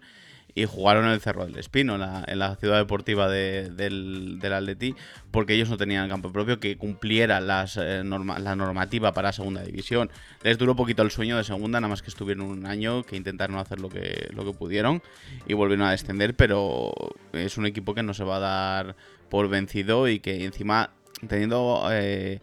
y 0.54 0.64
jugaron 0.64 1.04
en 1.06 1.12
el 1.12 1.20
Cerro 1.20 1.46
del 1.46 1.56
Espino, 1.58 1.94
en 1.94 2.00
la, 2.00 2.24
la 2.34 2.56
ciudad 2.56 2.78
deportiva 2.78 3.28
de- 3.28 3.70
del, 3.70 4.38
del 4.40 4.52
Atleti, 4.52 4.94
porque 5.30 5.54
ellos 5.54 5.68
no 5.70 5.76
tenían 5.76 6.08
campo 6.08 6.32
propio 6.32 6.58
que 6.58 6.76
cumpliera 6.76 7.40
las, 7.40 7.76
eh, 7.76 8.02
la 8.04 8.56
normativa 8.56 9.12
para 9.12 9.32
segunda 9.32 9.62
división. 9.62 10.10
Les 10.42 10.58
duró 10.58 10.74
poquito 10.74 11.02
el 11.02 11.10
sueño 11.10 11.36
de 11.36 11.44
segunda, 11.44 11.80
nada 11.80 11.90
más 11.90 12.02
que 12.02 12.08
estuvieron 12.10 12.46
un 12.46 12.66
año, 12.66 13.04
que 13.04 13.16
intentaron 13.16 13.56
hacer 13.58 13.78
lo 13.78 13.88
que, 13.88 14.28
lo 14.34 14.44
que 14.44 14.52
pudieron 14.52 15.02
y 15.46 15.54
volvieron 15.54 15.86
a 15.86 15.92
descender, 15.92 16.34
pero 16.34 16.92
es 17.32 17.56
un 17.56 17.66
equipo 17.66 17.94
que 17.94 18.02
no 18.02 18.14
se 18.14 18.24
va 18.24 18.36
a 18.36 18.40
dar 18.40 18.96
por 19.28 19.48
vencido 19.48 20.08
y 20.08 20.18
que 20.18 20.44
encima 20.44 20.90
teniendo... 21.28 21.88
eh, 21.92 22.40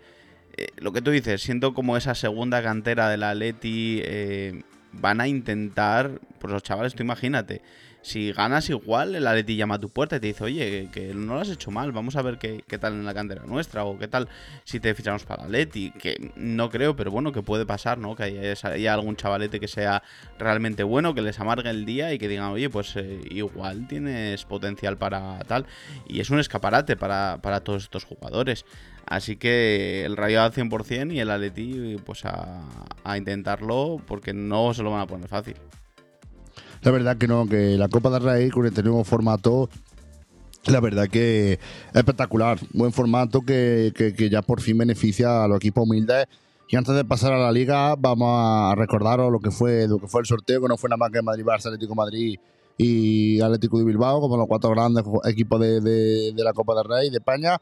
eh, 0.57 0.67
lo 0.77 0.93
que 0.93 1.01
tú 1.01 1.11
dices, 1.11 1.41
siento 1.41 1.73
como 1.73 1.97
esa 1.97 2.15
segunda 2.15 2.63
cantera 2.63 3.09
del 3.09 3.23
Atleti 3.23 3.99
eh, 4.05 4.63
van 4.93 5.19
a 5.19 5.27
intentar, 5.27 6.21
pues 6.39 6.53
los 6.53 6.63
chavales, 6.63 6.95
tú 6.95 7.03
imagínate, 7.03 7.61
si 8.05 8.31
ganas 8.33 8.69
igual, 8.69 9.15
el 9.15 9.25
Atleti 9.25 9.55
llama 9.55 9.75
a 9.75 9.79
tu 9.79 9.89
puerta 9.89 10.17
y 10.17 10.19
te 10.19 10.27
dice, 10.27 10.43
oye, 10.43 10.89
que, 10.91 11.11
no 11.15 11.33
lo 11.33 11.41
has 11.41 11.49
hecho 11.49 11.71
mal, 11.71 11.91
vamos 11.91 12.15
a 12.15 12.21
ver 12.21 12.37
qué, 12.37 12.63
qué 12.67 12.77
tal 12.77 12.93
en 12.93 13.03
la 13.03 13.15
cantera 13.15 13.43
nuestra, 13.47 13.83
o 13.83 13.97
qué 13.97 14.07
tal 14.07 14.29
si 14.63 14.79
te 14.79 14.93
fichamos 14.93 15.23
para 15.23 15.41
el 15.41 15.47
Atleti, 15.47 15.89
que 15.89 16.31
no 16.35 16.69
creo, 16.69 16.95
pero 16.95 17.09
bueno, 17.09 17.31
que 17.31 17.41
puede 17.41 17.65
pasar, 17.65 17.97
¿no? 17.97 18.15
Que 18.15 18.55
haya 18.61 18.93
algún 18.93 19.15
chavalete 19.15 19.59
que 19.59 19.67
sea 19.67 20.03
realmente 20.37 20.83
bueno, 20.83 21.15
que 21.15 21.23
les 21.23 21.39
amargue 21.39 21.71
el 21.71 21.83
día 21.83 22.13
y 22.13 22.19
que 22.19 22.27
digan, 22.27 22.51
oye, 22.51 22.69
pues 22.69 22.95
eh, 22.95 23.21
igual 23.31 23.87
tienes 23.87 24.45
potencial 24.45 24.99
para 24.99 25.39
tal, 25.39 25.65
y 26.07 26.19
es 26.19 26.29
un 26.29 26.39
escaparate 26.39 26.95
para, 26.97 27.39
para 27.41 27.61
todos 27.61 27.83
estos 27.85 28.03
jugadores. 28.03 28.65
Así 29.07 29.35
que 29.35 30.05
el 30.05 30.15
Rayo 30.15 30.43
al 30.43 30.51
100% 30.51 31.11
y 31.11 31.19
el 31.19 31.31
Atleti 31.31 31.97
pues 32.05 32.23
a, 32.25 32.61
a 33.03 33.17
intentarlo 33.17 33.99
porque 34.05 34.31
no 34.33 34.75
se 34.75 34.83
lo 34.83 34.91
van 34.91 35.01
a 35.01 35.07
poner 35.07 35.27
fácil. 35.27 35.55
La 36.85 36.91
verdad 36.91 37.17
que 37.17 37.27
no, 37.27 37.47
que 37.47 37.77
la 37.77 37.87
Copa 37.89 38.09
del 38.11 38.23
Rey 38.23 38.49
con 38.49 38.65
este 38.65 38.83
nuevo 38.83 39.03
formato, 39.03 39.69
la 40.67 40.79
verdad 40.79 41.07
que 41.07 41.53
es 41.53 41.59
espectacular. 41.93 42.59
Buen 42.73 42.91
formato 42.93 43.41
que, 43.41 43.91
que- 43.95 44.13
que 44.13 44.29
ya 44.29 44.41
por 44.43 44.61
fin 44.61 44.77
beneficia 44.77 45.43
a 45.43 45.47
los 45.47 45.57
equipos 45.57 45.83
humildes. 45.87 46.27
Y 46.69 46.75
antes 46.77 46.95
de 46.95 47.03
pasar 47.05 47.33
a 47.33 47.39
la 47.39 47.51
liga, 47.51 47.95
vamos 47.97 48.29
a 48.31 48.73
recordaros 48.75 49.31
lo 49.31 49.39
que 49.39 49.51
fue, 49.51 49.87
lo 49.87 49.97
que 49.99 50.07
fue 50.07 50.21
el 50.21 50.27
sorteo, 50.27 50.61
que 50.61 50.67
no 50.67 50.77
fue 50.77 50.89
nada 50.89 50.97
más 50.97 51.11
que 51.11 51.21
Madrid 51.21 51.43
Barça, 51.43 51.67
Atlético 51.67 51.93
Madrid 51.95 52.37
y 52.77 53.39
Atlético 53.41 53.77
de 53.79 53.85
Bilbao, 53.85 54.19
como 54.19 54.37
los 54.37 54.47
cuatro 54.47 54.71
grandes 54.71 55.03
equipos 55.25 55.59
de, 55.59 55.81
de- 55.81 56.33
de 56.35 56.43
la 56.43 56.53
Copa 56.53 56.75
del 56.75 56.85
Rey 56.85 57.09
de 57.09 57.17
España. 57.17 57.57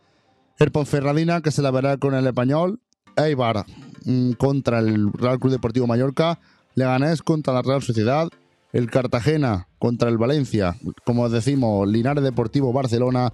El 0.59 0.71
Ponferradina, 0.71 1.41
que 1.41 1.51
se 1.51 1.61
la 1.61 1.71
verá 1.71 1.97
con 1.97 2.13
el 2.13 2.25
español. 2.27 2.79
Eibar 3.15 3.65
mm, 4.05 4.31
contra 4.33 4.79
el 4.79 5.11
Real 5.13 5.39
Club 5.39 5.51
Deportivo 5.51 5.87
Mallorca. 5.87 6.39
Leganés 6.75 7.21
contra 7.21 7.53
la 7.53 7.61
Real 7.61 7.81
Sociedad 7.83 8.27
el 8.73 8.89
Cartagena 8.89 9.67
contra 9.77 10.09
el 10.09 10.17
Valencia, 10.17 10.75
como 11.05 11.29
decimos, 11.29 11.87
Linares 11.87 12.23
Deportivo 12.23 12.73
Barcelona, 12.73 13.31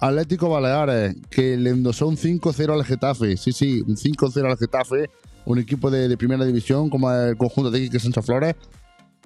Atlético 0.00 0.48
Baleares, 0.48 1.14
que 1.30 1.56
le 1.56 1.70
endosó 1.70 2.08
un 2.08 2.16
5-0 2.16 2.72
al 2.72 2.84
Getafe, 2.84 3.36
sí, 3.36 3.52
sí, 3.52 3.82
un 3.82 3.96
5-0 3.96 4.50
al 4.50 4.58
Getafe, 4.58 5.10
un 5.46 5.58
equipo 5.58 5.90
de, 5.90 6.16
primera 6.16 6.44
división 6.44 6.90
como 6.90 7.10
el 7.12 7.36
conjunto 7.36 7.70
de 7.70 7.80
Quique 7.80 8.00
Sánchez 8.00 8.26
Flores, 8.26 8.56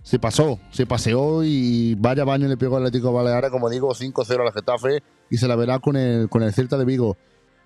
se 0.03 0.19
pasó, 0.19 0.61
se 0.71 0.85
paseó 0.85 1.43
y 1.43 1.95
vaya 1.95 2.25
baño 2.25 2.47
le 2.47 2.59
pegó 2.59 2.77
al 2.77 2.85
Atlético 2.85 3.13
Baleares, 3.13 3.51
como 3.51 3.71
digo, 3.71 3.95
5-0 3.95 4.47
al 4.47 4.53
Getafe 4.53 5.03
y 5.31 5.39
se 5.39 5.49
la 5.49 5.57
verá 5.57 5.79
con 5.79 5.97
el, 5.97 6.29
con 6.29 6.43
el 6.43 6.53
Celta 6.53 6.77
de 6.77 6.85
Vigo. 6.85 7.17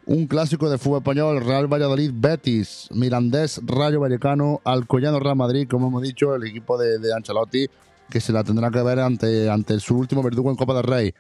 Un 0.07 0.27
clásico 0.27 0.71
de 0.71 0.79
fútbol 0.79 0.99
español, 0.99 1.45
Real 1.45 1.67
Valladolid, 1.67 2.13
Betis, 2.15 2.89
Mirandés, 2.93 3.61
Rayo 3.67 4.01
Vallecano, 4.01 4.61
Alcoyano, 4.65 5.19
Real 5.19 5.37
Madrid, 5.37 5.67
como 5.69 5.89
hemos 5.89 6.03
dicho, 6.03 6.35
el 6.35 6.47
equipo 6.47 6.79
de, 6.79 6.99
de 6.99 7.13
Ancelotti, 7.13 7.69
que 8.11 8.21
se 8.21 8.33
la 8.33 8.45
tendrá 8.45 8.71
que 8.71 8.83
ver 8.83 9.01
ante, 9.01 9.51
ante 9.51 9.79
su 9.81 9.97
último 9.97 10.23
verdugo 10.23 10.51
en 10.51 10.57
Copa 10.57 10.75
del 10.75 10.85
Rey. 10.85 11.15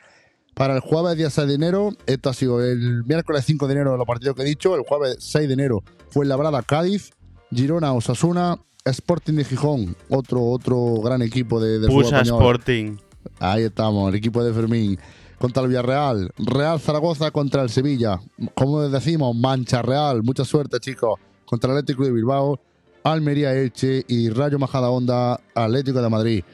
Para 0.54 0.74
el 0.74 0.80
jueves 0.80 1.16
día 1.16 1.30
6 1.30 1.46
de 1.46 1.54
enero, 1.54 1.90
esto 2.06 2.30
ha 2.30 2.34
sido 2.34 2.62
el 2.62 3.04
miércoles 3.04 3.44
5 3.44 3.66
de 3.66 3.72
enero 3.74 3.92
de 3.92 3.98
los 3.98 4.06
partidos 4.06 4.34
que 4.34 4.42
he 4.42 4.46
dicho, 4.46 4.74
el 4.74 4.82
jueves 4.82 5.16
6 5.20 5.46
de 5.46 5.54
enero 5.54 5.82
fue 6.10 6.26
Labrada 6.26 6.62
Cádiz, 6.62 7.12
Girona 7.50 7.92
Osasuna, 7.92 8.58
Sporting 8.84 9.34
de 9.34 9.44
Gijón, 9.44 9.96
otro, 10.08 10.42
otro 10.42 11.00
gran 11.02 11.22
equipo 11.22 11.60
de, 11.60 11.86
fútbol 11.86 12.04
Pusa. 12.04 12.20
Sporting. 12.22 12.96
Ahí 13.38 13.64
estamos, 13.64 14.08
el 14.08 14.16
equipo 14.16 14.42
de 14.42 14.52
Fermín. 14.52 14.98
Contra 15.38 15.62
el 15.62 15.68
Villarreal, 15.68 16.32
Real 16.38 16.80
Zaragoza 16.80 17.30
contra 17.30 17.62
el 17.62 17.70
Sevilla. 17.70 18.18
Como 18.54 18.82
decimos, 18.88 19.36
Mancha 19.36 19.82
Real. 19.82 20.24
Mucha 20.24 20.44
suerte, 20.44 20.80
chicos. 20.80 21.20
Contra 21.44 21.70
el 21.70 21.78
Atlético 21.78 22.04
de 22.04 22.10
Bilbao, 22.10 22.58
Almería 23.04 23.54
Elche 23.54 24.04
y 24.08 24.30
Rayo 24.30 24.58
Majada 24.58 24.90
Honda, 24.90 25.40
Atlético 25.54 26.02
de 26.02 26.08
Madrid. 26.08 26.44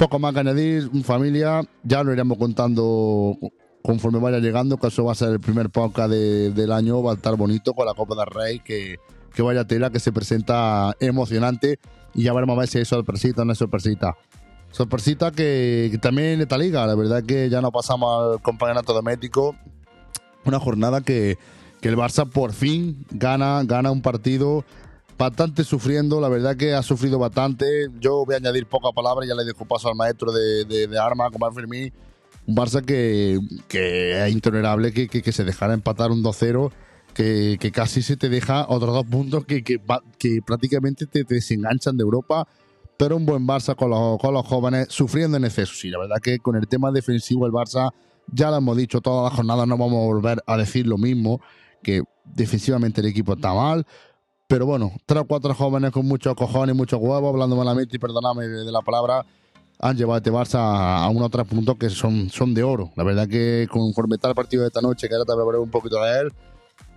Poco 0.00 0.18
más 0.18 0.32
que 0.32 0.40
añadir, 0.40 0.88
familia. 1.04 1.60
Ya 1.82 2.02
lo 2.02 2.10
iremos 2.14 2.38
contando 2.38 3.36
conforme 3.82 4.18
vaya 4.18 4.38
llegando, 4.38 4.78
que 4.78 4.86
eso 4.86 5.04
va 5.04 5.12
a 5.12 5.14
ser 5.14 5.28
el 5.28 5.40
primer 5.40 5.68
podcast 5.68 6.10
de- 6.10 6.52
del 6.52 6.72
año. 6.72 7.02
Va 7.02 7.12
a 7.12 7.14
estar 7.16 7.36
bonito 7.36 7.74
con 7.74 7.84
la 7.84 7.92
Copa 7.92 8.14
del 8.14 8.24
Rey, 8.34 8.60
que, 8.60 8.96
que 9.34 9.42
vaya 9.42 9.66
tela, 9.66 9.90
que 9.90 10.00
se 10.00 10.10
presenta 10.10 10.96
emocionante. 11.00 11.78
Y 12.14 12.22
ya 12.22 12.32
veremos 12.32 12.56
a 12.56 12.60
ver 12.60 12.68
si 12.70 12.78
es 12.78 12.88
sorpresita 12.88 13.42
o 13.42 13.44
no 13.44 13.52
es 13.52 13.58
sorpresita. 13.58 14.16
Sorpresita 14.70 15.32
que, 15.32 15.88
que 15.92 15.98
también 15.98 16.28
en 16.28 16.40
esta 16.40 16.56
liga, 16.56 16.86
la 16.86 16.94
verdad 16.94 17.22
que 17.22 17.50
ya 17.50 17.60
no 17.60 17.70
pasamos 17.70 18.36
al 18.36 18.40
compañeronato 18.42 18.94
doméstico. 18.94 19.54
Una 20.46 20.58
jornada 20.60 21.02
que, 21.02 21.36
que 21.82 21.88
el 21.90 21.96
Barça 21.98 22.26
por 22.26 22.54
fin 22.54 23.04
gana, 23.10 23.62
gana 23.66 23.90
un 23.90 24.00
partido 24.00 24.64
bastante 25.20 25.64
sufriendo, 25.64 26.18
la 26.18 26.30
verdad 26.30 26.56
que 26.56 26.72
ha 26.72 26.82
sufrido 26.82 27.18
bastante. 27.18 27.88
Yo 28.00 28.24
voy 28.24 28.34
a 28.34 28.38
añadir 28.38 28.66
poca 28.66 28.90
palabra, 28.90 29.26
ya 29.26 29.34
le 29.34 29.44
dejo 29.44 29.66
paso 29.66 29.88
al 29.88 29.94
maestro 29.94 30.32
de, 30.32 30.64
de, 30.64 30.86
de 30.86 30.98
arma, 30.98 31.30
como 31.30 31.52
Fermín. 31.52 31.92
Un 32.46 32.56
Barça 32.56 32.82
que, 32.82 33.38
que 33.68 34.24
es 34.24 34.32
intolerable 34.32 34.92
que, 34.92 35.08
que, 35.08 35.32
se 35.32 35.44
dejara 35.44 35.74
empatar 35.74 36.10
un 36.10 36.24
2-0, 36.24 36.72
que, 37.12 37.58
que 37.60 37.70
casi 37.70 38.00
se 38.00 38.16
te 38.16 38.30
deja 38.30 38.64
otros 38.68 38.94
dos 38.94 39.04
puntos 39.04 39.44
que 39.44 39.78
prácticamente 40.44 41.06
te, 41.06 41.24
te 41.24 41.34
desenganchan 41.34 41.98
de 41.98 42.02
Europa 42.02 42.48
pero 42.96 43.16
un 43.16 43.24
buen 43.24 43.46
Barça 43.46 43.74
con 43.74 43.88
los, 43.88 44.18
con 44.18 44.34
los 44.34 44.46
jóvenes 44.46 44.88
sufriendo 44.90 45.38
en 45.38 45.46
exceso. 45.46 45.72
Sí, 45.74 45.88
la 45.88 45.98
verdad 45.98 46.16
que 46.22 46.38
con 46.38 46.54
el 46.54 46.68
tema 46.68 46.92
defensivo 46.92 47.46
el 47.46 47.52
Barça, 47.52 47.92
ya 48.30 48.50
lo 48.50 48.58
hemos 48.58 48.76
dicho 48.76 49.00
todas 49.00 49.30
las 49.30 49.36
jornadas, 49.36 49.66
no 49.66 49.78
vamos 49.78 50.02
a 50.02 50.06
volver 50.06 50.42
a 50.46 50.58
decir 50.58 50.86
lo 50.86 50.98
mismo, 50.98 51.40
que 51.82 52.02
defensivamente 52.26 53.00
el 53.00 53.06
equipo 53.06 53.32
está 53.32 53.54
mal, 53.54 53.86
pero 54.50 54.66
bueno, 54.66 54.90
tres 55.06 55.20
o 55.22 55.24
cuatro 55.26 55.54
jóvenes 55.54 55.92
con 55.92 56.04
muchos 56.08 56.34
cojones 56.34 56.74
y 56.74 56.76
muchos 56.76 56.98
huevos, 57.00 57.32
hablando 57.32 57.54
malamente 57.54 57.94
y 57.94 58.00
perdóname 58.00 58.48
de, 58.48 58.72
la 58.72 58.82
palabra, 58.82 59.24
han 59.78 59.96
llevado 59.96 60.14
a 60.14 60.18
este 60.18 60.32
Barça 60.32 60.58
a, 60.58 61.04
a 61.04 61.08
unos 61.08 61.30
tres 61.30 61.46
puntos 61.46 61.76
que 61.76 61.88
son, 61.88 62.28
son 62.30 62.52
de 62.52 62.64
oro. 62.64 62.90
La 62.96 63.04
verdad 63.04 63.28
que 63.28 63.68
conforme 63.70 64.16
está 64.16 64.28
el 64.28 64.34
partido 64.34 64.62
de 64.62 64.66
esta 64.66 64.80
noche, 64.80 65.08
que 65.08 65.14
ahora 65.14 65.24
te 65.24 65.30
hablaré 65.30 65.58
un 65.58 65.70
poquito 65.70 66.02
de 66.02 66.22
él, 66.22 66.32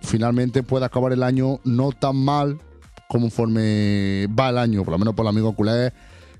finalmente 0.00 0.64
puede 0.64 0.84
acabar 0.84 1.12
el 1.12 1.22
año 1.22 1.60
no 1.62 1.92
tan 1.92 2.16
mal 2.16 2.58
conforme 3.08 4.26
va 4.36 4.48
el 4.48 4.58
año, 4.58 4.82
por 4.82 4.90
lo 4.90 4.98
menos 4.98 5.14
por 5.14 5.24
el 5.24 5.28
amigo 5.28 5.54
culé. 5.54 5.92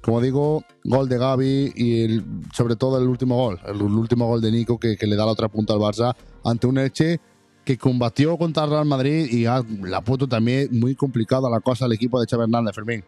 Como 0.02 0.20
digo, 0.20 0.64
gol 0.82 1.08
de 1.08 1.16
Gaby 1.16 1.74
y 1.76 2.02
el- 2.02 2.24
sobre 2.52 2.74
todo 2.74 2.98
el 2.98 3.06
último 3.06 3.36
gol, 3.36 3.60
el, 3.66 3.80
último 3.80 4.26
gol 4.26 4.40
de 4.40 4.50
Nico 4.50 4.80
que, 4.80 4.96
que 4.96 5.06
le 5.06 5.14
da 5.14 5.26
la 5.26 5.30
otra 5.30 5.46
punta 5.46 5.74
al 5.74 5.78
Barça 5.78 6.12
ante 6.42 6.66
un 6.66 6.76
Elche 6.76 7.20
que 7.64 7.78
combatió 7.78 8.36
contra 8.36 8.64
el 8.64 8.70
Real 8.70 8.86
Madrid 8.86 9.26
y 9.30 9.44
la 9.44 10.00
puto 10.02 10.28
también 10.28 10.68
muy 10.72 10.94
complicada 10.94 11.48
la 11.50 11.60
cosa 11.60 11.86
al 11.86 11.92
equipo 11.92 12.20
de 12.20 12.26
Xavi 12.26 12.44
Hernández, 12.44 12.74
Fermín. 12.74 13.04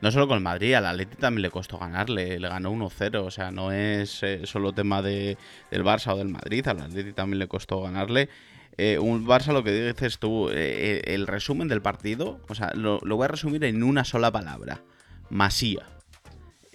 No 0.00 0.10
solo 0.10 0.26
con 0.26 0.38
el 0.38 0.42
Madrid, 0.42 0.74
al 0.74 0.86
Atleti 0.86 1.16
también 1.16 1.42
le 1.42 1.50
costó 1.50 1.78
ganarle, 1.78 2.40
le 2.40 2.48
ganó 2.48 2.72
1-0, 2.72 3.22
o 3.22 3.30
sea, 3.30 3.50
no 3.50 3.70
es 3.70 4.22
eh, 4.22 4.40
solo 4.44 4.72
tema 4.72 5.02
de, 5.02 5.36
del 5.70 5.84
Barça 5.84 6.14
o 6.14 6.16
del 6.16 6.28
Madrid, 6.28 6.66
al 6.68 6.80
Atleti 6.80 7.12
también 7.12 7.38
le 7.38 7.48
costó 7.48 7.82
ganarle. 7.82 8.30
Eh, 8.78 8.98
un 8.98 9.26
Barça, 9.26 9.52
lo 9.52 9.62
que 9.62 9.72
dices 9.72 10.18
tú, 10.18 10.48
eh, 10.50 11.02
el 11.04 11.26
resumen 11.26 11.68
del 11.68 11.82
partido, 11.82 12.40
o 12.48 12.54
sea, 12.54 12.72
lo 12.74 13.00
voy 13.00 13.24
a 13.24 13.28
resumir 13.28 13.62
en 13.64 13.82
una 13.82 14.04
sola 14.04 14.32
palabra, 14.32 14.80
Masía. 15.28 15.99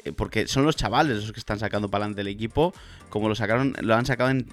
Eh, 0.05 0.13
porque 0.13 0.47
son 0.47 0.65
los 0.65 0.75
chavales 0.75 1.17
los 1.17 1.31
que 1.31 1.39
están 1.39 1.59
sacando 1.59 1.89
para 1.89 2.05
adelante 2.05 2.21
el 2.21 2.27
equipo, 2.27 2.73
como 3.09 3.27
lo 3.27 3.35
sacaron, 3.35 3.75
lo 3.81 3.95
han 3.95 4.05
sacado 4.05 4.29
en, 4.29 4.47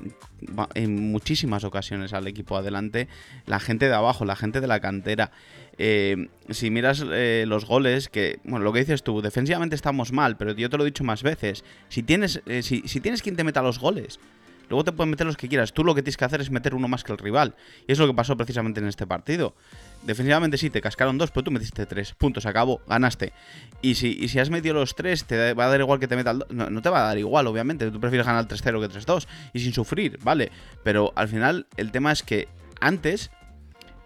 en 0.74 1.12
muchísimas 1.12 1.62
ocasiones 1.64 2.12
al 2.12 2.26
equipo 2.26 2.56
adelante, 2.56 3.06
la 3.46 3.60
gente 3.60 3.86
de 3.86 3.94
abajo, 3.94 4.24
la 4.24 4.36
gente 4.36 4.60
de 4.60 4.66
la 4.66 4.80
cantera. 4.80 5.30
Eh, 5.78 6.28
si 6.50 6.70
miras 6.70 7.04
eh, 7.06 7.44
los 7.46 7.66
goles, 7.66 8.08
que, 8.08 8.40
bueno, 8.44 8.64
lo 8.64 8.72
que 8.72 8.80
dices 8.80 9.02
tú, 9.02 9.20
defensivamente 9.20 9.76
estamos 9.76 10.12
mal, 10.12 10.36
pero 10.36 10.52
yo 10.52 10.68
te 10.68 10.76
lo 10.76 10.84
he 10.84 10.86
dicho 10.86 11.04
más 11.04 11.22
veces, 11.22 11.64
si 11.88 12.02
tienes, 12.02 12.42
si, 12.62 12.82
si 12.86 13.00
tienes 13.00 13.22
quien 13.22 13.36
te 13.36 13.44
meta 13.44 13.62
los 13.62 13.78
goles, 13.78 14.18
Luego 14.68 14.84
te 14.84 14.92
pueden 14.92 15.10
meter 15.10 15.26
los 15.26 15.36
que 15.36 15.48
quieras. 15.48 15.72
Tú 15.72 15.84
lo 15.84 15.94
que 15.94 16.02
tienes 16.02 16.16
que 16.16 16.24
hacer 16.24 16.40
es 16.40 16.50
meter 16.50 16.74
uno 16.74 16.88
más 16.88 17.04
que 17.04 17.12
el 17.12 17.18
rival. 17.18 17.54
Y 17.86 17.92
es 17.92 17.98
lo 17.98 18.06
que 18.06 18.14
pasó 18.14 18.36
precisamente 18.36 18.80
en 18.80 18.88
este 18.88 19.06
partido. 19.06 19.54
Defensivamente 20.02 20.58
sí, 20.58 20.70
te 20.70 20.80
cascaron 20.80 21.18
dos, 21.18 21.30
pero 21.30 21.44
tú 21.44 21.50
metiste 21.50 21.86
tres. 21.86 22.12
Puntos, 22.14 22.46
acabó, 22.46 22.80
ganaste. 22.86 23.32
Y 23.82 23.94
si, 23.94 24.16
y 24.18 24.28
si 24.28 24.38
has 24.38 24.50
metido 24.50 24.74
los 24.74 24.94
tres, 24.94 25.24
te 25.24 25.54
va 25.54 25.66
a 25.66 25.68
dar 25.68 25.80
igual 25.80 26.00
que 26.00 26.08
te 26.08 26.16
meta 26.16 26.30
el 26.30 26.44
no, 26.50 26.70
no 26.70 26.82
te 26.82 26.88
va 26.88 27.04
a 27.04 27.06
dar 27.08 27.18
igual, 27.18 27.46
obviamente. 27.46 27.90
Tú 27.90 28.00
prefieres 28.00 28.26
ganar 28.26 28.48
3-0 28.48 28.62
que 28.80 28.98
3-2. 28.98 29.26
Y 29.52 29.60
sin 29.60 29.72
sufrir, 29.72 30.18
¿vale? 30.22 30.50
Pero 30.82 31.12
al 31.16 31.28
final, 31.28 31.66
el 31.76 31.90
tema 31.92 32.12
es 32.12 32.22
que 32.22 32.48
antes 32.80 33.30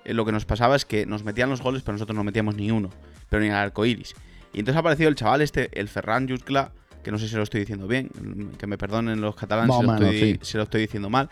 eh, 0.04 0.14
lo 0.14 0.24
que 0.24 0.32
nos 0.32 0.44
pasaba 0.44 0.76
es 0.76 0.84
que 0.84 1.06
nos 1.06 1.24
metían 1.24 1.50
los 1.50 1.60
goles, 1.60 1.82
pero 1.82 1.94
nosotros 1.94 2.16
no 2.16 2.24
metíamos 2.24 2.54
ni 2.54 2.70
uno. 2.70 2.90
Pero 3.28 3.42
ni 3.42 3.48
al 3.48 3.56
arco 3.56 3.84
iris. 3.84 4.14
Y 4.52 4.60
entonces 4.60 4.76
ha 4.76 4.80
aparecido 4.80 5.08
el 5.08 5.16
chaval 5.16 5.42
este, 5.42 5.68
el 5.78 5.88
Ferran 5.88 6.28
Jutgla, 6.28 6.72
que 7.06 7.12
no 7.12 7.18
sé 7.20 7.28
si 7.28 7.36
lo 7.36 7.44
estoy 7.44 7.60
diciendo 7.60 7.86
bien, 7.86 8.10
que 8.58 8.66
me 8.66 8.76
perdonen 8.76 9.20
los 9.20 9.36
catalanes 9.36 9.76
si 9.76 9.82
lo, 9.84 9.92
estoy, 9.94 10.18
sí. 10.18 10.38
si 10.42 10.56
lo 10.56 10.64
estoy 10.64 10.80
diciendo 10.80 11.08
mal. 11.08 11.30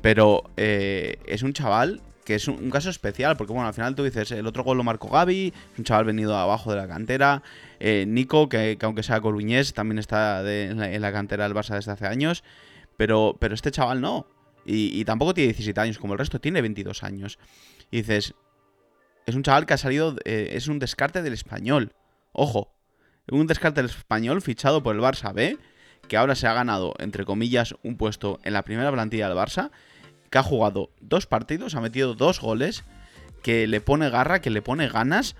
Pero 0.00 0.42
eh, 0.56 1.16
es 1.26 1.44
un 1.44 1.52
chaval 1.52 2.00
que 2.24 2.34
es 2.34 2.48
un, 2.48 2.56
un 2.56 2.70
caso 2.70 2.90
especial, 2.90 3.36
porque 3.36 3.52
bueno, 3.52 3.68
al 3.68 3.74
final 3.74 3.94
tú 3.94 4.02
dices, 4.02 4.32
el 4.32 4.48
otro 4.48 4.64
gol 4.64 4.76
lo 4.78 4.82
marcó 4.82 5.08
Gaby, 5.10 5.52
es 5.74 5.78
un 5.78 5.84
chaval 5.84 6.06
venido 6.06 6.36
abajo 6.36 6.72
de 6.72 6.76
la 6.78 6.88
cantera. 6.88 7.40
eh, 7.78 8.04
Nico, 8.08 8.48
que, 8.48 8.76
que 8.80 8.84
aunque 8.86 9.04
sea 9.04 9.20
coruñés, 9.20 9.74
también 9.74 10.00
está 10.00 10.42
de- 10.42 10.64
en, 10.70 10.78
la, 10.80 10.92
en 10.92 11.00
la 11.00 11.12
cantera 11.12 11.44
del 11.44 11.56
Barça 11.56 11.76
desde 11.76 11.92
hace 11.92 12.06
años. 12.08 12.42
Pero, 12.96 13.36
pero 13.38 13.54
este 13.54 13.70
chaval 13.70 14.00
no. 14.00 14.26
Y, 14.66 14.98
y 15.00 15.04
tampoco 15.04 15.34
tiene 15.34 15.52
17 15.52 15.80
años 15.80 15.98
como 16.00 16.14
el 16.14 16.18
resto, 16.18 16.40
tiene 16.40 16.62
22 16.62 17.04
años. 17.04 17.38
Y 17.92 17.98
dices, 17.98 18.34
es 19.26 19.34
un 19.36 19.44
chaval 19.44 19.66
que 19.66 19.74
ha 19.74 19.78
salido, 19.78 20.16
eh, 20.24 20.50
es 20.54 20.66
un 20.66 20.80
descarte 20.80 21.22
del 21.22 21.32
español. 21.32 21.92
Ojo, 22.32 22.72
un 23.30 23.46
descarte 23.46 23.80
del 23.82 23.90
español 23.90 24.42
fichado 24.42 24.82
por 24.82 24.94
el 24.94 25.00
Barça 25.00 25.32
B, 25.32 25.58
que 26.08 26.16
ahora 26.16 26.34
se 26.34 26.46
ha 26.46 26.52
ganado, 26.52 26.94
entre 26.98 27.24
comillas, 27.24 27.74
un 27.82 27.96
puesto 27.96 28.40
en 28.44 28.52
la 28.52 28.62
primera 28.62 28.90
plantilla 28.90 29.28
del 29.28 29.38
Barça, 29.38 29.70
que 30.30 30.38
ha 30.38 30.42
jugado 30.42 30.90
dos 31.00 31.26
partidos, 31.26 31.74
ha 31.74 31.80
metido 31.80 32.14
dos 32.14 32.40
goles, 32.40 32.84
que 33.42 33.66
le 33.66 33.80
pone 33.80 34.10
garra, 34.10 34.40
que 34.40 34.50
le 34.50 34.62
pone 34.62 34.88
ganas, 34.88 35.36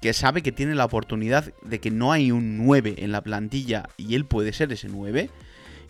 que 0.00 0.12
sabe 0.12 0.42
que 0.42 0.52
tiene 0.52 0.74
la 0.74 0.84
oportunidad 0.84 1.52
de 1.62 1.80
que 1.80 1.90
no 1.90 2.12
hay 2.12 2.30
un 2.30 2.58
9 2.58 2.96
en 2.98 3.10
la 3.10 3.22
plantilla 3.22 3.88
y 3.96 4.14
él 4.14 4.26
puede 4.26 4.52
ser 4.52 4.70
ese 4.72 4.88
9. 4.88 5.30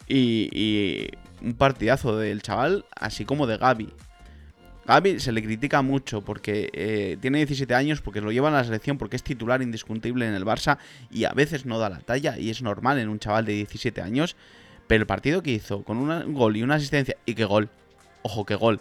Y, 0.06 0.48
y 0.52 1.08
un 1.42 1.54
partidazo 1.54 2.16
del 2.16 2.42
chaval, 2.42 2.84
así 2.94 3.24
como 3.24 3.46
de 3.46 3.56
Gaby. 3.56 3.92
Gaby 4.86 5.20
se 5.20 5.32
le 5.32 5.42
critica 5.42 5.82
mucho 5.82 6.22
porque 6.22 6.70
eh, 6.72 7.16
tiene 7.20 7.38
17 7.38 7.74
años, 7.74 8.00
porque 8.00 8.20
lo 8.20 8.32
lleva 8.32 8.48
a 8.48 8.52
la 8.52 8.64
selección, 8.64 8.98
porque 8.98 9.16
es 9.16 9.22
titular 9.22 9.62
indiscutible 9.62 10.26
en 10.26 10.34
el 10.34 10.44
Barça 10.44 10.78
y 11.10 11.24
a 11.24 11.32
veces 11.32 11.64
no 11.64 11.78
da 11.78 11.88
la 11.88 12.00
talla 12.00 12.38
y 12.38 12.50
es 12.50 12.62
normal 12.62 12.98
en 12.98 13.08
un 13.08 13.18
chaval 13.18 13.46
de 13.46 13.54
17 13.54 14.00
años. 14.02 14.36
Pero 14.86 15.02
el 15.02 15.06
partido 15.06 15.42
que 15.42 15.52
hizo 15.52 15.82
con 15.82 15.96
un 15.96 16.34
gol 16.34 16.56
y 16.56 16.62
una 16.62 16.74
asistencia, 16.74 17.16
y 17.24 17.34
qué 17.34 17.46
gol, 17.46 17.70
ojo, 18.22 18.44
qué 18.44 18.54
gol. 18.54 18.80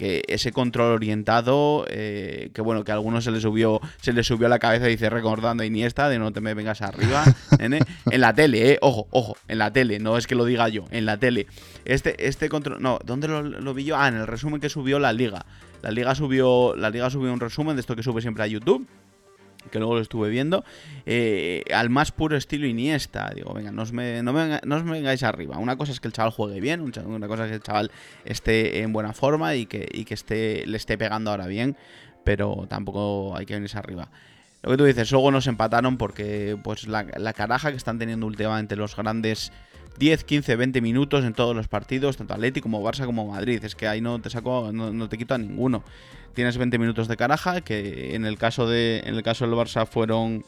Que 0.00 0.22
ese 0.28 0.50
control 0.50 0.94
orientado, 0.94 1.84
eh, 1.90 2.48
que 2.54 2.62
bueno, 2.62 2.84
que 2.84 2.90
a 2.90 2.94
algunos 2.94 3.22
se 3.22 3.30
le 3.30 3.38
subió, 3.38 3.82
se 4.00 4.14
le 4.14 4.24
subió 4.24 4.46
a 4.46 4.48
la 4.48 4.58
cabeza, 4.58 4.86
dice 4.86 5.10
recordando 5.10 5.62
a 5.62 5.66
Iniesta, 5.66 6.08
de 6.08 6.18
no 6.18 6.32
te 6.32 6.40
me 6.40 6.54
vengas 6.54 6.80
arriba, 6.80 7.22
nene. 7.58 7.80
En 8.10 8.22
la 8.22 8.32
tele, 8.32 8.72
eh, 8.72 8.78
ojo, 8.80 9.08
ojo, 9.10 9.36
en 9.46 9.58
la 9.58 9.74
tele, 9.74 9.98
no 9.98 10.16
es 10.16 10.26
que 10.26 10.34
lo 10.34 10.46
diga 10.46 10.70
yo, 10.70 10.86
en 10.90 11.04
la 11.04 11.18
tele. 11.18 11.48
Este, 11.84 12.26
este 12.26 12.48
control, 12.48 12.80
no, 12.80 12.98
¿dónde 13.04 13.28
lo, 13.28 13.42
lo 13.42 13.74
vi 13.74 13.84
yo? 13.84 13.98
Ah, 13.98 14.08
en 14.08 14.14
el 14.14 14.26
resumen 14.26 14.58
que 14.58 14.70
subió 14.70 14.98
la 14.98 15.12
liga. 15.12 15.44
La 15.82 15.90
liga 15.90 16.14
subió, 16.14 16.74
la 16.76 16.88
liga 16.88 17.10
subió 17.10 17.30
un 17.30 17.40
resumen 17.40 17.76
de 17.76 17.80
esto 17.80 17.94
que 17.94 18.02
sube 18.02 18.22
siempre 18.22 18.44
a 18.44 18.46
YouTube 18.46 18.88
que 19.70 19.78
luego 19.78 19.94
lo 19.94 20.00
estuve 20.00 20.30
viendo, 20.30 20.64
eh, 21.06 21.62
al 21.74 21.90
más 21.90 22.12
puro 22.12 22.36
estilo 22.36 22.66
Iniesta. 22.66 23.30
Digo, 23.34 23.52
venga, 23.52 23.72
no 23.72 23.82
os, 23.82 23.92
me, 23.92 24.22
no, 24.22 24.32
me 24.32 24.60
no 24.64 24.76
os 24.76 24.84
vengáis 24.84 25.22
arriba. 25.22 25.58
Una 25.58 25.76
cosa 25.76 25.92
es 25.92 26.00
que 26.00 26.08
el 26.08 26.14
chaval 26.14 26.32
juegue 26.32 26.60
bien, 26.60 26.80
una 26.80 27.28
cosa 27.28 27.44
es 27.44 27.50
que 27.50 27.56
el 27.56 27.62
chaval 27.62 27.90
esté 28.24 28.82
en 28.82 28.92
buena 28.92 29.12
forma 29.12 29.54
y 29.54 29.66
que, 29.66 29.88
y 29.92 30.04
que 30.04 30.14
esté, 30.14 30.66
le 30.66 30.76
esté 30.76 30.96
pegando 30.96 31.30
ahora 31.30 31.46
bien, 31.46 31.76
pero 32.24 32.66
tampoco 32.68 33.36
hay 33.36 33.46
que 33.46 33.54
venirse 33.54 33.78
arriba. 33.78 34.08
Lo 34.62 34.70
que 34.70 34.76
tú 34.76 34.84
dices, 34.84 35.10
luego 35.10 35.30
nos 35.30 35.46
empataron 35.46 35.96
porque 35.96 36.58
pues 36.62 36.86
la, 36.86 37.06
la 37.16 37.32
caraja 37.32 37.70
que 37.70 37.78
están 37.78 37.98
teniendo 37.98 38.26
últimamente 38.26 38.76
los 38.76 38.94
grandes 38.94 39.52
10, 40.00 40.24
15, 40.24 40.56
20 40.56 40.80
minutos 40.80 41.26
en 41.26 41.34
todos 41.34 41.54
los 41.54 41.68
partidos, 41.68 42.16
tanto 42.16 42.32
Atleti 42.32 42.62
como 42.62 42.82
Barça 42.82 43.04
como 43.04 43.26
Madrid. 43.26 43.62
Es 43.62 43.74
que 43.74 43.86
ahí 43.86 44.00
no 44.00 44.18
te 44.18 44.30
saco, 44.30 44.70
no, 44.72 44.94
no 44.94 45.08
te 45.10 45.18
quito 45.18 45.34
a 45.34 45.38
ninguno. 45.38 45.84
Tienes 46.32 46.56
20 46.56 46.78
minutos 46.78 47.06
de 47.06 47.18
caraja, 47.18 47.60
que 47.60 48.14
en 48.14 48.24
el 48.24 48.38
caso 48.38 48.66
de 48.66 49.02
en 49.04 49.14
el 49.14 49.22
caso 49.22 49.46
del 49.46 49.54
Barça 49.54 49.86
fueron 49.86 50.42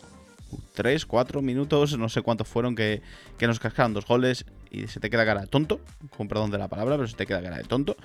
3, 0.72 1.04
4 1.04 1.42
minutos, 1.42 1.98
no 1.98 2.08
sé 2.08 2.22
cuántos 2.22 2.48
fueron 2.48 2.74
que, 2.74 3.02
que 3.36 3.46
nos 3.46 3.60
cascaron 3.60 3.92
dos 3.92 4.06
goles 4.06 4.46
y 4.70 4.86
se 4.86 5.00
te 5.00 5.10
queda 5.10 5.26
cara 5.26 5.42
de 5.42 5.48
tonto, 5.48 5.80
con 6.16 6.28
perdón 6.28 6.50
de 6.50 6.56
la 6.56 6.68
palabra, 6.68 6.96
pero 6.96 7.06
se 7.06 7.16
te 7.16 7.26
queda 7.26 7.42
cara 7.42 7.58
de 7.58 7.64
tonto. 7.64 7.96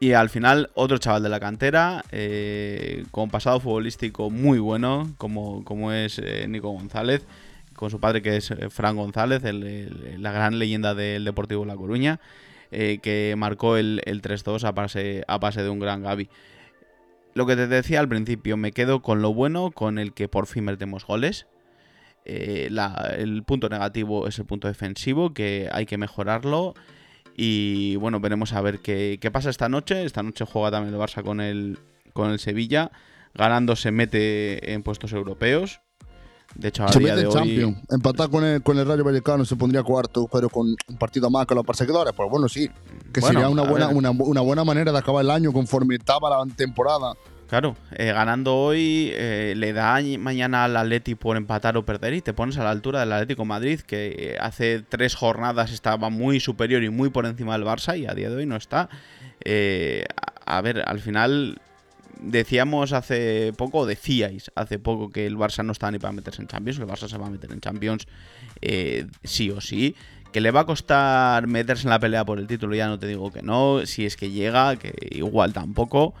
Y 0.00 0.12
al 0.12 0.28
final, 0.28 0.70
otro 0.74 0.98
chaval 0.98 1.22
de 1.22 1.30
la 1.30 1.40
cantera, 1.40 2.04
eh, 2.12 3.04
con 3.10 3.30
pasado 3.30 3.58
futbolístico 3.58 4.28
muy 4.28 4.58
bueno, 4.58 5.14
como, 5.16 5.64
como 5.64 5.92
es 5.92 6.20
eh, 6.22 6.46
Nico 6.46 6.68
González, 6.70 7.26
con 7.78 7.90
su 7.90 8.00
padre 8.00 8.20
que 8.20 8.36
es 8.36 8.50
eh, 8.50 8.68
Fran 8.70 8.96
González, 8.96 9.44
el- 9.44 10.20
la 10.20 10.32
gran 10.32 10.58
leyenda 10.58 10.94
del 10.94 11.24
Deportivo 11.24 11.64
La 11.64 11.76
Coruña, 11.76 12.20
eh, 12.70 12.98
que 13.02 13.34
marcó 13.38 13.76
el, 13.76 14.02
el 14.04 14.20
3-2 14.20 14.64
a 14.64 14.72
base, 14.72 15.24
a 15.26 15.38
de 15.38 15.68
un 15.70 15.78
gran 15.78 16.02
Gaby. 16.02 16.28
Lo 17.34 17.46
que 17.46 17.54
te 17.56 17.68
decía 17.68 18.00
al 18.00 18.08
principio, 18.08 18.56
me 18.56 18.72
quedo 18.72 19.00
con 19.00 19.22
lo 19.22 19.32
bueno, 19.32 19.70
con 19.70 19.98
el 19.98 20.12
que 20.12 20.28
por 20.28 20.46
fin 20.46 20.64
metemos 20.64 21.06
goles. 21.06 21.46
Eh, 22.24 22.68
la- 22.70 23.14
el 23.16 23.42
punto 23.44 23.68
negativo 23.68 24.26
es 24.26 24.38
el 24.38 24.44
punto 24.44 24.66
defensivo, 24.68 25.32
que 25.32 25.68
hay 25.72 25.86
que 25.86 25.96
mejorarlo. 25.98 26.74
Y 27.36 27.94
bueno, 27.96 28.18
veremos 28.18 28.52
a 28.52 28.60
ver 28.60 28.80
qué, 28.80 29.18
qué 29.20 29.30
pasa 29.30 29.50
esta 29.50 29.68
noche. 29.68 30.04
Esta 30.04 30.24
noche 30.24 30.44
juega 30.44 30.72
también 30.72 30.92
el 30.92 31.00
Barça 31.00 31.22
con 31.22 31.40
el, 31.40 31.78
con 32.12 32.30
el 32.32 32.40
Sevilla. 32.40 32.90
Ganando 33.34 33.76
se 33.76 33.92
mete 33.92 34.72
en 34.72 34.82
puestos 34.82 35.12
europeos. 35.12 35.80
De 36.54 36.68
hecho, 36.68 36.84
a 36.84 36.92
Se 36.92 36.98
día 36.98 37.14
mete 37.14 37.16
de 37.16 37.22
en 37.22 37.28
hoy... 37.28 37.34
Champions. 37.34 37.78
Empatar 37.90 38.30
con 38.30 38.44
el, 38.44 38.62
con 38.62 38.78
el 38.78 38.86
Rayo 38.86 39.04
Vallecano 39.04 39.44
se 39.44 39.54
pondría 39.56 39.82
cuarto, 39.82 40.28
pero 40.32 40.48
con 40.48 40.66
un 40.88 40.96
partido 40.98 41.30
más 41.30 41.46
con 41.46 41.56
los 41.56 41.64
perseguidores. 41.66 42.12
Pues 42.14 42.28
bueno, 42.30 42.48
sí. 42.48 42.68
Que 43.12 43.20
Bueno, 43.20 43.40
sería 43.40 43.48
una 43.48 43.62
buena, 43.62 43.86
ver. 43.88 43.96
una, 43.96 44.10
una 44.10 44.40
buena 44.40 44.64
manera 44.64 44.90
de 44.90 44.98
acabar 44.98 45.24
el 45.24 45.30
año 45.30 45.52
conforme 45.52 45.94
estaba 45.96 46.30
la 46.30 46.52
temporada. 46.54 47.12
Claro, 47.48 47.76
eh, 47.92 48.12
ganando 48.12 48.54
hoy 48.56 49.10
eh, 49.14 49.54
le 49.56 49.72
da 49.72 49.98
añ- 49.98 50.18
mañana 50.18 50.64
al 50.64 50.76
Atleti 50.76 51.14
por 51.14 51.38
empatar 51.38 51.78
o 51.78 51.84
perder 51.84 52.12
y 52.12 52.20
te 52.20 52.34
pones 52.34 52.58
a 52.58 52.64
la 52.64 52.70
altura 52.70 53.00
del 53.00 53.12
Atlético 53.12 53.46
Madrid 53.46 53.80
que 53.80 54.34
eh, 54.34 54.36
hace 54.38 54.82
tres 54.86 55.14
jornadas 55.14 55.72
estaba 55.72 56.10
muy 56.10 56.40
superior 56.40 56.82
y 56.82 56.90
muy 56.90 57.08
por 57.08 57.24
encima 57.24 57.54
del 57.56 57.66
Barça 57.66 57.98
y 57.98 58.04
a 58.06 58.12
día 58.12 58.28
de 58.28 58.36
hoy 58.36 58.44
no 58.46 58.56
está. 58.56 58.90
Eh, 59.44 60.04
a 60.44 60.60
ver, 60.60 60.82
al 60.86 60.98
final 61.00 61.58
decíamos 62.20 62.92
hace 62.92 63.52
poco, 63.56 63.86
decíais 63.86 64.50
hace 64.54 64.78
poco 64.78 65.10
que 65.10 65.26
el 65.26 65.36
Barça 65.36 65.64
no 65.64 65.72
estaba 65.72 65.92
ni 65.92 65.98
para 65.98 66.12
meterse 66.12 66.42
en 66.42 66.48
Champions, 66.48 66.78
el 66.78 66.86
Barça 66.86 67.08
se 67.08 67.18
va 67.18 67.26
a 67.26 67.30
meter 67.30 67.52
en 67.52 67.60
Champions 67.60 68.06
eh, 68.60 69.06
sí 69.24 69.50
o 69.50 69.60
sí. 69.60 69.94
Que 70.32 70.42
le 70.42 70.50
va 70.50 70.60
a 70.60 70.66
costar 70.66 71.46
meterse 71.46 71.84
en 71.84 71.90
la 71.90 71.98
pelea 71.98 72.24
por 72.24 72.38
el 72.38 72.46
título, 72.46 72.74
ya 72.74 72.86
no 72.86 72.98
te 72.98 73.06
digo 73.06 73.32
que 73.32 73.40
no. 73.40 73.86
Si 73.86 74.04
es 74.04 74.16
que 74.16 74.30
llega, 74.30 74.76
que 74.76 74.94
igual 75.10 75.54
tampoco. 75.54 76.14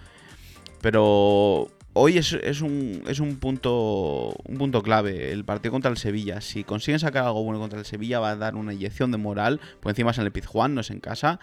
Pero 0.80 1.68
hoy 1.92 2.16
es, 2.16 2.32
es 2.32 2.62
un, 2.62 3.02
es 3.06 3.20
un 3.20 3.36
punto 3.36 4.34
un 4.44 4.56
punto 4.56 4.82
clave 4.82 5.32
el 5.32 5.44
partido 5.44 5.72
contra 5.72 5.90
el 5.90 5.98
Sevilla. 5.98 6.40
Si 6.40 6.64
consiguen 6.64 7.00
sacar 7.00 7.24
algo 7.24 7.44
bueno 7.44 7.60
contra 7.60 7.78
el 7.78 7.84
Sevilla 7.84 8.18
va 8.18 8.30
a 8.30 8.36
dar 8.36 8.56
una 8.56 8.72
inyección 8.72 9.10
de 9.10 9.18
moral. 9.18 9.60
Por 9.80 9.90
encima 9.90 10.12
es 10.12 10.18
en 10.18 10.24
el 10.24 10.32
Pizjuán, 10.32 10.74
no 10.74 10.80
es 10.80 10.90
en 10.90 11.00
casa. 11.00 11.38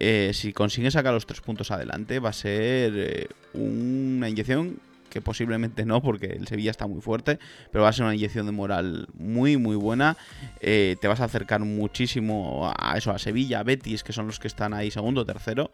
Eh, 0.00 0.30
si 0.32 0.52
consiguen 0.52 0.92
sacar 0.92 1.12
los 1.12 1.26
tres 1.26 1.40
puntos 1.40 1.72
adelante 1.72 2.20
va 2.20 2.28
a 2.28 2.32
ser 2.32 2.92
eh, 2.94 3.28
una 3.52 4.28
inyección 4.28 4.78
que 5.10 5.20
posiblemente 5.20 5.84
no 5.84 6.00
porque 6.02 6.26
el 6.26 6.46
Sevilla 6.46 6.70
está 6.70 6.86
muy 6.86 7.00
fuerte, 7.00 7.38
pero 7.72 7.82
va 7.82 7.90
a 7.90 7.92
ser 7.92 8.04
una 8.04 8.14
inyección 8.14 8.46
de 8.46 8.52
moral 8.52 9.08
muy 9.14 9.56
muy 9.56 9.74
buena. 9.74 10.16
Eh, 10.60 10.96
te 11.00 11.08
vas 11.08 11.20
a 11.20 11.24
acercar 11.24 11.60
muchísimo 11.60 12.72
a 12.78 12.96
eso, 12.96 13.10
a 13.10 13.18
Sevilla, 13.18 13.60
a 13.60 13.62
Betis, 13.62 14.04
que 14.04 14.12
son 14.12 14.26
los 14.26 14.38
que 14.38 14.46
están 14.46 14.74
ahí 14.74 14.90
segundo, 14.90 15.24
tercero. 15.24 15.72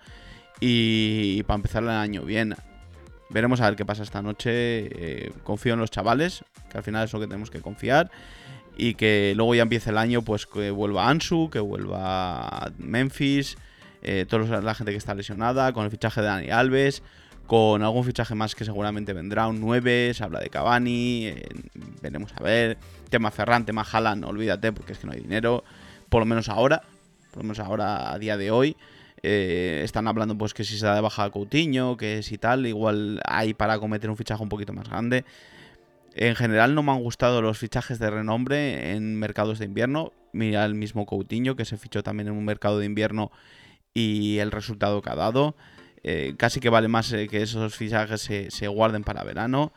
Y, 0.60 1.42
para 1.42 1.56
empezar 1.56 1.82
el 1.82 1.90
año 1.90 2.22
bien, 2.22 2.54
Veremos 3.30 3.60
a 3.60 3.64
ver 3.64 3.74
qué 3.74 3.84
pasa 3.84 4.04
esta 4.04 4.22
noche. 4.22 5.32
confío 5.42 5.72
en 5.72 5.80
los 5.80 5.90
chavales, 5.90 6.44
que 6.70 6.78
al 6.78 6.84
final 6.84 7.04
es 7.04 7.12
lo 7.12 7.18
que 7.18 7.26
tenemos 7.26 7.50
que 7.50 7.60
confiar. 7.60 8.10
Y 8.76 8.94
que 8.94 9.32
luego 9.34 9.54
ya 9.56 9.62
empiece 9.62 9.90
el 9.90 9.98
año, 9.98 10.22
pues 10.22 10.46
que 10.46 10.70
vuelva 10.70 11.08
Ansu, 11.08 11.48
que 11.50 11.58
vuelva 11.58 12.70
Memphis, 12.78 13.56
eh, 14.04 14.26
toda 14.28 14.60
la 14.60 14.74
gente 14.74 14.92
que 14.92 14.98
está 14.98 15.14
lesionada, 15.14 15.72
con 15.72 15.84
el 15.84 15.90
fichaje 15.90 16.20
de 16.20 16.26
Dani 16.26 16.50
Alves, 16.50 17.02
con 17.46 17.82
algún 17.82 18.04
fichaje 18.04 18.34
más 18.34 18.54
que 18.54 18.64
seguramente 18.64 19.12
vendrá, 19.12 19.48
un 19.48 19.60
9, 19.60 20.12
se 20.14 20.24
habla 20.24 20.40
de 20.40 20.48
Cavani, 20.48 21.26
eh, 21.26 21.48
veremos 22.02 22.32
a 22.36 22.42
ver, 22.42 22.78
tema 23.10 23.30
Ferran, 23.30 23.64
tema 23.64 23.82
Haaland, 23.90 24.24
olvídate 24.24 24.72
porque 24.72 24.92
es 24.92 24.98
que 24.98 25.06
no 25.06 25.12
hay 25.12 25.20
dinero, 25.20 25.64
por 26.08 26.20
lo 26.20 26.26
menos 26.26 26.48
ahora, 26.48 26.82
por 27.30 27.38
lo 27.38 27.44
menos 27.44 27.58
ahora 27.58 28.12
a 28.12 28.18
día 28.18 28.36
de 28.36 28.50
hoy. 28.50 28.76
Eh, 29.26 29.80
están 29.84 30.06
hablando 30.06 30.36
pues 30.36 30.52
que 30.52 30.64
si 30.64 30.76
se 30.76 30.84
da 30.84 30.94
de 30.94 31.00
baja 31.00 31.30
Coutinho, 31.30 31.96
que 31.96 32.22
si 32.22 32.36
tal, 32.36 32.66
igual 32.66 33.22
hay 33.24 33.54
para 33.54 33.78
cometer 33.78 34.10
un 34.10 34.18
fichaje 34.18 34.42
un 34.42 34.50
poquito 34.50 34.74
más 34.74 34.88
grande. 34.88 35.24
En 36.14 36.36
general 36.36 36.74
no 36.74 36.82
me 36.82 36.92
han 36.92 37.02
gustado 37.02 37.40
los 37.40 37.58
fichajes 37.58 37.98
de 37.98 38.10
renombre 38.10 38.92
en 38.92 39.18
mercados 39.18 39.58
de 39.58 39.64
invierno. 39.64 40.12
Mira 40.32 40.64
el 40.66 40.74
mismo 40.74 41.06
Coutinho 41.06 41.56
que 41.56 41.64
se 41.64 41.78
fichó 41.78 42.02
también 42.02 42.28
en 42.28 42.34
un 42.34 42.44
mercado 42.44 42.78
de 42.78 42.86
invierno 42.86 43.32
y 43.94 44.38
el 44.38 44.50
resultado 44.50 45.00
que 45.00 45.10
ha 45.10 45.14
dado. 45.14 45.54
Eh, 46.02 46.34
casi 46.36 46.60
que 46.60 46.68
vale 46.68 46.88
más 46.88 47.10
eh, 47.12 47.28
que 47.28 47.40
esos 47.42 47.74
fichajes 47.76 48.20
se, 48.20 48.68
guarden 48.68 49.04
para 49.04 49.24
verano. 49.24 49.72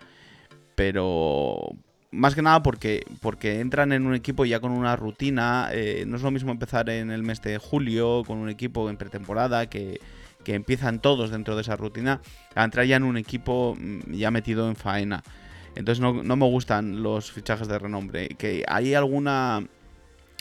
Pero 0.75 1.69
más 2.11 2.35
que 2.35 2.41
nada 2.41 2.61
porque, 2.63 3.05
porque 3.21 3.59
entran 3.61 3.93
en 3.93 4.05
un 4.05 4.15
equipo 4.15 4.43
ya 4.43 4.59
con 4.59 4.71
una 4.71 4.95
rutina. 4.95 5.69
Eh, 5.71 6.03
no 6.07 6.17
es 6.17 6.23
lo 6.23 6.31
mismo 6.31 6.51
empezar 6.51 6.89
en 6.89 7.11
el 7.11 7.23
mes 7.23 7.41
de 7.41 7.57
julio 7.57 8.23
con 8.25 8.39
un 8.39 8.49
equipo 8.49 8.89
en 8.89 8.97
pretemporada 8.97 9.69
que, 9.69 10.01
que 10.43 10.55
empiezan 10.55 10.99
todos 10.99 11.29
dentro 11.29 11.55
de 11.55 11.61
esa 11.61 11.77
rutina. 11.77 12.21
A 12.55 12.63
entrar 12.63 12.85
ya 12.85 12.97
en 12.97 13.03
un 13.03 13.17
equipo 13.17 13.77
mm, 13.79 14.13
ya 14.13 14.31
metido 14.31 14.67
en 14.67 14.75
faena. 14.75 15.23
Entonces 15.75 16.01
no, 16.01 16.23
no, 16.23 16.35
me 16.35 16.45
gustan 16.45 17.03
los 17.03 17.31
fichajes 17.31 17.67
de 17.67 17.79
renombre. 17.79 18.29
Que 18.29 18.65
hay 18.67 18.95
alguna. 18.95 19.65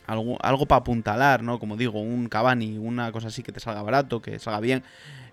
Algo, 0.07 0.39
algo 0.43 0.67
para 0.67 0.81
apuntalar, 0.81 1.43
¿no? 1.43 1.59
Como 1.59 1.77
digo, 1.77 2.01
un 2.01 2.29
Cavani, 2.29 2.79
una 2.79 3.13
cosa 3.13 3.29
así 3.29 3.43
que 3.43 3.53
te 3.53 3.61
salga 3.61 3.83
barato, 3.83 4.23
que 4.23 4.39
salga 4.39 4.61
bien. 4.61 4.83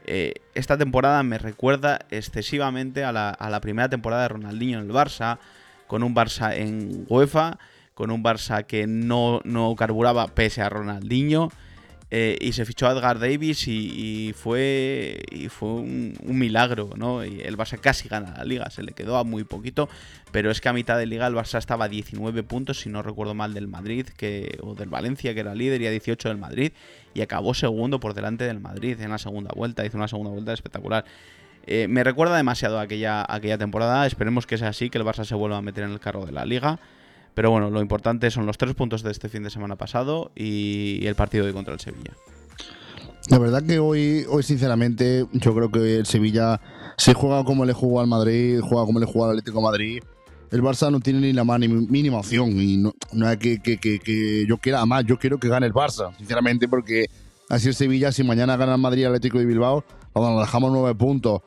Eh, 0.06 0.34
esta 0.54 0.78
temporada 0.78 1.24
me 1.24 1.38
recuerda 1.38 2.00
excesivamente 2.10 3.04
a 3.04 3.12
la, 3.12 3.30
a 3.30 3.50
la, 3.50 3.62
primera 3.62 3.88
temporada 3.90 4.24
de 4.24 4.28
Ronaldinho 4.30 4.80
en 4.80 4.86
el 4.86 4.92
Barça, 4.92 5.38
con 5.88 6.04
un 6.04 6.14
Barça 6.16 6.56
en 6.56 7.06
UEFA, 7.08 7.58
con 7.94 8.12
un 8.12 8.24
Barça 8.24 8.66
que 8.66 8.88
no, 8.88 9.42
no 9.44 9.76
carburaba 9.76 10.28
pese 10.28 10.62
a 10.62 10.70
Ronaldinho. 10.70 11.50
Eh, 12.16 12.38
y 12.42 12.54
se 12.54 12.64
fichó 12.64 12.88
a 12.88 12.92
Edgar 12.92 13.18
Davis 13.18 13.68
y, 13.68 14.36
fue, 14.38 15.20
y 15.32 15.50
fue 15.50 15.70
un, 15.70 16.16
milagro, 16.26 16.92
¿no? 16.96 17.26
Y 17.26 17.42
el 17.42 17.58
Barça 17.58 17.80
casi 17.80 18.08
gana 18.08 18.36
la 18.38 18.44
liga, 18.44 18.70
se 18.70 18.84
le 18.84 18.92
quedó 18.92 19.18
a 19.18 19.24
muy 19.24 19.46
poquito, 19.46 19.90
pero 20.32 20.52
es 20.52 20.62
que 20.62 20.70
a 20.70 20.74
mitad 20.74 20.96
de 21.00 21.08
liga 21.08 21.26
el 21.26 21.34
Barça 21.34 21.58
estaba 21.58 21.86
a 21.86 21.90
19 21.90 22.44
puntos, 22.44 22.82
si 22.82 22.90
no 22.90 23.02
recuerdo 23.02 23.34
mal, 23.34 23.56
del 23.56 23.68
Madrid 23.68 24.06
que, 24.16 24.60
o 24.62 24.76
del 24.76 24.90
Valencia, 24.90 25.34
que 25.34 25.40
era 25.40 25.56
líder, 25.56 25.82
y 25.82 25.88
a 25.88 25.90
18 25.90 26.30
del 26.30 26.38
Madrid, 26.38 26.74
y 27.16 27.22
acabó 27.22 27.56
segundo 27.56 28.00
por 28.00 28.14
delante 28.14 28.44
del 28.44 28.60
Madrid 28.60 29.02
en 29.02 29.10
la 29.10 29.18
segunda 29.18 29.50
vuelta, 29.56 29.84
hizo 29.84 29.98
una 29.98 30.08
segunda 30.08 30.30
vuelta 30.30 30.54
espectacular. 30.54 31.06
Eh, 31.66 31.88
me 31.88 32.04
recuerda 32.04 32.38
demasiado 32.38 32.80
aquella, 32.80 33.26
aquella 33.28 33.58
temporada, 33.58 34.06
esperemos 34.06 34.46
que 34.46 34.60
sea 34.60 34.68
así, 34.68 34.92
que 34.92 35.00
el 35.00 35.04
Barça 35.04 35.26
se 35.26 35.34
vuelva 35.34 35.58
a 35.58 35.64
meter 35.64 35.84
en 35.84 35.94
el 35.94 36.00
carro 36.00 36.28
de 36.28 36.32
la 36.32 36.46
liga. 36.46 36.80
Pero 37.34 37.52
bueno, 37.52 37.70
lo 37.70 37.82
importante 37.82 38.30
son 38.32 38.46
los 38.46 38.58
tres 38.58 38.76
puntos 38.76 39.04
de 39.04 39.12
este 39.12 39.30
fin 39.30 39.44
de 39.44 39.50
semana 39.50 39.76
pasado 39.76 40.32
y 40.36 41.06
el 41.06 41.16
partido 41.16 41.46
de 41.46 41.54
contra 41.54 41.74
el 41.74 41.80
Sevilla. 41.80 42.12
La 43.30 43.40
verdad 43.40 43.64
que 43.64 43.80
hoy, 43.80 44.26
hoy 44.30 44.44
sinceramente, 44.44 45.26
yo 45.32 45.56
creo 45.56 45.72
que 45.72 45.98
el 45.98 46.06
Sevilla 46.06 46.60
se 46.98 47.14
juega 47.14 47.44
como 47.44 47.66
le 47.66 47.74
jugó 47.74 48.02
al 48.02 48.08
Madrid, 48.08 48.60
juega 48.62 48.86
como 48.86 49.00
le 49.00 49.06
jugó 49.06 49.26
al 49.26 49.32
Atlético 49.32 49.60
de 49.60 49.64
Madrid. 49.64 50.04
El 50.52 50.62
Barça 50.62 50.92
no 50.92 51.00
tiene 51.00 51.20
ni 51.20 51.34
la 51.34 51.44
más 51.44 51.60
ni 51.60 51.68
mínima 51.68 52.18
opción 52.18 52.52
y 52.62 52.78
no, 52.78 52.94
no 53.12 53.30
es 53.30 53.38
que, 53.38 53.60
que, 53.60 53.78
que, 53.78 53.98
que, 53.98 54.46
yo 54.48 54.58
quiera, 54.58 54.86
más 54.86 55.04
yo 55.06 55.18
quiero 55.18 55.40
que 55.40 55.48
gane 55.48 55.66
el 55.66 55.74
Barça, 55.74 56.16
sinceramente, 56.18 56.68
porque 56.68 57.08
así 57.50 57.70
el 57.70 57.74
Sevilla, 57.74 58.12
si 58.12 58.24
mañana 58.24 58.56
gana 58.56 58.76
el 58.76 58.82
Madrid 58.82 59.06
Atlético 59.06 59.40
de 59.40 59.46
Bilbao, 59.46 59.84
nos 60.14 60.42
dejamos 60.42 60.72
nueve 60.72 60.94
puntos 60.94 61.42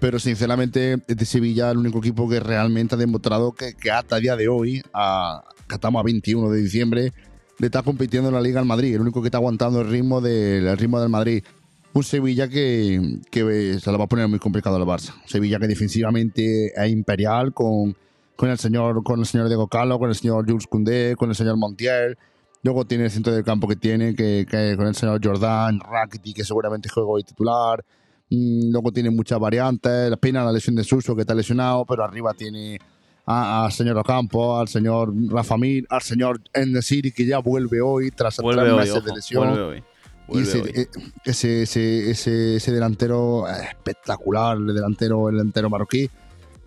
pero 0.00 0.18
sinceramente 0.18 0.94
es 1.06 1.16
de 1.16 1.24
Sevilla 1.26 1.70
el 1.70 1.78
único 1.78 1.98
equipo 1.98 2.28
que 2.28 2.40
realmente 2.40 2.94
ha 2.94 2.98
demostrado 2.98 3.52
que, 3.52 3.74
que 3.74 3.90
hasta 3.90 4.16
el 4.16 4.22
día 4.22 4.34
de 4.34 4.48
hoy, 4.48 4.82
a, 4.94 5.44
que 5.68 5.74
estamos 5.74 6.00
a 6.00 6.02
21 6.02 6.50
de 6.50 6.60
diciembre, 6.60 7.12
le 7.58 7.66
está 7.66 7.82
compitiendo 7.82 8.30
en 8.30 8.34
la 8.34 8.40
Liga 8.40 8.58
al 8.58 8.66
Madrid, 8.66 8.94
el 8.94 9.02
único 9.02 9.20
que 9.20 9.28
está 9.28 9.36
aguantando 9.36 9.82
el 9.82 9.90
ritmo, 9.90 10.22
del, 10.22 10.66
el 10.66 10.78
ritmo 10.78 10.98
del 10.98 11.10
Madrid. 11.10 11.44
Un 11.92 12.02
Sevilla 12.02 12.48
que, 12.48 13.18
que, 13.30 13.78
se 13.78 13.92
lo 13.92 13.98
va 13.98 14.04
a 14.04 14.08
poner 14.08 14.26
muy 14.28 14.38
complicado 14.38 14.76
al 14.76 14.82
Barça. 14.82 15.12
Sevilla 15.26 15.58
que 15.58 15.68
defensivamente 15.68 16.72
es 16.74 16.90
imperial 16.90 17.52
con, 17.52 17.94
con, 18.36 18.48
el 18.48 18.58
señor, 18.58 19.02
con 19.02 19.20
el 19.20 19.26
señor 19.26 19.48
Diego 19.48 19.68
Calo, 19.68 19.98
con 19.98 20.08
el 20.08 20.14
señor 20.14 20.48
Jules 20.48 20.66
Koundé, 20.66 21.14
con 21.16 21.28
el 21.28 21.34
señor 21.34 21.58
Montiel. 21.58 22.16
Luego 22.62 22.86
tiene 22.86 23.04
el 23.04 23.10
centro 23.10 23.34
del 23.34 23.44
campo 23.44 23.68
que 23.68 23.76
tiene, 23.76 24.14
que, 24.14 24.46
que 24.48 24.76
con 24.76 24.86
el 24.86 24.94
señor 24.94 25.20
Jordan, 25.22 25.80
Rakitic, 25.80 26.36
que 26.36 26.44
seguramente 26.44 26.88
juega 26.88 27.08
hoy 27.08 27.24
titular. 27.24 27.84
Luego 28.30 28.92
tiene 28.92 29.10
muchas 29.10 29.38
variantes. 29.40 30.08
La 30.08 30.16
pena 30.16 30.44
la 30.44 30.52
lesión 30.52 30.76
de 30.76 30.84
Suso, 30.84 31.16
que 31.16 31.22
está 31.22 31.34
lesionado, 31.34 31.84
pero 31.84 32.04
arriba 32.04 32.32
tiene 32.32 32.78
al 33.26 33.70
señor 33.72 33.96
Ocampo, 33.98 34.58
al 34.58 34.68
señor 34.68 35.12
Rafa 35.28 35.56
Mir, 35.56 35.86
al 35.88 36.02
señor 36.02 36.40
Enesiri, 36.52 37.12
que 37.12 37.26
ya 37.26 37.38
vuelve 37.38 37.80
hoy 37.80 38.10
tras 38.10 38.38
vuelve 38.38 38.62
tres 38.62 38.72
hoy, 38.72 38.78
meses 38.78 38.96
ojo, 38.96 39.06
de 39.06 39.14
lesión. 39.14 39.48
Vuelve 39.48 39.62
hoy. 39.62 39.84
Y 40.32 40.42
ese, 40.42 40.62
hoy. 40.62 40.70
eh, 40.74 40.88
ese, 41.24 41.62
ese, 41.62 42.10
ese, 42.10 42.56
ese, 42.56 42.72
delantero 42.72 43.48
espectacular, 43.48 44.56
el 44.56 44.74
delantero, 44.74 45.28
el 45.28 45.36
delantero 45.36 45.70
marroquí. 45.70 46.08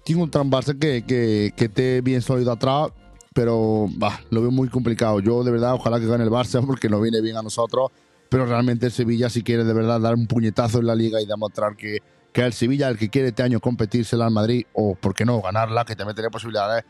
Tiene 0.04 0.22
un 0.22 0.32
Barça 0.32 0.78
que, 0.78 1.04
que, 1.06 1.54
que 1.56 1.66
esté 1.66 2.02
bien 2.02 2.22
sólido 2.22 2.52
atrás, 2.52 2.90
pero 3.34 3.88
bah, 3.96 4.20
lo 4.30 4.42
veo 4.42 4.52
muy 4.52 4.68
complicado. 4.68 5.22
Yo, 5.22 5.46
de 5.46 5.52
verdad, 5.52 5.74
ojalá 5.74 6.00
que 6.00 6.08
gane 6.08 6.26
el 6.26 6.30
Barça 6.30 6.62
porque 6.66 6.90
nos 6.90 7.02
viene 7.02 7.22
bien 7.22 7.38
a 7.38 7.42
nosotros 7.42 7.92
pero 8.34 8.48
realmente 8.48 8.88
el 8.88 8.92
Sevilla 8.92 9.30
si 9.30 9.44
quiere 9.44 9.64
de 9.64 9.74
verdad 9.74 10.02
dar 10.02 10.16
un 10.16 10.26
puñetazo 10.26 10.80
en 10.80 10.88
la 10.88 10.96
liga 10.96 11.22
y 11.22 11.28
demostrar 11.28 11.76
que, 11.76 12.00
que 12.32 12.42
el 12.42 12.52
Sevilla 12.52 12.88
el 12.88 12.98
que 12.98 13.10
quiere 13.10 13.28
este 13.28 13.44
año 13.44 13.60
competírsela 13.60 14.26
al 14.26 14.32
Madrid 14.32 14.66
o 14.74 14.96
por 14.96 15.14
qué 15.14 15.24
no 15.24 15.40
ganarla, 15.40 15.86
que 15.86 15.96
también 15.96 16.16
tiene 16.16 16.32
posibilidades, 16.32 16.84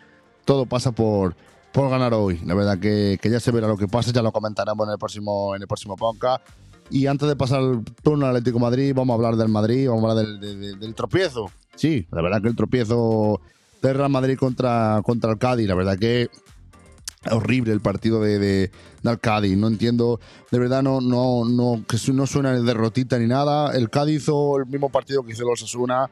todo 0.45 0.65
pasa 0.65 0.93
por, 0.93 1.35
por 1.73 1.89
ganar 1.89 2.13
hoy. 2.13 2.39
La 2.45 2.53
verdad 2.53 2.79
que, 2.79 3.19
que, 3.21 3.29
ya 3.29 3.41
se 3.41 3.51
verá 3.51 3.67
lo 3.67 3.75
que 3.75 3.89
pasa, 3.89 4.13
ya 4.13 4.21
lo 4.21 4.31
comentaremos 4.31 4.87
en 4.87 4.93
el 4.93 4.97
próximo, 4.97 5.53
en 5.53 5.63
el 5.63 5.67
próximo 5.67 5.97
podcast. 5.97 6.47
Y 6.89 7.07
antes 7.07 7.27
de 7.27 7.35
pasar 7.35 7.61
el 7.61 7.83
turno 8.01 8.25
al 8.25 8.37
Atlético 8.37 8.59
Madrid, 8.59 8.93
vamos 8.95 9.13
a 9.13 9.15
hablar 9.15 9.35
del 9.35 9.49
Madrid, 9.49 9.89
vamos 9.89 10.05
a 10.05 10.11
hablar 10.11 10.25
del, 10.25 10.39
del, 10.39 10.79
del 10.79 10.95
tropiezo. 10.95 11.51
Sí, 11.75 12.07
la 12.09 12.21
verdad 12.21 12.41
que 12.41 12.47
el 12.47 12.55
tropiezo 12.55 13.41
del 13.81 13.97
Real 13.97 14.09
Madrid 14.09 14.37
contra, 14.37 15.01
contra 15.03 15.31
el 15.31 15.37
Cádiz, 15.37 15.67
la 15.67 15.75
verdad 15.75 15.99
que 15.99 16.29
horrible 17.31 17.73
el 17.73 17.81
partido 17.81 18.21
de, 18.21 18.39
de, 18.39 18.71
Cádiz. 19.21 19.57
No 19.57 19.67
entiendo, 19.67 20.19
de 20.51 20.59
verdad, 20.59 20.83
no, 20.83 21.01
no, 21.01 21.45
no, 21.45 21.83
que 21.87 21.97
no 22.11 22.27
suena 22.27 22.53
de 22.53 22.63
derrotita 22.63 23.17
ni 23.19 23.27
nada. 23.27 23.75
El 23.75 23.89
Cádiz 23.89 24.23
hizo 24.23 24.57
el 24.57 24.65
mismo 24.65 24.89
partido 24.89 25.23
que 25.23 25.33
hizo 25.33 25.43
el 25.43 25.49
Osasuna. 25.49 26.09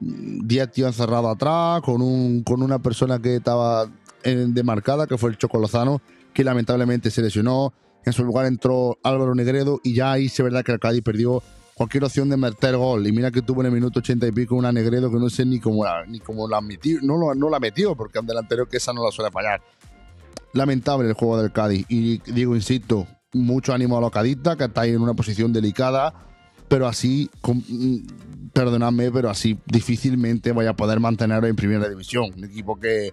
10 0.00 0.70
tíos 0.70 0.88
encerrados 0.88 1.34
atrás, 1.34 1.82
con, 1.82 2.02
un, 2.02 2.42
con 2.44 2.62
una 2.62 2.78
persona 2.78 3.18
que 3.18 3.36
estaba 3.36 3.90
en, 4.22 4.54
demarcada, 4.54 5.08
que 5.08 5.18
fue 5.18 5.30
el 5.30 5.38
Chocolozano, 5.38 6.00
que 6.32 6.44
lamentablemente 6.44 7.10
se 7.10 7.22
lesionó. 7.22 7.72
En 8.04 8.12
su 8.12 8.24
lugar 8.24 8.46
entró 8.46 8.96
Álvaro 9.02 9.34
Negredo 9.34 9.80
y 9.82 9.94
ya 9.94 10.12
ahí 10.12 10.26
es 10.26 10.40
verdad 10.40 10.64
que 10.64 10.72
el 10.72 10.78
Cádiz 10.78 11.02
perdió 11.02 11.42
cualquier 11.74 12.04
opción 12.04 12.28
de 12.28 12.36
meter 12.36 12.76
gol. 12.76 13.06
Y 13.06 13.12
mira 13.12 13.30
que 13.30 13.42
tuvo 13.42 13.60
en 13.60 13.66
el 13.66 13.72
minuto 13.72 13.98
80 13.98 14.26
y 14.26 14.32
pico 14.32 14.54
una 14.54 14.72
Negredo 14.72 15.10
que 15.10 15.18
no 15.18 15.28
sé 15.28 15.44
ni 15.44 15.60
cómo 15.60 15.84
la, 15.84 16.06
ni 16.06 16.20
cómo 16.20 16.48
la 16.48 16.60
metió. 16.60 17.00
No, 17.02 17.16
lo, 17.16 17.34
no 17.34 17.50
la 17.50 17.58
metió 17.58 17.96
porque 17.96 18.18
un 18.18 18.26
delantero 18.26 18.66
que 18.66 18.78
esa 18.78 18.92
no 18.92 19.04
la 19.04 19.10
suele 19.10 19.30
fallar 19.30 19.60
lamentable 20.52 21.08
el 21.08 21.14
juego 21.14 21.40
del 21.40 21.52
Cádiz. 21.52 21.86
Y 21.88 22.18
digo, 22.30 22.54
insisto, 22.54 23.06
mucho 23.32 23.72
ánimo 23.72 23.98
a 23.98 24.00
los 24.00 24.10
cadistas, 24.10 24.56
que 24.56 24.64
estáis 24.64 24.94
en 24.94 25.02
una 25.02 25.14
posición 25.14 25.52
delicada, 25.52 26.12
pero 26.68 26.86
así, 26.86 27.30
con, 27.40 27.62
perdonadme, 28.52 29.10
pero 29.10 29.30
así 29.30 29.58
difícilmente 29.66 30.52
vaya 30.52 30.70
a 30.70 30.76
poder 30.76 31.00
mantenerlo 31.00 31.46
en 31.46 31.56
primera 31.56 31.88
división. 31.88 32.32
Un 32.36 32.44
equipo 32.44 32.78
que, 32.78 33.12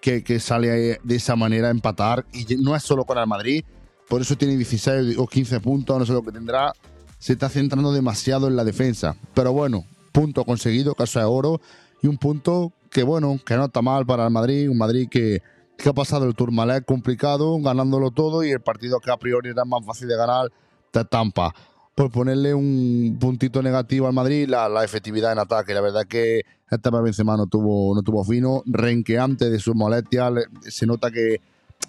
que, 0.00 0.22
que, 0.22 0.40
sale 0.40 1.00
de 1.02 1.16
esa 1.16 1.36
manera 1.36 1.68
a 1.68 1.70
empatar, 1.70 2.24
y 2.32 2.56
no 2.56 2.74
es 2.76 2.82
solo 2.82 3.04
con 3.04 3.18
el 3.18 3.26
Madrid, 3.26 3.64
por 4.08 4.20
eso 4.20 4.36
tiene 4.36 4.56
16 4.56 5.16
o 5.18 5.26
15 5.26 5.60
puntos, 5.60 5.98
no 5.98 6.06
sé 6.06 6.12
lo 6.12 6.22
que 6.22 6.32
tendrá. 6.32 6.72
Se 7.18 7.32
está 7.32 7.48
centrando 7.48 7.92
demasiado 7.92 8.48
en 8.48 8.56
la 8.56 8.64
defensa. 8.64 9.16
Pero 9.32 9.52
bueno, 9.52 9.86
punto 10.12 10.44
conseguido, 10.44 10.94
caso 10.94 11.18
de 11.18 11.24
oro, 11.24 11.60
y 12.02 12.06
un 12.06 12.18
punto 12.18 12.72
que, 12.90 13.02
bueno, 13.02 13.40
que 13.44 13.56
no 13.56 13.64
está 13.64 13.80
mal 13.80 14.04
para 14.04 14.26
el 14.26 14.30
Madrid, 14.30 14.68
un 14.68 14.76
Madrid 14.76 15.08
que 15.10 15.42
que 15.76 15.88
ha 15.88 15.92
pasado 15.92 16.26
el 16.26 16.34
Tourmalet 16.34 16.84
complicado, 16.84 17.58
ganándolo 17.60 18.10
todo 18.10 18.44
y 18.44 18.50
el 18.50 18.60
partido 18.60 19.00
que 19.00 19.10
a 19.10 19.16
priori 19.16 19.50
era 19.50 19.64
más 19.64 19.84
fácil 19.84 20.08
de 20.08 20.16
ganar, 20.16 20.50
de 20.92 21.04
Tampa. 21.04 21.54
Por 21.94 22.10
ponerle 22.10 22.54
un 22.54 23.16
puntito 23.20 23.62
negativo 23.62 24.06
al 24.06 24.12
Madrid, 24.12 24.48
la, 24.48 24.82
efectividad 24.82 25.32
en 25.32 25.38
ataque. 25.38 25.74
La 25.74 25.80
verdad 25.80 26.06
que 26.08 26.42
esta 26.68 26.90
vez 26.90 27.02
Benzema 27.02 27.36
no 27.36 27.46
tuvo, 27.46 27.94
no 27.94 28.02
tuvo 28.02 28.24
fino, 28.24 28.62
renqueante 28.66 29.48
de 29.48 29.60
sus 29.60 29.76
molestias, 29.76 30.32
se 30.62 30.86
nota 30.86 31.10
que, 31.10 31.40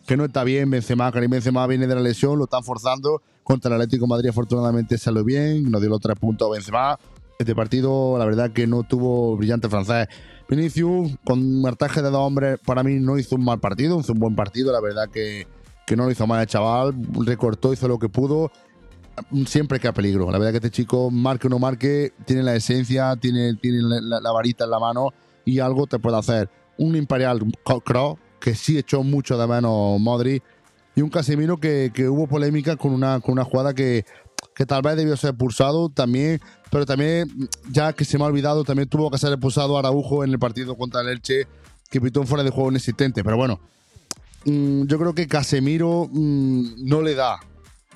que 0.06 0.16
no 0.16 0.26
está 0.26 0.44
bien 0.44 0.70
Benzema, 0.70 1.12
Karim 1.12 1.32
Benzema 1.32 1.66
viene 1.66 1.88
de 1.88 1.96
la 1.96 2.02
lesión, 2.02 2.38
lo 2.38 2.44
están 2.44 2.64
forzando, 2.64 3.24
contra 3.44 3.70
el 3.70 3.82
Atlético 3.82 4.06
Madrid 4.06 4.30
afortunadamente 4.30 4.98
salió 5.00 5.24
bien, 5.24 5.72
nos 5.72 5.82
dio 5.82 5.90
los 5.90 6.02
tres 6.02 6.20
puntos 6.20 6.48
a 6.48 6.52
Benzema, 6.52 7.00
este 7.40 7.56
partido 7.56 8.18
la 8.20 8.26
verdad 8.26 8.52
que 8.52 8.68
no 8.68 8.84
tuvo 8.84 9.36
brillante 9.36 9.70
francés. 9.70 10.08
Vinicius, 10.48 11.18
con 11.26 11.62
martaje 11.62 12.02
de 12.02 12.10
dos 12.10 12.22
hombres, 12.22 12.60
para 12.66 12.84
mí 12.84 12.96
no 13.00 13.18
hizo 13.18 13.36
un 13.36 13.44
mal 13.44 13.60
partido, 13.60 14.00
hizo 14.00 14.14
un 14.14 14.20
buen 14.20 14.36
partido, 14.36 14.72
la 14.72 14.80
verdad 14.80 15.10
que, 15.10 15.48
que 15.86 15.96
no 15.96 16.06
lo 16.06 16.12
hizo 16.12 16.28
mal 16.28 16.42
el 16.42 16.48
chaval, 16.48 16.94
recortó, 17.26 17.74
hizo 17.74 17.88
lo 17.88 17.98
que 17.98 18.10
pudo. 18.10 18.52
siempre 19.48 19.80
que 19.80 19.88
a 19.88 19.94
peligro. 19.94 20.30
La 20.32 20.38
verdad 20.38 20.52
que 20.52 20.68
este 20.68 20.72
chico, 20.72 21.10
marque 21.10 21.48
o 21.48 21.50
no 21.50 21.60
marque, 21.60 22.14
tiene 22.26 22.44
la 22.44 22.56
esencia, 22.56 23.16
tiene, 23.16 23.56
tiene 23.56 23.80
la, 23.82 24.32
varita 24.32 24.66
en 24.66 24.70
la 24.70 24.80
mano 24.80 25.14
y 25.46 25.60
algo 25.60 25.88
te 25.88 26.00
puede 26.00 26.18
hacer. 26.18 26.50
Un 26.78 26.96
Imperial 26.96 27.40
Cross, 27.84 28.18
que 28.40 28.54
sí 28.54 28.78
echó 28.78 29.04
mucho 29.04 29.38
de 29.38 29.48
menos 29.48 30.00
Modric, 30.00 30.44
y 30.96 31.02
un 31.02 31.10
Casemiro 31.10 31.58
que, 31.58 31.92
que 31.94 32.08
hubo 32.08 32.28
polémica 32.28 32.78
con 32.78 32.94
una, 32.94 33.20
con 33.20 33.34
una 33.34 33.44
jugada 33.44 33.74
que, 33.74 34.06
que 34.56 34.66
tal 34.66 34.82
vez 34.82 34.96
debió 34.96 35.18
ser 35.18 35.32
expulsado 35.32 35.90
también, 35.90 36.40
pero 36.72 36.86
también, 36.86 37.50
ya 37.72 37.94
que 37.94 38.06
se 38.06 38.18
me 38.18 38.24
ha 38.24 38.28
olvidado, 38.28 38.64
también 38.64 38.88
tuvo 38.88 39.12
que 39.12 39.18
ser 39.18 39.32
expulsado 39.32 39.78
Araujo 39.78 40.24
en 40.24 40.32
el 40.32 40.40
partido 40.40 40.76
contra 40.76 41.02
el 41.02 41.10
Elche, 41.10 41.48
que 41.90 42.02
pitó 42.02 42.22
un 42.22 42.28
fuera 42.28 42.44
de 42.44 42.50
juego 42.50 42.70
inexistente. 42.70 43.24
Pero 43.24 43.38
bueno, 43.38 43.60
mm, 44.46 44.86
yo 44.86 44.98
creo 44.98 45.14
que 45.14 45.28
Casemiro 45.28 46.10
mm, 46.12 46.88
no 46.88 47.02
le 47.02 47.16
da 47.16 47.40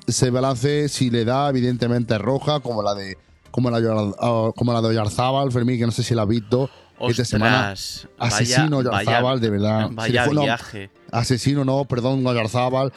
ese 0.06 0.30
balance, 0.30 0.90
si 0.90 1.10
le 1.10 1.24
da, 1.24 1.50
evidentemente 1.50 2.18
roja, 2.18 2.60
como 2.60 2.84
la 2.84 2.94
de 2.94 3.18
como 3.52 3.72
la, 3.72 4.14
ah, 4.20 4.52
como 4.56 4.74
la 4.74 4.82
de 4.82 4.90
Oyarzábal, 4.90 5.52
Fermín, 5.52 5.80
que 5.80 5.86
no 5.86 5.92
sé 5.92 6.04
si 6.04 6.14
la 6.14 6.24
ha 6.24 6.26
visto. 6.26 6.70
Esta 7.08 7.26
semana, 7.26 7.74
asesino 8.18 8.78
Oyarzábal, 8.78 9.40
de 9.40 9.50
verdad. 9.50 9.90
Vaya 9.92 10.28
viaje. 10.28 10.90
asesino 11.12 11.64
no, 11.64 11.86
perdón, 11.86 12.26
Oyarzábal. 12.26 12.92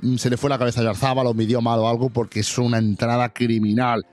Mm, 0.00 0.16
se 0.16 0.30
le 0.30 0.36
fue 0.36 0.50
la 0.50 0.58
cabeza 0.58 0.80
a 0.80 0.82
Oyarzábal 0.82 1.26
o 1.26 1.34
midió 1.34 1.60
mal 1.60 1.78
o 1.78 1.88
algo 1.88 2.10
porque 2.10 2.40
es 2.40 2.58
una 2.58 2.78
entrada 2.78 3.28
criminal. 3.30 4.04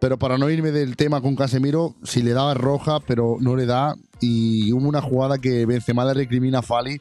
Pero 0.00 0.18
para 0.18 0.36
no 0.36 0.50
irme 0.50 0.72
del 0.72 0.96
tema 0.96 1.20
con 1.20 1.36
Casemiro, 1.36 1.94
si 2.02 2.22
le 2.22 2.32
daba 2.32 2.54
roja, 2.54 2.98
pero 3.00 3.36
no 3.38 3.54
le 3.54 3.66
da. 3.66 3.94
Y 4.20 4.72
hubo 4.72 4.88
una 4.88 5.00
jugada 5.00 5.38
que 5.38 5.64
Benzema 5.64 6.04
le 6.04 6.14
recrimina 6.14 6.58
a 6.58 6.62
Fali, 6.62 7.00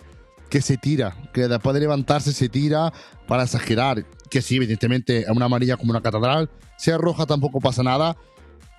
que 0.51 0.61
se 0.61 0.77
tira, 0.77 1.15
que 1.33 1.47
después 1.47 1.73
de 1.73 1.79
levantarse 1.79 2.31
se 2.31 2.47
tira 2.47 2.93
para 3.27 3.43
exagerar. 3.43 4.05
Que 4.29 4.43
sí, 4.43 4.57
evidentemente, 4.57 5.21
es 5.21 5.29
una 5.29 5.45
amarilla 5.45 5.77
como 5.77 5.89
una 5.89 6.01
catedral. 6.01 6.49
Sea 6.77 6.99
roja 6.99 7.25
tampoco 7.25 7.59
pasa 7.59 7.81
nada, 7.81 8.15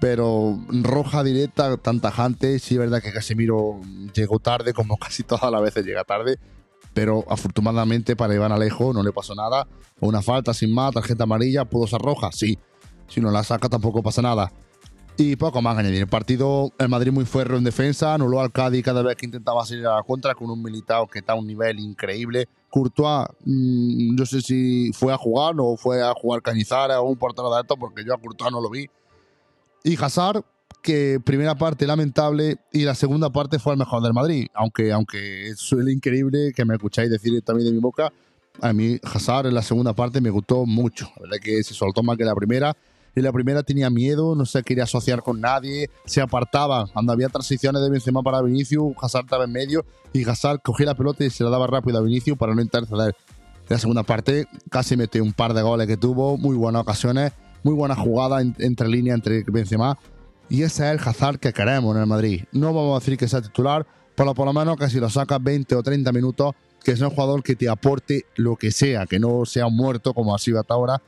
pero 0.03 0.59
roja 0.83 1.23
directa, 1.23 1.77
tan 1.77 2.01
tajante. 2.01 2.59
Sí, 2.59 2.75
es 2.75 2.81
verdad 2.81 3.01
que 3.01 3.13
Casemiro 3.13 3.81
llegó 4.13 4.41
tarde, 4.41 4.75
como 4.75 4.97
casi 4.99 5.23
todas 5.23 5.49
las 5.53 5.63
veces 5.63 5.87
llega 5.87 6.03
tarde. 6.03 6.41
Pero 6.93 7.25
afortunadamente 7.29 8.17
para 8.17 8.35
Iván 8.35 8.51
Alejo 8.51 8.93
no 8.93 9.05
le 9.05 9.13
pasó 9.13 9.37
nada. 9.37 9.69
Una 10.01 10.21
falta 10.21 10.53
sin 10.53 10.75
más, 10.75 10.93
tarjeta 10.93 11.23
amarilla, 11.23 11.65
pudo 11.65 11.87
ser 11.87 12.01
roja, 12.01 12.33
sí 12.33 12.59
si 13.13 13.21
no 13.21 13.31
la 13.31 13.45
saca 13.45 13.69
tampoco 13.69 14.03
pasa 14.03 14.23
nada. 14.23 14.51
Y 15.19 15.37
poco 15.37 15.61
más 15.61 15.77
añadir. 15.77 16.01
El 16.01 16.09
partido, 16.09 16.73
el 16.79 16.89
Madrid 16.89 17.13
muy 17.13 17.27
fuerte 17.27 17.55
en 17.55 17.65
defensa, 17.65 18.15
anuló 18.15 18.41
al 18.41 18.51
Cádiz 18.51 18.83
cada 18.83 19.03
vez 19.03 19.17
que 19.17 19.27
intentaba 19.27 19.65
salir 19.67 19.87
a 19.87 19.97
la 19.97 20.03
contra 20.03 20.35
con 20.35 20.51
un 20.51 20.63
militado 20.63 21.07
que 21.07 21.19
está 21.19 21.35
a 21.35 21.37
un 21.37 21.47
nivel 21.47 21.79
increíble. 21.79 22.49
Courtois, 22.71 23.29
mm, 23.45 24.17
yo 24.17 24.25
sé 24.25 24.41
si 24.41 24.91
fue 24.95 25.13
a 25.13 25.19
jugar 25.19 25.55
o 25.59 25.77
fue 25.77 26.03
a 26.03 26.15
jugar 26.15 26.41
Cañizara 26.41 27.01
o 27.03 27.11
un 27.11 27.19
portero 27.19 27.55
de 27.55 27.61
esto, 27.61 27.77
porque 27.77 28.03
yo 28.03 28.15
a 28.15 28.19
Courtois 28.19 28.51
no 28.51 28.63
lo 28.63 28.71
vi. 28.71 28.89
Y 29.85 30.03
Hazard, 30.03 30.45
que 30.83 31.21
primera 31.25 31.55
parte 31.55 31.87
lamentable 31.87 32.59
y 32.73 32.83
la 32.83 32.95
segunda 32.95 33.31
parte 33.31 33.59
fue 33.59 33.73
el 33.73 33.79
mejor 33.79 34.03
del 34.03 34.13
Madrid. 34.13 34.47
Aunque, 34.55 34.93
aunque 34.93 35.53
suele 35.57 35.93
increíble 35.93 36.53
que 36.55 36.65
me 36.65 36.75
escucháis 36.75 37.11
decir 37.11 37.41
también 37.43 37.69
de 37.69 37.73
mi 37.73 37.81
boca, 37.81 38.13
a 38.61 38.73
mí 38.73 38.99
Hazard 39.03 39.47
en 39.47 39.55
la 39.55 39.63
segunda 39.63 39.93
parte 39.93 40.21
me 40.21 40.31
gustó 40.31 40.67
mucho. 40.67 41.11
La 41.17 41.23
verdad 41.23 41.39
que 41.43 41.63
se 41.63 41.75
soltó 41.75 42.03
más 42.03 42.17
que 42.17 42.25
la 42.25 42.35
primera 42.35 42.77
en 43.15 43.25
la 43.25 43.33
primera 43.33 43.63
tenía 43.63 43.91
miedo, 43.91 44.35
no 44.35 44.47
se 44.47 44.63
quería 44.63 44.85
asociar 44.85 45.23
con 45.23 45.41
nadie, 45.41 45.91
se 46.07 46.21
apartaba. 46.21 46.87
Cuando 46.93 47.13
había 47.13 47.29
transiciones 47.29 47.83
de 47.83 47.91
Benzema 47.91 48.23
para 48.23 48.41
Vinicius, 48.41 48.95
Hazard 49.01 49.25
estaba 49.25 49.45
en 49.45 49.53
medio 49.53 49.85
y 50.13 50.27
Hazard 50.27 50.61
cogía 50.63 50.87
la 50.87 50.95
pelota 50.95 51.25
y 51.25 51.31
se 51.31 51.45
la 51.45 51.51
daba 51.51 51.67
rápido 51.67 51.99
a 51.99 52.03
Vinicius 52.03 52.39
para 52.39 52.55
no 52.55 52.63
interceder. 52.63 53.15
En 53.63 53.69
la 53.69 53.79
segunda 53.79 54.03
parte 54.03 54.47
casi 54.71 54.97
metió 54.97 55.23
un 55.23 55.33
par 55.33 55.53
de 55.53 55.63
goles 55.63 55.87
que 55.87 55.97
tuvo, 55.97 56.39
muy 56.39 56.57
buenas 56.57 56.83
ocasiones, 56.83 57.33
muy 57.63 57.75
buena 57.75 57.95
jugada 57.95 58.41
entre 58.41 58.89
línea 58.89 59.15
entre 59.15 59.45
Benzema. 59.45 59.99
Y 60.49 60.63
ese 60.63 60.87
es 60.87 61.01
el 61.01 61.09
Hazard 61.09 61.39
que 61.39 61.53
queremos 61.53 61.95
en 61.95 62.03
el 62.03 62.07
Madrid. 62.07 62.45
No 62.53 62.73
vamos 62.75 62.97
a 62.97 63.01
decir 63.01 63.17
que 63.17 63.29
sea 63.29 63.41
titular, 63.41 63.87
pero 64.15 64.35
por 64.35 64.47
lo 64.47 64.53
menos 64.53 64.77
que 64.77 64.91
si 64.91 65.01
lo 65.01 65.09
saca 65.09 65.39
20 65.39 65.75
o 65.77 65.83
30 65.83 66.13
minutos, 66.13 66.55
que 66.85 66.97
sea 66.97 67.09
un 67.09 67.15
jugador 67.15 67.43
que 67.43 67.57
te 67.57 67.69
aporte 67.69 68.27
lo 68.37 68.57
que 68.57 68.71
sea, 68.71 69.07
que 69.07 69.19
no 69.19 69.47
sea 69.47 69.69
muerto 69.69 70.13
como 70.13 70.35
ha 70.35 70.39
sido 70.39 70.61
hasta 70.61 70.75
ahora, 70.75 71.01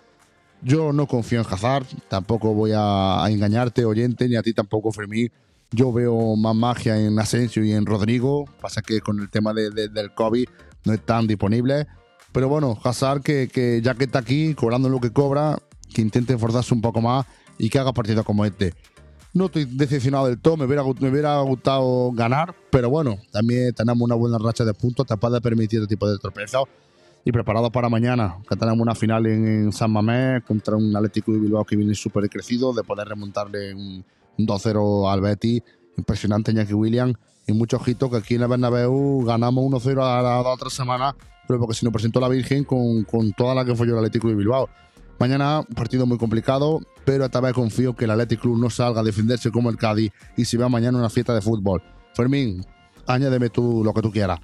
yo 0.64 0.94
no 0.94 1.06
confío 1.06 1.40
en 1.40 1.46
Hazard, 1.46 1.84
tampoco 2.08 2.54
voy 2.54 2.72
a, 2.74 3.22
engañarte, 3.28 3.84
oyente, 3.84 4.28
ni 4.28 4.36
a 4.36 4.42
ti 4.42 4.54
tampoco, 4.54 4.92
Fermín. 4.92 5.30
Yo 5.70 5.92
veo 5.92 6.36
más 6.36 6.54
magia 6.54 6.98
en 6.98 7.18
Asensio 7.18 7.62
y 7.64 7.72
en 7.72 7.84
Rodrigo. 7.84 8.46
Pasa 8.60 8.80
que 8.80 9.00
con 9.00 9.20
el 9.20 9.28
tema 9.28 9.52
del 9.52 10.14
COVID 10.14 10.46
no 10.84 10.92
están 10.94 11.26
disponibles. 11.26 11.86
Pero 12.32 12.48
bueno, 12.48 12.78
Hazard, 12.82 13.22
que, 13.22 13.80
ya 13.82 13.94
que 13.94 14.04
está 14.04 14.20
aquí, 14.20 14.54
cobrando 14.54 14.88
lo 14.88 15.00
que 15.00 15.12
cobra, 15.12 15.58
que 15.94 16.02
intente 16.02 16.34
esforzarse 16.34 16.74
un 16.74 16.82
poco 16.82 17.00
más 17.00 17.24
y 17.56 17.70
que 17.70 17.78
haga 17.78 17.92
partidos 17.92 18.24
como 18.24 18.44
este. 18.44 18.74
No 19.32 19.46
estoy 19.46 19.64
decepcionado 19.64 20.26
del 20.28 20.38
todo, 20.38 20.56
me 20.56 20.64
hubiera, 20.64 20.84
me 20.84 21.10
hubiera 21.10 21.40
gustado 21.40 22.12
ganar, 22.12 22.54
pero 22.70 22.88
bueno, 22.88 23.18
también 23.32 23.74
tenemos 23.74 24.00
una 24.02 24.14
buena 24.14 24.38
racha 24.38 24.64
de 24.64 24.74
puntos, 24.74 25.06
capaz 25.06 25.30
de 25.30 25.40
permitir 25.40 25.80
este 25.80 25.94
tipo 25.94 26.08
de 26.08 26.18
tropezos 26.18 26.68
y 27.24 27.32
preparados 27.32 27.70
para 27.70 27.88
mañana, 27.88 28.36
que 28.48 28.54
tenemos 28.54 28.80
una 28.80 28.94
final 28.94 29.26
en, 29.26 29.72
San 29.72 29.90
Mamés 29.90 30.44
contra 30.44 30.76
un 30.76 30.94
Atlético 30.94 31.32
de 31.32 31.38
Bilbao 31.38 31.64
que 31.64 31.74
viene 31.74 31.94
súper 31.94 32.28
crecido, 32.28 32.72
de 32.72 32.84
poder 32.84 33.08
remontarle 33.08 33.74
un, 33.74 34.04
2-0 34.38 35.12
al 35.12 35.20
Betis, 35.20 35.62
impresionante 35.96 36.52
Iñaki 36.52 36.74
William, 36.74 37.14
y 37.46 37.52
mucho 37.52 37.76
ojito 37.76 38.10
que 38.10 38.18
aquí 38.18 38.34
en 38.34 38.42
el 38.42 38.48
Bernabéu 38.48 39.24
ganamos 39.24 39.64
1-0 39.64 40.02
a 40.02 40.22
la, 40.22 40.40
otra 40.40 40.70
semana, 40.70 41.16
pero 41.48 41.58
porque 41.58 41.74
si 41.74 41.84
nos 41.84 41.92
presentó 41.92 42.20
la 42.20 42.28
Virgen 42.28 42.64
con, 42.64 43.04
con 43.04 43.32
toda 43.32 43.54
la 43.54 43.64
que 43.64 43.74
fue 43.74 43.86
el 43.86 43.96
Atlético 43.96 44.28
de 44.28 44.34
Bilbao. 44.34 44.68
Mañana 45.18 45.62
partido 45.74 46.06
muy 46.06 46.18
complicado, 46.18 46.80
pero 47.04 47.28
vez 47.28 47.52
confío 47.52 47.94
que 47.94 48.04
el 48.04 48.10
Atlético 48.10 48.42
Club 48.42 48.58
no 48.58 48.70
salga 48.70 49.00
a 49.00 49.04
defenderse 49.04 49.50
como 49.50 49.70
el 49.70 49.76
Cádiz 49.76 50.12
y 50.36 50.44
se 50.44 50.56
vea 50.56 50.68
mañana 50.68 50.98
una 50.98 51.10
fiesta 51.10 51.34
de 51.34 51.40
fútbol. 51.40 51.82
Fermín, 52.14 52.64
añádeme 53.06 53.50
tú 53.50 53.82
lo 53.84 53.92
que 53.92 54.02
tú 54.02 54.10
quieras. 54.10 54.40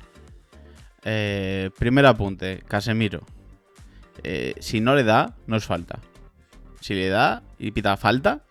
Eh, 1.02 1.70
primer 1.78 2.06
apunte, 2.06 2.62
Casemiro. 2.68 3.24
Eh, 4.22 4.54
si 4.60 4.80
no 4.80 4.94
le 4.94 5.04
da, 5.04 5.34
no 5.46 5.56
es 5.56 5.64
falta. 5.64 5.98
Si 6.80 6.94
le 6.94 7.08
da 7.08 7.42
y 7.58 7.70
pita 7.72 7.96
falta, 7.96 8.44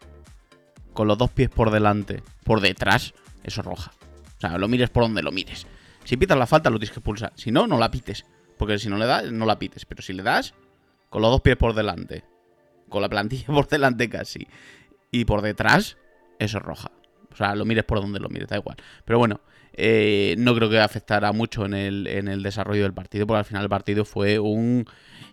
con 0.94 1.08
los 1.08 1.18
dos 1.18 1.32
pies 1.32 1.50
por 1.50 1.72
delante, 1.72 2.24
por 2.44 2.62
detrás, 2.62 3.14
eso 3.44 3.62
es 3.62 3.66
roja. 3.66 3.92
O 4.38 4.42
sea, 4.42 4.58
lo 4.58 4.68
mires 4.68 4.90
por 4.90 5.04
donde 5.04 5.22
lo 5.22 5.32
mires. 5.32 5.68
Si 6.04 6.18
pitas 6.18 6.38
la 6.38 6.48
falta, 6.48 6.70
lo 6.70 6.80
tienes 6.80 6.94
que 6.94 7.02
pulsar. 7.02 7.34
Si 7.36 7.52
no, 7.52 7.68
no 7.68 7.78
la 7.78 7.92
pites. 7.92 8.26
Porque 8.58 8.80
si 8.80 8.90
no 8.90 8.98
le 8.98 9.06
das, 9.06 9.32
no 9.32 9.46
la 9.46 9.60
pites. 9.60 9.86
Pero 9.86 10.02
si 10.02 10.14
le 10.14 10.24
das, 10.24 10.54
con 11.10 11.22
los 11.22 11.32
dos 11.32 11.42
pies 11.42 11.58
por 11.58 11.74
delante, 11.74 12.24
con 12.90 13.02
la 13.02 13.10
plantilla 13.10 13.48
por 13.54 13.68
delante 13.68 14.10
casi, 14.10 14.48
y 15.12 15.26
por 15.26 15.42
detrás, 15.42 15.98
eso 16.40 16.58
es 16.58 16.64
roja. 16.64 16.92
O 17.32 17.36
sea, 17.36 17.56
lo 17.56 17.66
mires 17.66 17.84
por 17.84 18.02
donde 18.02 18.20
lo 18.20 18.30
mires, 18.30 18.48
da 18.48 18.58
igual. 18.58 18.78
Pero 19.06 19.20
bueno, 19.20 19.42
eh, 19.74 20.36
no 20.38 20.56
creo 20.56 20.70
que 20.70 20.80
afectara 20.80 21.32
mucho 21.32 21.66
en 21.66 21.74
el, 21.74 22.08
en 22.08 22.28
el 22.28 22.44
desarrollo 22.44 22.84
del 22.84 22.94
partido, 22.94 23.28
porque 23.28 23.40
al 23.40 23.46
final 23.46 23.64
el 23.64 23.70
partido 23.70 24.04
fue 24.04 24.40
un 24.40 24.86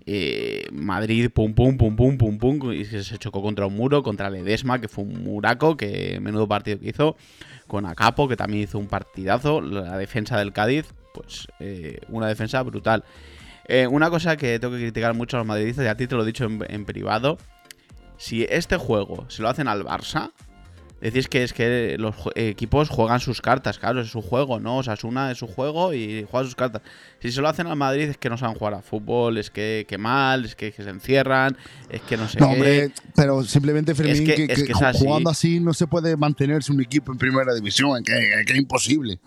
eh, 0.05 0.69
Madrid 0.73 1.31
pum 1.31 1.55
pum 1.55 1.77
pum 1.77 1.97
pum 1.97 2.17
pum 2.17 2.39
pum 2.39 2.73
y 2.73 2.85
se 2.85 3.19
chocó 3.19 3.43
contra 3.43 3.67
un 3.67 3.75
muro, 3.75 4.03
contra 4.03 4.31
Ledesma, 4.31 4.81
que 4.81 4.89
fue 4.89 5.05
un 5.05 5.25
muraco, 5.25 5.77
que 5.77 6.21
menudo 6.21 6.47
partido 6.47 6.79
que 6.79 6.91
hizo, 6.91 7.17
con 7.67 7.87
Acapo, 7.87 8.29
que 8.29 8.37
también 8.37 8.65
hizo 8.65 8.79
un 8.79 8.87
partidazo, 8.87 9.61
la 9.61 9.97
defensa 9.99 10.39
del 10.39 10.53
Cádiz, 10.53 10.87
pues 11.13 11.49
eh, 11.59 11.99
una 12.09 12.29
defensa 12.29 12.63
brutal. 12.63 13.05
Una 13.91 14.11
cosa 14.11 14.37
que 14.37 14.59
tengo 14.59 14.75
que 14.75 14.81
criticar 14.81 15.15
mucho 15.15 15.37
a 15.37 15.41
los 15.41 15.47
madridistas, 15.47 15.85
y 15.85 15.89
a 15.89 15.97
ti 15.97 16.07
te 16.07 16.15
lo 16.15 16.23
he 16.23 16.27
dicho 16.27 16.47
en 16.47 16.85
privado, 16.85 17.39
si 18.17 18.45
este 18.49 18.77
juego 18.77 19.27
se 19.29 19.43
lo 19.43 19.49
hacen 19.49 19.69
al 19.69 19.85
Barça, 19.85 20.31
Decís 21.01 21.29
que 21.29 21.43
es 21.43 21.53
que 21.53 21.97
los 21.99 22.15
equipos 22.35 22.89
juegan 22.89 23.21
sus 23.21 23.43
cartas, 23.43 23.79
claro, 23.79 24.01
es 24.01 24.09
su 24.09 24.23
juego, 24.23 24.61
¿no? 24.61 24.79
O 24.79 24.83
sea, 24.83 24.95
es 24.95 25.05
una 25.05 25.31
es 25.31 25.37
su 25.37 25.47
juego 25.47 25.93
y 25.93 26.27
juega 26.31 26.47
sus 26.47 26.55
cartas. 26.55 26.81
Si 27.21 27.31
se 27.31 27.43
lo 27.43 27.49
hacen 27.49 27.67
al 27.67 27.77
Madrid 27.77 28.05
es 28.05 28.17
que 28.17 28.31
no 28.31 28.39
saben 28.39 28.57
jugar 28.57 28.73
a 28.73 28.81
fútbol, 28.81 29.37
es 29.37 29.51
que, 29.51 29.85
que 29.87 29.99
mal, 29.99 30.47
es 30.47 30.55
que, 30.55 30.73
se 30.73 30.89
encierran, 30.89 31.55
es 31.91 32.01
que 32.01 32.17
no 32.17 32.27
sé 32.27 32.41
no, 32.41 32.49
hombre, 32.49 32.93
pero 33.15 33.43
simplemente 33.45 33.95
Fermín, 33.95 34.25
que, 34.25 34.73
jugando 34.95 35.29
así 35.29 35.61
no 35.61 35.75
se 35.75 35.87
puede 35.87 36.17
mantenerse 36.17 36.73
un 36.73 36.81
equipo 36.81 37.13
en 37.13 37.19
primera 37.19 37.55
división, 37.55 38.03
que, 38.03 38.15
que 38.47 38.53
es 38.55 38.59
imposible. 38.59 39.21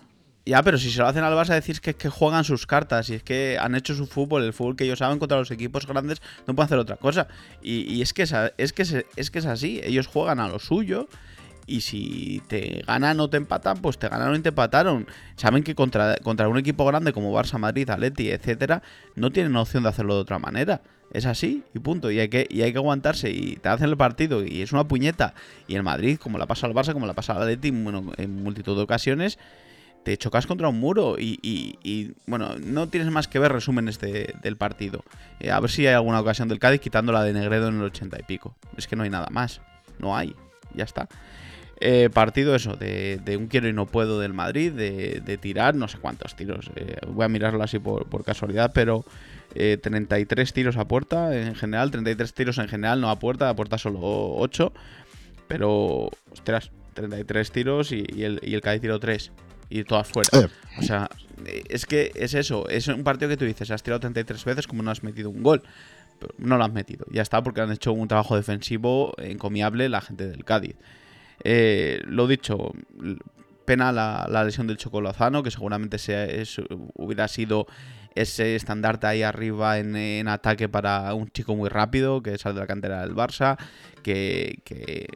Ya, 0.50 0.64
pero 0.64 0.80
si 0.80 0.90
se 0.90 0.98
lo 0.98 1.06
hacen 1.06 1.24
al 1.24 1.36
Barça, 1.36 1.54
decir 1.54 1.80
que 1.80 1.92
es 1.92 1.96
que 1.96 2.10
juegan 2.10 2.44
sus 2.44 2.66
cartas 2.66 3.08
y 3.12 3.14
es 3.14 3.22
que 3.22 3.60
han 3.62 3.76
hecho 3.76 3.94
su 3.94 4.08
fútbol, 4.08 4.44
el 4.44 4.52
fútbol 4.52 4.76
que 4.76 4.84
ellos 4.84 4.98
saben 4.98 5.20
contra 5.20 5.38
los 5.38 5.52
equipos 5.52 5.86
grandes, 5.86 6.24
no 6.48 6.56
pueden 6.56 6.66
hacer 6.66 6.80
otra 6.80 6.96
cosa. 6.96 7.28
Y, 7.62 8.02
es, 8.02 8.14
que 8.14 8.24
es, 8.24 8.34
es, 8.58 8.74
que 8.74 9.06
es 9.16 9.30
que 9.30 9.38
es 9.38 9.46
así, 9.46 9.80
ellos 9.84 10.08
juegan 10.08 10.40
a 10.40 10.48
lo 10.48 10.58
suyo 10.58 11.08
y 11.68 11.82
si 11.82 12.42
te 12.48 12.84
ganan 12.88 13.20
o 13.20 13.30
te 13.30 13.38
empatan, 13.38 13.78
pues 13.78 14.00
te 14.00 14.10
ganaron 14.10 14.38
y 14.38 14.40
te 14.40 14.50
empataron. 14.50 15.06
Saben 15.36 15.62
que 15.62 15.76
contra, 15.76 16.16
contra 16.16 16.48
un 16.48 16.58
equipo 16.58 16.84
grande 16.84 17.14
como 17.14 17.32
Barça, 17.32 17.60
Madrid, 17.60 17.88
Atleti, 17.88 18.32
etcétera, 18.32 18.82
no 19.14 19.30
tienen 19.30 19.56
opción 19.56 19.84
de 19.84 19.90
hacerlo 19.90 20.16
de 20.16 20.22
otra 20.22 20.40
manera. 20.40 20.82
Es 21.14 21.28
así 21.28 21.64
y 21.76 21.80
punto. 21.80 22.10
Y 22.10 22.20
hay 22.20 22.30
que, 22.30 22.48
y 22.50 22.64
hay 22.64 22.72
que 22.72 22.80
aguantarse. 22.80 23.30
Y 23.30 23.58
te 23.58 23.70
hacen 23.70 23.88
el 23.88 23.98
partido 23.98 24.44
y 24.44 24.64
es 24.64 24.72
una 24.72 24.88
puñeta. 24.88 25.36
Y 25.68 25.76
el 25.76 25.84
Madrid, 25.84 26.18
como 26.18 26.40
la 26.40 26.48
pasa 26.48 26.66
al 26.66 26.74
Barça, 26.74 26.94
como 26.94 27.06
la 27.06 27.14
pasa 27.14 27.34
al 27.34 27.44
Atleti, 27.44 27.70
bueno, 27.70 28.14
en 28.18 28.42
multitud 28.42 28.76
de 28.76 28.82
ocasiones, 28.82 29.38
chocas 30.18 30.48
contra 30.48 30.68
un 30.70 30.80
muro 30.80 31.16
y, 31.20 32.14
bueno, 32.28 32.56
no 32.60 32.88
tienes 32.88 33.12
más 33.12 33.28
que 33.28 33.40
ver 33.40 33.52
resúmenes 33.52 34.00
de- 34.00 34.34
del 34.42 34.56
partido. 34.58 35.04
Eh, 35.40 35.52
a 35.52 35.60
ver 35.60 35.70
si 35.70 35.86
hay 35.88 35.94
alguna 35.94 36.20
ocasión 36.20 36.48
del 36.48 36.60
Cádiz 36.60 36.82
quitando 36.82 37.12
la 37.12 37.24
de 37.24 37.34
Negredo 37.34 37.68
en 37.68 37.76
el 37.76 37.84
80 37.84 38.18
y 38.20 38.24
pico. 38.24 38.56
Es 38.78 38.88
que 38.88 38.96
no 38.96 39.04
hay 39.04 39.10
nada 39.10 39.28
más. 39.32 39.62
No 40.00 40.16
hay. 40.16 40.36
Ya 40.74 40.84
está. 40.84 41.08
Eh, 41.82 42.10
partido 42.14 42.56
eso, 42.56 42.76
de, 42.76 43.22
un 43.40 43.48
quiero 43.48 43.70
y 43.70 43.74
no 43.74 43.86
puedo 43.86 44.20
del 44.20 44.34
Madrid, 44.34 44.74
de, 44.74 45.38
tirar 45.42 45.76
no 45.76 45.88
sé 45.88 45.98
cuántos 45.98 46.36
tiros. 46.36 46.70
eh, 46.76 46.98
voy 47.08 47.24
a 47.26 47.30
mirarlo 47.30 47.64
así 47.64 47.80
por, 47.80 48.06
por 48.10 48.26
casualidad, 48.26 48.72
pero 48.74 49.06
eh, 49.56 49.78
33 49.82 50.52
tiros 50.52 50.76
a 50.76 50.86
puerta 50.88 51.34
en 51.38 51.56
general, 51.56 51.90
33 51.92 52.34
tiros 52.34 52.58
en 52.58 52.68
general, 52.68 53.00
no 53.00 53.10
a 53.10 53.18
puerta, 53.18 53.50
a 53.50 53.56
puerta 53.56 53.78
solo 53.78 54.00
8. 54.02 54.74
Pero, 55.48 56.10
ostras, 56.32 56.72
33 56.96 57.52
tiros 57.52 57.92
y, 57.92 58.04
y 58.14 58.24
el, 58.24 58.40
y 58.44 58.54
el 58.56 58.62
Cádiz 58.62 58.82
tiró 58.82 59.00
3. 59.00 59.32
Y 59.70 59.84
todas 59.84 60.08
fuera. 60.08 60.30
Eh, 60.34 60.48
O 60.80 60.82
sea, 60.82 61.10
eh, 61.46 61.64
es 61.70 61.86
que 61.86 62.12
es 62.16 62.34
eso. 62.34 62.68
Es 62.70 62.88
un 62.88 63.04
partido 63.04 63.30
que 63.30 63.38
tú 63.38 63.46
dices, 63.46 63.70
has 63.72 63.84
tirado 63.84 64.00
33 64.00 64.44
veces 64.46 64.68
como 64.68 64.82
no 64.84 64.92
has 64.92 65.04
metido 65.04 65.30
un 65.30 65.44
gol. 65.44 65.62
Pero 66.20 66.34
no 66.38 66.58
lo 66.58 66.64
has 66.66 66.74
metido. 66.74 67.06
Ya 67.12 67.22
está, 67.22 67.42
porque 67.44 67.62
han 67.62 67.72
hecho 67.72 67.94
un 67.94 68.08
trabajo 68.08 68.36
defensivo 68.36 69.14
encomiable 69.20 69.88
la 69.90 70.02
gente 70.02 70.28
del 70.28 70.44
Cádiz. 70.44 70.76
Eh, 71.44 72.02
lo 72.06 72.28
dicho, 72.28 72.74
pena 73.66 73.92
la, 73.92 74.28
la 74.30 74.44
lesión 74.44 74.68
del 74.68 74.78
Choco 74.78 75.00
Lozano, 75.02 75.44
que 75.44 75.52
seguramente 75.52 75.98
sea- 75.98 76.26
es- 76.26 76.60
hubiera 76.96 77.28
sido 77.28 77.68
ese 78.16 78.56
estandarte 78.56 79.08
ahí 79.08 79.22
arriba 79.24 79.78
en, 79.78 79.96
en 79.96 80.28
ataque 80.28 80.68
para 80.68 81.14
un 81.14 81.30
chico 81.30 81.56
muy 81.56 81.70
rápido 81.70 82.22
que 82.22 82.38
sale 82.38 82.56
de 82.56 82.62
la 82.62 82.68
cantera 82.68 83.02
del 83.02 83.16
Barça, 83.16 83.58
que, 84.04 84.60
que 84.66 85.08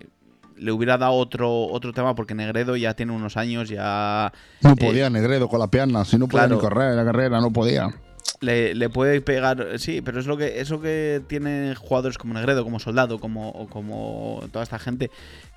le 0.57 0.71
hubiera 0.71 0.97
dado 0.97 1.13
otro, 1.13 1.65
otro 1.67 1.93
tema 1.93 2.15
porque 2.15 2.35
Negredo 2.35 2.75
ya 2.75 2.93
tiene 2.93 3.11
unos 3.11 3.37
años, 3.37 3.69
ya 3.69 4.31
no 4.61 4.75
podía 4.75 5.09
Negredo 5.09 5.47
con 5.47 5.59
la 5.59 5.67
pierna, 5.67 6.05
si 6.05 6.17
no 6.17 6.27
podía 6.27 6.45
Eh, 6.45 6.47
claro. 6.47 6.55
ni 6.55 6.61
correr 6.61 6.95
la 6.95 7.05
carrera, 7.05 7.41
no 7.41 7.51
podía. 7.51 7.93
le, 8.41 8.75
le 8.75 8.89
puede 8.89 9.21
pegar, 9.21 9.79
sí, 9.79 10.01
pero 10.01 10.19
es 10.19 10.25
lo 10.25 10.35
que 10.37 10.59
eso 10.59 10.81
que 10.81 11.21
tiene 11.27 11.75
jugadores 11.75 12.17
como 12.17 12.33
Negredo, 12.33 12.63
como 12.63 12.79
Soldado, 12.79 13.19
como, 13.19 13.67
como 13.69 14.41
toda 14.51 14.63
esta 14.63 14.79
gente, 14.79 15.09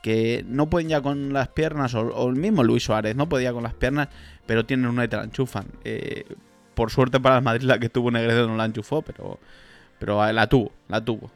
que 0.03 0.45
no 0.49 0.69
pueden 0.71 0.89
ya 0.89 1.01
con 1.01 1.33
las 1.33 1.49
piernas, 1.49 1.95
o, 1.95 2.01
o 2.03 2.29
el 2.31 2.37
mismo 2.37 2.63
Luis 2.63 2.85
Suárez 2.85 3.17
no 3.17 3.29
podía 3.29 3.53
con 3.53 3.63
las 3.65 3.75
piernas, 3.75 4.09
pero 4.47 4.65
tienen 4.67 4.87
una 4.87 5.05
y 5.05 5.09
te 5.09 5.17
la 5.17 5.25
enchufan. 5.25 5.67
Eh, 5.85 6.25
por 6.75 6.91
suerte 6.91 7.19
para 7.19 7.39
el 7.39 7.43
Madrid 7.43 7.67
la 7.67 7.79
que 7.79 7.89
tuvo 7.89 8.11
Negredo 8.11 8.47
no 8.47 8.57
la 8.57 8.67
enchufó, 8.67 9.03
pero, 9.03 9.39
pero 9.99 10.31
la 10.33 10.47
tuvo, 10.47 10.71
la 10.89 11.05
tuvo. 11.05 11.31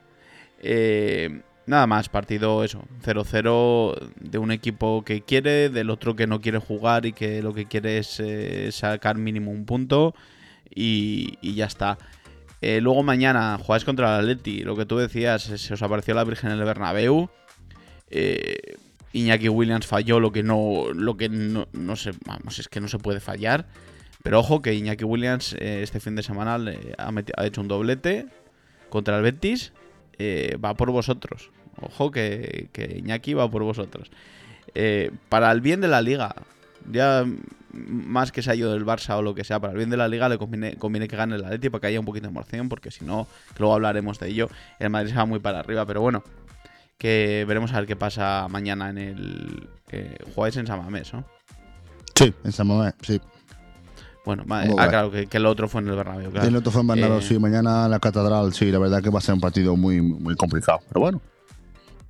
Eh, 0.63 1.41
nada 1.71 1.87
más, 1.87 2.09
partido 2.09 2.63
eso, 2.65 2.83
0-0 3.05 4.13
de 4.21 4.39
un 4.39 4.51
equipo 4.51 5.03
que 5.05 5.23
quiere, 5.23 5.71
del 5.71 5.89
otro 5.89 6.17
que 6.17 6.27
no 6.27 6.41
quiere 6.41 6.59
jugar 6.59 7.07
y 7.07 7.13
que 7.13 7.43
lo 7.43 7.55
que 7.55 7.67
quiere 7.67 7.99
es 7.99 8.21
eh, 8.21 8.71
sacar 8.73 9.17
mínimo 9.17 9.51
un 9.51 9.65
punto 9.65 10.15
y, 10.69 11.39
y 11.41 11.55
ya 11.55 11.67
está. 11.67 11.97
Eh, 12.61 12.81
luego 12.83 13.03
mañana 13.03 13.59
jugáis 13.59 13.85
contra 13.85 14.19
el 14.19 14.21
Atleti, 14.21 14.63
lo 14.65 14.77
que 14.77 14.85
tú 14.85 14.99
decías, 14.99 15.43
se 15.43 15.57
se 15.59 15.75
os 15.75 15.83
apareció 15.83 16.13
la 16.15 16.25
Virgen 16.25 16.51
en 16.51 16.59
el 16.59 16.65
Bernabéu. 16.65 17.31
Eh, 18.11 18.77
Iñaki 19.13 19.49
Williams 19.49 19.87
falló 19.87 20.21
lo 20.21 20.31
que 20.33 20.43
no, 20.43 20.93
lo 20.93 21.17
que 21.17 21.29
no, 21.29 21.69
no 21.73 21.97
sé, 21.97 22.11
vamos, 22.27 22.59
es 22.59 22.69
que 22.69 22.81
no 22.81 22.89
se 22.89 22.99
puede 22.99 23.21
fallar. 23.21 23.67
Pero 24.23 24.41
ojo 24.41 24.61
que 24.61 24.75
Iñaki 24.75 25.05
Williams 25.05 25.55
eh, 25.55 25.83
este 25.83 26.01
fin 26.01 26.17
de 26.17 26.23
semana 26.23 26.59
le 26.59 26.95
ha, 26.99 27.11
ha 27.37 27.47
hecho 27.47 27.61
un 27.61 27.69
doblete 27.69 28.27
contra 28.91 29.17
el 29.17 29.23
Betis. 29.23 29.73
eh, 30.19 30.59
va 30.63 30.75
por 30.75 30.91
vosotros. 30.91 31.51
Ojo 31.81 32.11
que, 32.11 32.69
que 32.73 32.99
Iñaki 32.99 33.35
va 33.35 33.51
por 33.51 33.63
vosotros. 33.63 34.11
Eh, 34.75 35.11
para 35.29 35.51
el 35.53 35.61
bien 35.61 35.81
de 35.81 35.89
la 35.89 36.03
liga, 36.03 36.35
ya 36.91 37.25
más 37.73 38.33
que 38.33 38.43
se 38.43 38.51
haya 38.51 38.61
ido 38.61 38.73
del 38.73 38.85
Barça 38.85 39.17
o 39.17 39.23
lo 39.23 39.35
que 39.35 39.45
sea, 39.45 39.61
para 39.61 39.73
el 39.73 39.79
bien 39.79 39.91
de 39.91 39.97
la 39.97 40.09
liga 40.09 40.29
le 40.29 40.39
conviene, 40.39 40.77
conviene 40.77 41.09
que 41.09 41.17
gane 41.17 41.37
el 41.37 41.45
Atleti 41.45 41.71
para 41.71 41.81
que 41.81 41.87
haya 41.89 42.01
un 42.01 42.07
poquito 42.07 42.27
de 42.27 42.31
emoción, 42.31 42.69
porque 42.69 42.91
si 42.91 43.05
no, 43.05 43.27
luego 43.59 43.75
hablaremos 43.75 44.19
de 44.19 44.29
ello, 44.29 44.49
el 44.79 44.91
Madrid 44.91 45.11
se 45.11 45.17
va 45.17 45.25
muy 45.25 45.39
para 45.39 45.61
arriba, 45.61 45.87
pero 45.87 46.01
bueno, 46.01 46.23
que 46.99 47.45
veremos 47.47 47.73
a 47.73 47.77
ver 47.77 47.87
qué 47.87 47.97
pasa 47.97 48.47
mañana 48.49 48.91
en 48.91 48.99
el... 48.99 49.69
eh, 49.91 50.17
jugáis 50.35 50.57
en 50.57 50.67
San 50.67 50.83
Mamés, 50.83 51.13
¿no? 51.15 51.25
Sí, 52.15 52.35
en 52.45 52.53
San 52.53 52.67
Mamés, 52.67 52.95
sí. 53.03 53.21
Bueno, 54.23 54.45
ah, 54.51 54.87
claro, 54.89 55.11
que, 55.11 55.27
que 55.27 55.39
el 55.39 55.47
otro 55.47 55.67
fue 55.67 55.81
en 55.81 55.89
el 55.89 55.97
Bernabéu, 55.97 56.31
claro. 56.31 56.47
El 56.47 56.55
otro 56.55 56.71
fue 56.71 56.83
en 56.83 56.89
Bernabéu, 56.89 57.19
Eh, 57.19 57.23
sí. 57.23 57.39
Mañana 57.39 57.89
la 57.89 57.99
Catedral, 57.99 58.53
sí. 58.53 58.71
La 58.71 58.79
verdad 58.79 59.03
que 59.03 59.09
va 59.09 59.19
a 59.19 59.23
ser 59.23 59.35
un 59.35 59.41
partido 59.41 59.77
muy, 59.77 60.03
muy 60.03 60.37
complicado. 60.37 60.81
Pero 60.89 61.01
bueno, 61.01 61.23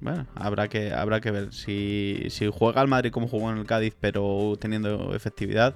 Bueno, 0.00 0.26
habrá 0.34 0.68
que, 0.68 0.92
habrá 0.92 1.20
que 1.20 1.30
ver. 1.30 1.52
Si, 1.52 2.24
si 2.30 2.48
juega 2.52 2.80
el 2.82 2.88
Madrid 2.88 3.10
como 3.10 3.28
jugó 3.28 3.50
en 3.50 3.58
el 3.58 3.66
Cádiz, 3.66 3.94
pero 4.00 4.54
teniendo 4.58 5.14
efectividad, 5.14 5.74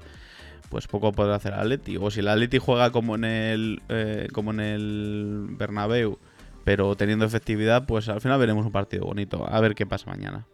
pues 0.70 0.86
poco 0.86 1.12
podrá 1.12 1.34
hacer 1.36 1.52
el 1.52 1.60
Atleti. 1.60 1.96
O 1.98 2.10
si 2.10 2.20
el 2.20 2.28
Atleti 2.28 2.58
juega 2.58 2.90
como 2.90 3.14
en 3.16 3.24
el, 3.24 3.82
eh, 3.88 4.28
como 4.32 4.50
en 4.52 4.60
el 4.60 5.46
Bernabéu, 5.50 6.18
pero 6.64 6.96
teniendo 6.96 7.26
efectividad, 7.26 7.84
pues 7.86 8.08
al 8.08 8.20
final 8.22 8.38
veremos 8.40 8.64
un 8.64 8.72
partido 8.72 9.04
bonito. 9.04 9.46
A 9.46 9.60
ver 9.60 9.74
qué 9.74 9.84
pasa 9.84 10.10
mañana. 10.10 10.46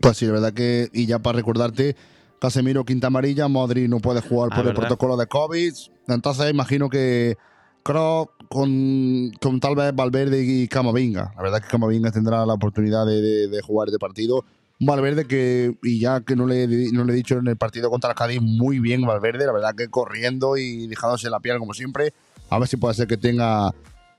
pues 0.00 0.18
sí, 0.18 0.26
la 0.26 0.32
verdad 0.32 0.52
que. 0.52 0.88
Y 0.92 1.06
ya 1.06 1.18
para 1.20 1.36
recordarte, 1.38 1.96
Casemiro, 2.38 2.84
quinta 2.84 3.06
amarilla. 3.06 3.48
Modri 3.48 3.88
no 3.88 4.00
puede 4.00 4.20
jugar 4.20 4.50
Ah, 4.52 4.56
por 4.56 4.66
el 4.66 4.74
protocolo 4.74 5.16
de 5.16 5.26
COVID. 5.26 5.72
Entonces, 6.08 6.50
imagino 6.50 6.90
que. 6.90 7.36
Creo 7.82 8.32
con, 8.50 9.30
con 9.40 9.60
tal 9.60 9.76
vez 9.76 9.94
Valverde 9.94 10.42
y 10.42 10.66
Camavinga. 10.66 11.32
La 11.36 11.42
verdad 11.42 11.62
que 11.62 11.68
Camavinga 11.68 12.10
tendrá 12.10 12.44
la 12.44 12.54
oportunidad 12.54 13.06
de, 13.06 13.20
de- 13.22 13.48
de 13.48 13.62
jugar 13.62 13.88
este 13.88 13.98
partido. 14.00 14.44
Valverde 14.80 15.26
que, 15.26 15.76
y 15.84 16.00
ya 16.00 16.20
que 16.22 16.34
no 16.34 16.46
le, 16.46 16.66
no 16.92 17.04
le 17.04 17.12
he 17.12 17.16
dicho 17.16 17.36
en 17.38 17.46
el 17.46 17.56
partido 17.56 17.90
contra 17.90 18.10
el 18.10 18.16
Cádiz, 18.16 18.40
muy 18.42 18.80
bien 18.80 19.02
Valverde, 19.02 19.46
la 19.46 19.52
verdad 19.52 19.74
que 19.76 19.88
corriendo 19.88 20.56
y 20.56 20.88
dejándose 20.88 21.30
la 21.30 21.38
piel 21.38 21.58
como 21.58 21.74
siempre. 21.74 22.12
A 22.48 22.58
ver 22.58 22.66
si 22.66 22.76
puede 22.76 22.94
ser 22.94 23.06
que 23.06 23.16
tenga 23.16 23.72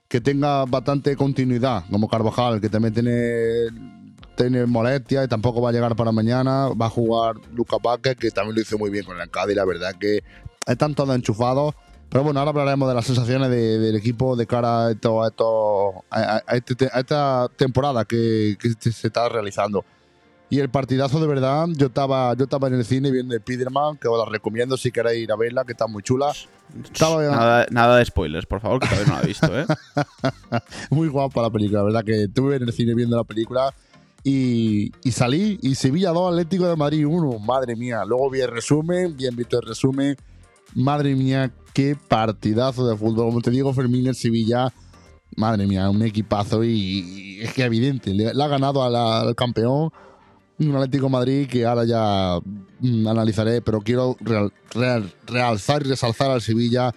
que 0.08 0.20
tenga 0.20 0.64
bastante 0.66 1.14
continuidad, 1.16 1.84
como 1.90 2.08
Carvajal, 2.08 2.60
que 2.60 2.68
también 2.68 2.92
tiene, 2.94 3.66
tiene 4.36 4.66
molestia 4.66 5.24
y 5.24 5.28
tampoco 5.28 5.60
va 5.60 5.70
a 5.70 5.72
llegar 5.72 5.94
para 5.96 6.12
mañana. 6.12 6.68
Va 6.68 6.86
a 6.86 6.90
jugar 6.90 7.36
Lucas 7.52 7.78
Vázquez, 7.82 8.16
que 8.16 8.30
también 8.30 8.54
lo 8.56 8.60
hizo 8.62 8.78
muy 8.78 8.90
bien 8.90 9.04
con 9.04 9.18
el 9.20 9.30
Cádiz, 9.30 9.56
la 9.56 9.64
verdad 9.64 9.94
que 9.98 10.22
están 10.66 10.94
todos 10.94 11.14
enchufados. 11.16 11.74
Pero 12.12 12.24
bueno, 12.24 12.40
ahora 12.40 12.50
hablaremos 12.50 12.86
de 12.90 12.94
las 12.94 13.06
sensaciones 13.06 13.48
de- 13.48 13.78
del 13.78 13.96
equipo 13.96 14.36
de 14.36 14.46
cara 14.46 14.86
a, 14.88 14.90
esto, 14.92 15.22
a, 15.22 15.28
esto- 15.28 16.04
a- 16.10 16.42
a 16.46 16.56
este- 16.56 16.90
a 16.92 17.00
esta 17.00 17.48
temporada 17.56 18.04
que, 18.04 18.56
que 18.60 18.90
se 18.92 19.06
está 19.06 19.30
realizando. 19.30 19.82
Y 20.50 20.58
el 20.60 20.68
partidazo 20.68 21.18
de 21.18 21.26
verdad, 21.26 21.66
yo 21.70 21.86
estaba, 21.86 22.34
yo 22.34 22.44
estaba 22.44 22.68
en 22.68 22.74
el 22.74 22.84
cine 22.84 23.10
viendo 23.10 23.34
Spiderman, 23.34 23.96
que 23.96 24.06
os 24.08 24.18
la 24.18 24.30
recomiendo 24.30 24.76
si 24.76 24.92
queréis 24.92 25.22
ir 25.22 25.32
a 25.32 25.36
verla, 25.36 25.64
que 25.64 25.72
está 25.72 25.86
muy 25.86 26.02
chula. 26.02 26.30
Estaba- 26.84 27.22
Nada, 27.22 27.66
nada 27.70 27.96
de 27.96 28.04
spoilers, 28.04 28.44
por 28.44 28.60
favor, 28.60 28.80
que 28.80 28.88
todavía 28.88 29.08
no 29.10 29.18
lo 29.18 29.24
he 29.24 29.26
visto, 29.28 29.58
¿eh? 29.58 29.64
Muy 30.90 31.08
guapa 31.08 31.40
la 31.40 31.48
película, 31.50 31.78
la 31.78 31.84
verdad 31.84 32.04
que 32.04 32.24
estuve 32.24 32.56
en 32.56 32.64
el 32.64 32.72
cine 32.74 32.94
viendo 32.94 33.16
la 33.16 33.24
película 33.24 33.72
y, 34.22 34.92
y 35.02 35.12
salí 35.12 35.58
y 35.62 35.74
Sevilla 35.74 36.10
2, 36.10 36.32
Atlético 36.32 36.66
de 36.68 36.76
Madrid 36.76 37.06
1, 37.06 37.38
madre 37.38 37.74
mía. 37.74 38.04
Luego 38.06 38.28
vi 38.28 38.40
el 38.40 38.50
resumen, 38.50 39.16
bien 39.16 39.34
visto 39.34 39.58
el 39.58 39.66
resumen, 39.66 40.14
madre 40.74 41.14
mía, 41.14 41.52
qué 41.74 41.96
partidazo 42.08 42.86
de 42.88 42.96
fútbol. 42.96 43.26
Como 43.26 43.40
te 43.40 43.50
digo, 43.50 43.72
Fermín, 43.72 44.06
el 44.06 44.14
Sevilla, 44.14 44.72
madre 45.36 45.66
mía, 45.66 45.88
un 45.90 46.02
equipazo 46.02 46.62
y, 46.64 47.38
es 47.42 47.52
que 47.54 47.64
evidente, 47.64 48.12
le, 48.14 48.28
ha 48.30 48.48
ganado 48.48 48.82
al 48.82 49.34
campeón. 49.34 49.90
Un 50.58 50.76
Atlético 50.76 51.08
Madrid 51.08 51.48
que 51.48 51.64
ahora 51.66 51.84
ya 51.84 52.38
mm, 52.80 53.06
analizaré, 53.08 53.62
pero 53.62 53.80
quiero 53.80 54.16
real- 54.20 54.52
real- 54.72 55.12
realzar 55.26 55.82
y 55.84 55.88
resalzar 55.88 56.30
al 56.30 56.42
Sevilla 56.42 56.94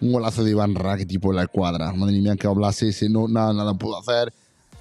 un 0.00 0.12
golazo 0.12 0.44
de 0.44 0.50
Iván 0.50 0.74
Rakitic 0.74 1.20
por 1.20 1.34
la 1.34 1.44
escuadra. 1.44 1.92
Madre 1.92 2.20
mía, 2.20 2.36
que 2.36 2.46
hablase, 2.46 2.88
ese 2.88 3.08
no, 3.08 3.28
nada, 3.28 3.54
nada 3.54 3.72
pudo 3.74 3.98
hacer. 3.98 4.32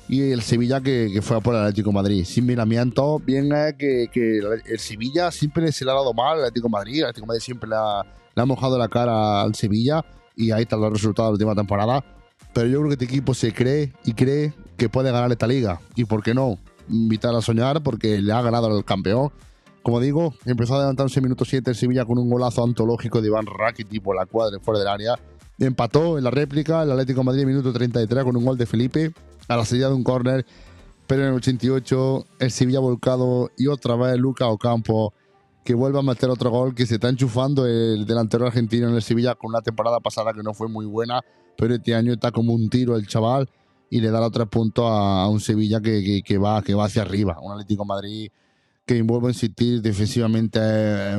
Y 0.09 0.21
el 0.31 0.41
Sevilla 0.41 0.81
que, 0.81 1.09
que 1.13 1.21
fue 1.21 1.37
a 1.37 1.39
por 1.39 1.55
el 1.55 1.61
Atlético 1.61 1.91
Madrid. 1.91 2.25
Sin 2.25 2.45
miramiento, 2.45 3.19
bien 3.19 3.51
es 3.53 3.73
que, 3.75 4.07
que 4.11 4.39
el 4.65 4.79
Sevilla 4.79 5.31
siempre 5.31 5.71
se 5.71 5.85
le 5.85 5.91
ha 5.91 5.95
dado 5.95 6.13
mal 6.13 6.33
al 6.39 6.45
Atlético 6.45 6.67
Madrid. 6.67 6.97
El 6.99 7.03
Atlético 7.05 7.27
Madrid 7.27 7.41
siempre 7.41 7.69
le 7.69 7.75
le 8.35 8.41
ha 8.41 8.45
mojado 8.45 8.77
la 8.77 8.87
cara 8.87 9.41
al 9.41 9.55
Sevilla. 9.55 10.05
Y 10.35 10.51
ahí 10.51 10.63
están 10.63 10.81
los 10.81 10.91
resultados 10.91 11.37
de 11.39 11.45
la 11.45 11.51
última 11.51 11.61
temporada. 11.61 12.03
Pero 12.53 12.67
yo 12.67 12.79
creo 12.79 12.89
que 12.89 12.93
este 12.93 13.05
equipo 13.05 13.33
se 13.33 13.53
cree 13.53 13.93
y 14.03 14.13
cree 14.13 14.53
que 14.77 14.89
puede 14.89 15.11
ganar 15.11 15.31
esta 15.31 15.47
liga. 15.47 15.79
Y 15.95 16.05
por 16.05 16.23
qué 16.23 16.33
no, 16.33 16.57
invitar 16.89 17.33
a 17.35 17.41
soñar 17.41 17.81
porque 17.83 18.21
le 18.21 18.31
ha 18.31 18.41
ganado 18.41 18.67
al 18.67 18.85
campeón. 18.85 19.31
Como 19.83 19.99
digo, 19.99 20.33
empezó 20.45 20.75
adelantándose 20.75 21.19
en 21.19 21.25
minuto 21.25 21.45
7 21.45 21.69
el 21.69 21.75
Sevilla 21.75 22.05
con 22.05 22.17
un 22.17 22.29
golazo 22.29 22.63
antológico 22.63 23.21
de 23.21 23.27
Iván 23.27 23.45
Rakitic 23.45 24.01
por 24.01 24.15
la 24.15 24.25
cuadra 24.25 24.59
fuera 24.59 24.79
del 24.79 24.87
área. 24.87 25.19
Empató 25.59 26.17
en 26.17 26.23
la 26.23 26.31
réplica 26.31 26.81
el 26.83 26.91
Atlético 26.91 27.23
Madrid 27.23 27.43
en 27.43 27.49
minuto 27.49 27.71
33 27.71 28.23
con 28.23 28.35
un 28.35 28.43
gol 28.43 28.57
de 28.57 28.65
Felipe 28.65 29.13
a 29.47 29.55
la 29.55 29.63
salida 29.63 29.89
de 29.89 29.93
un 29.93 30.03
córner. 30.03 30.45
Pero 31.07 31.21
en 31.21 31.29
el 31.29 31.35
88 31.35 32.25
el 32.39 32.51
Sevilla 32.51 32.79
volcado 32.79 33.51
y 33.57 33.67
otra 33.67 33.95
vez 33.95 34.17
Luca 34.17 34.47
Ocampo 34.47 35.13
que 35.65 35.73
vuelve 35.73 35.97
a 35.97 36.03
meter 36.03 36.29
otro 36.29 36.51
gol 36.51 36.75
que 36.75 36.85
se 36.85 36.93
está 36.95 37.09
enchufando 37.09 37.65
el 37.65 38.05
delantero 38.05 38.45
argentino 38.45 38.87
en 38.87 38.93
el 38.93 39.01
Sevilla 39.01 39.33
con 39.33 39.49
una 39.49 39.63
temporada 39.63 39.99
pasada 39.99 40.31
que 40.31 40.43
no 40.43 40.53
fue 40.53 40.69
muy 40.69 40.85
buena, 40.85 41.21
pero 41.57 41.73
este 41.73 41.95
año 41.95 42.13
está 42.13 42.31
como 42.31 42.53
un 42.53 42.69
tiro 42.69 42.95
el 42.95 43.07
chaval 43.07 43.49
y 43.89 43.99
le 43.99 44.11
da 44.11 44.19
los 44.19 44.31
tres 44.31 44.47
puntos 44.47 44.85
a, 44.87 45.27
un 45.27 45.39
Sevilla 45.41 45.81
que, 45.81 46.21
que- 46.23 46.37
va, 46.37 46.61
que 46.61 46.75
va 46.75 46.85
hacia 46.85 47.01
arriba. 47.01 47.39
Un 47.41 47.53
Atlético 47.53 47.83
Madrid 47.83 48.29
que 48.85 49.01
vuelvo 49.01 49.25
a 49.25 49.31
insistir, 49.31 49.81
defensivamente 49.81 50.59
es 51.13 51.17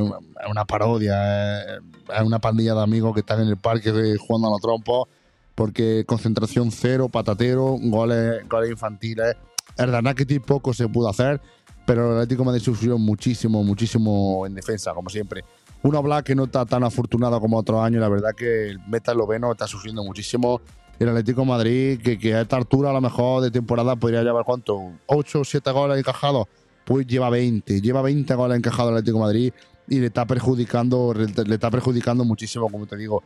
una 0.49 0.65
parodia, 0.65 1.75
es 1.79 2.23
una 2.25 2.39
pandilla 2.39 2.75
de 2.75 2.83
amigos 2.83 3.15
que 3.15 3.21
están 3.21 3.41
en 3.43 3.49
el 3.49 3.57
parque 3.57 3.91
jugando 4.17 4.47
a 4.47 4.51
los 4.53 4.61
trompos, 4.61 5.09
porque 5.57 6.05
concentración 6.07 6.71
cero, 6.71 7.09
patatero, 7.09 7.77
goles, 7.83 8.49
goles 8.49 8.71
infantiles. 8.71 9.35
Es 9.77 9.91
verdad 9.91 10.15
que 10.15 10.41
poco 10.41 10.73
se 10.73 10.87
pudo 10.89 11.09
hacer, 11.09 11.41
pero 11.87 12.13
el 12.13 12.17
Atlético 12.19 12.43
de 12.43 12.47
Madrid 12.47 12.63
sufrió 12.63 12.99
muchísimo, 12.99 13.63
muchísimo 13.65 14.45
en 14.47 14.55
defensa, 14.55 14.93
como 14.93 15.09
siempre. 15.09 15.45
Uno 15.83 15.99
habla 15.99 16.23
que 16.23 16.35
no 16.35 16.45
está 16.45 16.67
tan 16.67 16.85
afortunado 16.85 17.41
como 17.41 17.57
otros 17.57 17.81
años, 17.81 18.01
la 18.01 18.09
verdad 18.09 18.31
que 18.37 18.69
el 18.69 18.81
Meta 18.89 19.13
Esloveno 19.13 19.53
está 19.53 19.67
sufriendo 19.67 20.03
muchísimo. 20.03 20.61
El 20.99 21.09
Atlético 21.11 21.43
de 21.43 21.47
Madrid, 21.47 22.01
que, 22.03 22.19
que 22.19 22.35
a 22.35 22.43
esta 22.43 22.57
altura 22.57 22.91
a 22.91 22.93
lo 22.93 23.01
mejor 23.01 23.43
de 23.43 23.51
temporada 23.51 23.97
podría 23.97 24.23
llevar 24.23 24.45
cuánto, 24.45 24.93
8 25.07 25.41
o 25.41 25.45
7 25.45 25.71
goles 25.71 25.99
encajados 25.99 26.47
pues 26.87 27.05
lleva 27.07 27.29
20, 27.29 27.81
lleva 27.81 28.01
20 28.01 28.35
goles 28.37 28.57
encajados 28.57 28.93
el 28.93 28.99
Atlético 28.99 29.19
de 29.19 29.25
Madrid 29.25 29.53
y 29.89 29.99
le 29.99 30.07
está 30.07 30.25
perjudicando, 30.25 31.13
le 31.13 31.55
está 31.55 31.71
perjudicando 31.71 32.25
muchísimo, 32.25 32.71
como 32.71 32.87
te 32.87 32.97
digo. 32.97 33.23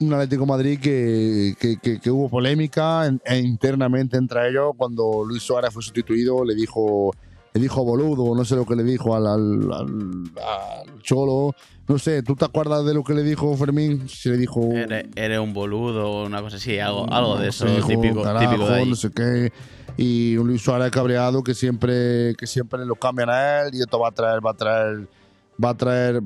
Un 0.00 0.14
Atlético 0.14 0.42
de 0.42 0.48
Madrid 0.48 0.80
que, 0.80 1.54
que, 2.00 2.10
hubo 2.10 2.30
polémica 2.30 3.06
e 3.24 3.38
internamente 3.38 4.16
entre 4.16 4.48
ellos 4.48 4.72
cuando 4.76 5.24
Luis 5.26 5.42
Suárez 5.42 5.74
fue 5.74 5.82
sustituido, 5.82 6.42
le 6.42 6.54
dijo 6.54 7.12
le 7.52 7.60
dijo 7.60 7.84
boludo, 7.84 8.34
no 8.34 8.44
sé 8.44 8.56
lo 8.56 8.64
que 8.64 8.76
le 8.76 8.84
dijo 8.84 9.14
al, 9.14 9.26
al, 9.26 11.00
Cholo. 11.02 11.54
No 11.88 11.98
sé, 11.98 12.22
¿tú 12.22 12.36
te 12.36 12.44
acuerdas 12.44 12.84
de 12.84 12.94
lo 12.94 13.02
que 13.02 13.14
le 13.14 13.24
dijo 13.24 13.56
Fermín? 13.56 14.08
Si 14.08 14.28
le 14.28 14.36
dijo. 14.36 14.60
Eres, 14.72 15.40
un 15.40 15.52
boludo, 15.52 16.24
una 16.24 16.40
cosa 16.40 16.56
así, 16.56 16.78
algo, 16.78 17.12
algo 17.12 17.36
de 17.36 17.48
eso, 17.48 17.66
típico, 17.66 18.22
típico 18.38 18.66
de 18.66 18.86
No 18.86 18.94
sé 18.94 19.10
qué 19.10 19.52
y 19.96 20.36
un 20.36 20.46
Luis 20.46 20.62
Suárez 20.62 20.90
cabreado 20.90 21.42
que 21.42 21.54
siempre 21.54 22.34
que 22.36 22.46
siempre 22.46 22.84
lo 22.86 22.94
cambian 22.94 23.28
a 23.28 23.60
él 23.60 23.74
y 23.74 23.80
esto 23.80 23.98
va 23.98 24.08
a 24.08 24.12
traer 24.12 24.44
va 24.44 24.52
a 24.52 24.54
traer 24.54 25.08
va 25.62 25.70
a 25.70 25.76
traer 25.76 26.22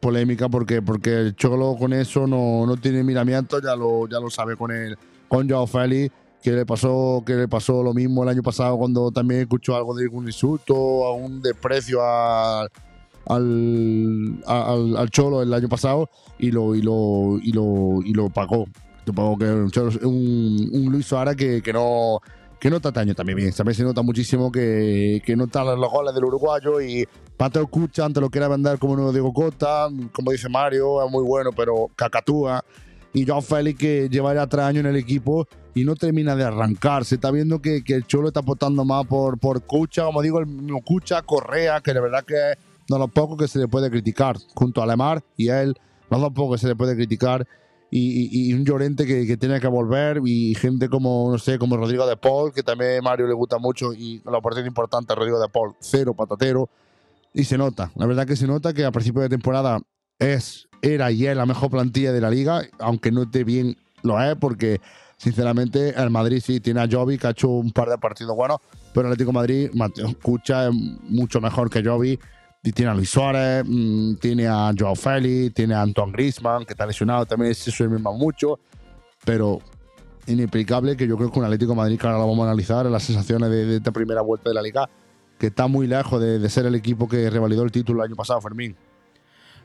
polémica 0.00 0.48
porque 0.48 0.82
porque 0.82 1.20
el 1.20 1.36
Cholo 1.36 1.76
con 1.78 1.92
eso 1.92 2.26
no, 2.26 2.66
no 2.66 2.76
tiene 2.76 3.04
miramiento 3.04 3.60
ya 3.60 3.76
lo 3.76 4.08
ya 4.08 4.18
lo 4.18 4.30
sabe 4.30 4.56
con 4.56 4.72
él 4.72 4.98
con 5.28 5.48
Joao 5.48 5.66
Félix 5.66 6.12
que 6.44 6.52
le 6.52 6.66
pasó 6.66 7.22
que 7.24 7.32
le 7.32 7.48
pasó 7.48 7.82
lo 7.82 7.94
mismo 7.94 8.22
el 8.22 8.28
año 8.28 8.42
pasado 8.42 8.76
cuando 8.76 9.10
también 9.10 9.40
escuchó 9.40 9.74
algo 9.74 9.94
de 9.94 10.06
un 10.08 10.26
insulto 10.26 11.06
a 11.06 11.14
un 11.14 11.40
desprecio 11.40 12.02
al, 12.04 12.68
al, 14.46 14.96
al, 14.98 15.10
Cholo 15.10 15.40
el 15.40 15.54
año 15.54 15.70
pasado 15.70 16.10
y 16.38 16.50
lo 16.50 16.74
y 16.74 16.82
lo 16.82 17.38
y 17.42 17.50
lo, 17.50 18.02
y 18.04 18.12
lo 18.12 18.28
pagó 18.28 18.66
supongo 19.06 19.38
que 19.38 19.46
un, 20.06 20.68
un 20.70 20.92
Luis 20.92 21.06
Suárez 21.06 21.34
que, 21.34 21.62
que 21.62 21.72
no 21.72 22.20
que 22.60 22.68
nota 22.68 22.88
este 22.88 23.00
año 23.00 23.14
también 23.14 23.36
bien. 23.36 23.52
También 23.52 23.74
se 23.74 23.82
nota 23.82 24.00
muchísimo 24.00 24.50
que, 24.50 25.22
que 25.24 25.36
notan 25.36 25.66
los 25.78 25.90
goles 25.90 26.14
del 26.14 26.24
uruguayo 26.24 26.80
y 26.80 27.06
Pateo 27.36 27.66
Cucha 27.66 28.06
antes 28.06 28.22
lo 28.22 28.30
quiere 28.30 28.48
vender 28.48 28.78
como 28.78 28.96
nuevo 28.96 29.12
Diego 29.12 29.34
Costa, 29.34 29.88
como 30.12 30.30
dice 30.30 30.48
Mario, 30.48 31.04
es 31.04 31.10
muy 31.10 31.22
bueno, 31.24 31.50
pero 31.54 31.90
cacatúa. 31.94 32.64
Y 33.14 33.24
Joao 33.26 33.40
Félix 33.40 33.78
que 33.78 34.08
lleva 34.10 34.34
ya 34.34 34.46
tres 34.46 34.64
años 34.64 34.80
en 34.80 34.90
el 34.90 34.96
equipo 34.96 35.48
y 35.74 35.84
no 35.84 35.94
termina 35.94 36.36
de 36.36 36.44
arrancar. 36.44 37.06
Se 37.06 37.14
está 37.14 37.30
viendo 37.30 37.62
que, 37.62 37.82
que 37.82 37.94
el 37.94 38.06
Cholo 38.06 38.28
está 38.28 38.40
apostando 38.40 38.84
más 38.84 39.06
por, 39.06 39.38
por 39.38 39.62
Cucha, 39.62 40.04
como 40.04 40.20
digo, 40.20 40.40
el 40.40 40.46
mismo 40.46 40.82
Cucha, 40.82 41.22
Correa, 41.22 41.80
que 41.80 41.94
de 41.94 42.00
verdad 42.00 42.24
que 42.24 42.34
es 42.34 42.58
de 42.88 42.98
los 42.98 43.10
pocos 43.10 43.38
que 43.38 43.48
se 43.48 43.58
le 43.58 43.68
puede 43.68 43.90
criticar, 43.90 44.36
junto 44.54 44.82
a 44.82 44.86
Lemar 44.86 45.22
y 45.36 45.48
a 45.48 45.62
él, 45.62 45.74
los 46.10 46.20
dos 46.20 46.32
pocos 46.32 46.56
que 46.56 46.62
se 46.62 46.68
le 46.68 46.76
puede 46.76 46.94
criticar 46.94 47.46
y, 47.96 48.52
un 48.52 48.64
Llorente 48.64 49.06
que, 49.06 49.36
tiene 49.36 49.60
que 49.60 49.68
volver 49.68 50.20
y 50.24 50.54
gente 50.56 50.88
como, 50.88 51.30
no 51.30 51.38
sé, 51.38 51.58
como 51.58 51.76
Rodrigo 51.76 52.06
de 52.06 52.16
Paul, 52.16 52.52
que 52.52 52.64
también 52.64 52.98
a 52.98 53.02
Mario 53.02 53.28
le 53.28 53.34
gusta 53.34 53.58
mucho 53.58 53.92
y 53.92 54.20
la 54.24 54.38
oportunidad 54.38 54.66
importante 54.66 55.14
Rodrigo 55.14 55.38
de 55.38 55.48
Paul, 55.48 55.74
cero 55.78 56.12
patatero. 56.14 56.68
Y 57.32 57.44
se 57.44 57.56
nota, 57.56 57.92
la 57.94 58.06
verdad 58.06 58.26
que 58.26 58.36
se 58.36 58.46
nota 58.46 58.72
que 58.72 58.84
a 58.84 58.90
principio 58.90 59.22
de 59.22 59.28
temporada 59.28 59.80
es, 60.18 60.68
era 60.84 61.10
y 61.10 61.26
es 61.26 61.36
la 61.36 61.46
mejor 61.46 61.70
plantilla 61.70 62.12
de 62.12 62.20
la 62.20 62.30
liga, 62.30 62.62
aunque 62.78 63.10
no 63.10 63.22
esté 63.22 63.44
bien, 63.44 63.76
lo 64.02 64.22
es, 64.22 64.36
porque 64.36 64.80
sinceramente 65.16 65.94
el 66.00 66.10
Madrid 66.10 66.42
sí 66.44 66.60
tiene 66.60 66.80
a 66.80 66.88
Jovi, 66.90 67.18
que 67.18 67.26
ha 67.26 67.30
hecho 67.30 67.48
un 67.48 67.72
par 67.72 67.88
de 67.88 67.98
partidos 67.98 68.36
buenos, 68.36 68.58
pero 68.92 69.06
el 69.06 69.12
Atlético 69.12 69.30
de 69.30 69.34
Madrid, 69.34 69.70
Mateo 69.74 70.08
Escucha, 70.08 70.68
es 70.68 70.74
mucho 70.74 71.40
mejor 71.40 71.70
que 71.70 71.82
Jovi 71.82 72.18
tiene 72.74 72.90
a 72.90 72.94
Luis 72.94 73.10
Suárez, 73.10 73.64
mm, 73.66 74.14
tiene 74.16 74.46
a 74.46 74.72
Joao 74.78 74.94
Félix, 74.94 75.54
tiene 75.54 75.74
a 75.74 75.82
Antoine 75.82 76.12
Griezmann, 76.12 76.64
que 76.64 76.72
está 76.72 76.86
lesionado 76.86 77.26
también, 77.26 77.54
se 77.54 77.70
suele 77.70 77.98
mucho, 77.98 78.58
pero 79.24 79.60
inexplicable 80.26 80.96
que 80.96 81.06
yo 81.06 81.16
creo 81.16 81.30
que 81.30 81.38
un 81.38 81.44
Atlético 81.44 81.72
de 81.72 81.76
Madrid, 81.76 81.98
que 81.98 82.06
ahora 82.06 82.18
lo 82.18 82.26
vamos 82.26 82.46
a 82.46 82.50
analizar, 82.50 82.86
las 82.86 83.02
sensaciones 83.02 83.50
de, 83.50 83.76
esta 83.76 83.92
primera 83.92 84.22
vuelta 84.22 84.48
de 84.48 84.54
la 84.54 84.62
Liga, 84.62 84.88
que 85.38 85.48
está 85.48 85.66
muy 85.66 85.86
lejos 85.86 86.20
de, 86.20 86.48
ser 86.48 86.66
el 86.66 86.74
equipo 86.74 87.08
que 87.08 87.28
revalidó 87.28 87.62
el 87.64 87.72
título 87.72 88.02
el 88.02 88.08
año 88.08 88.16
pasado, 88.16 88.40
Fermín. 88.40 88.74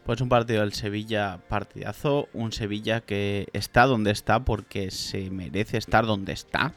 Pues 0.09 0.21
un 0.21 0.29
partido 0.29 0.61
del 0.61 0.73
Sevilla 0.73 1.37
partidazo, 1.49 2.29
un 2.33 2.51
Sevilla 2.51 2.99
que 2.99 3.47
está 3.53 3.85
donde 3.85 4.09
está 4.09 4.43
porque 4.43 4.89
se 4.89 5.29
merece 5.29 5.77
estar 5.77 6.07
donde 6.07 6.33
está, 6.33 6.73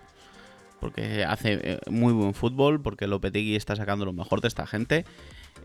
porque 0.80 1.24
hace 1.24 1.58
eh, 1.62 1.78
muy 1.88 2.12
buen 2.12 2.34
fútbol, 2.34 2.82
porque 2.82 3.06
Lopetegui 3.06 3.56
está 3.56 3.74
sacando 3.74 4.04
lo 4.04 4.12
mejor 4.12 4.42
de 4.42 4.48
esta 4.48 4.66
gente. 4.66 5.06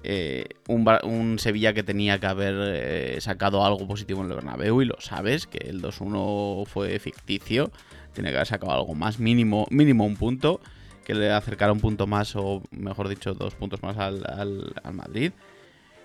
Eh, 0.05 0.45
un, 0.69 1.39
Sevilla 1.39 1.73
que 1.73 1.83
tenía 1.83 2.21
que 2.21 2.27
haber 2.27 2.55
eh, 2.57 3.17
sacado 3.19 3.65
algo 3.65 3.85
positivo 3.85 4.23
en 4.23 4.29
el 4.29 4.35
Bernabéu 4.35 4.81
y 4.81 4.85
lo 4.85 5.01
sabes, 5.01 5.45
que 5.45 5.57
el 5.57 5.81
2-1 5.81 6.65
fue 6.67 6.97
ficticio, 6.99 7.69
tiene 8.13 8.29
que 8.29 8.37
haber 8.37 8.47
sacado 8.47 8.71
algo 8.71 8.95
más, 8.95 9.19
mínimo, 9.19 9.67
mínimo 9.71 10.05
un 10.05 10.15
punto, 10.15 10.61
que 11.03 11.13
le 11.13 11.33
acercara 11.33 11.73
un 11.73 11.81
punto 11.81 12.07
más 12.07 12.33
o 12.37 12.63
mejor 12.71 13.09
dicho 13.09 13.33
dos 13.33 13.55
puntos 13.55 13.83
más 13.83 13.97
al, 13.97 14.73
Madrid. 14.93 15.33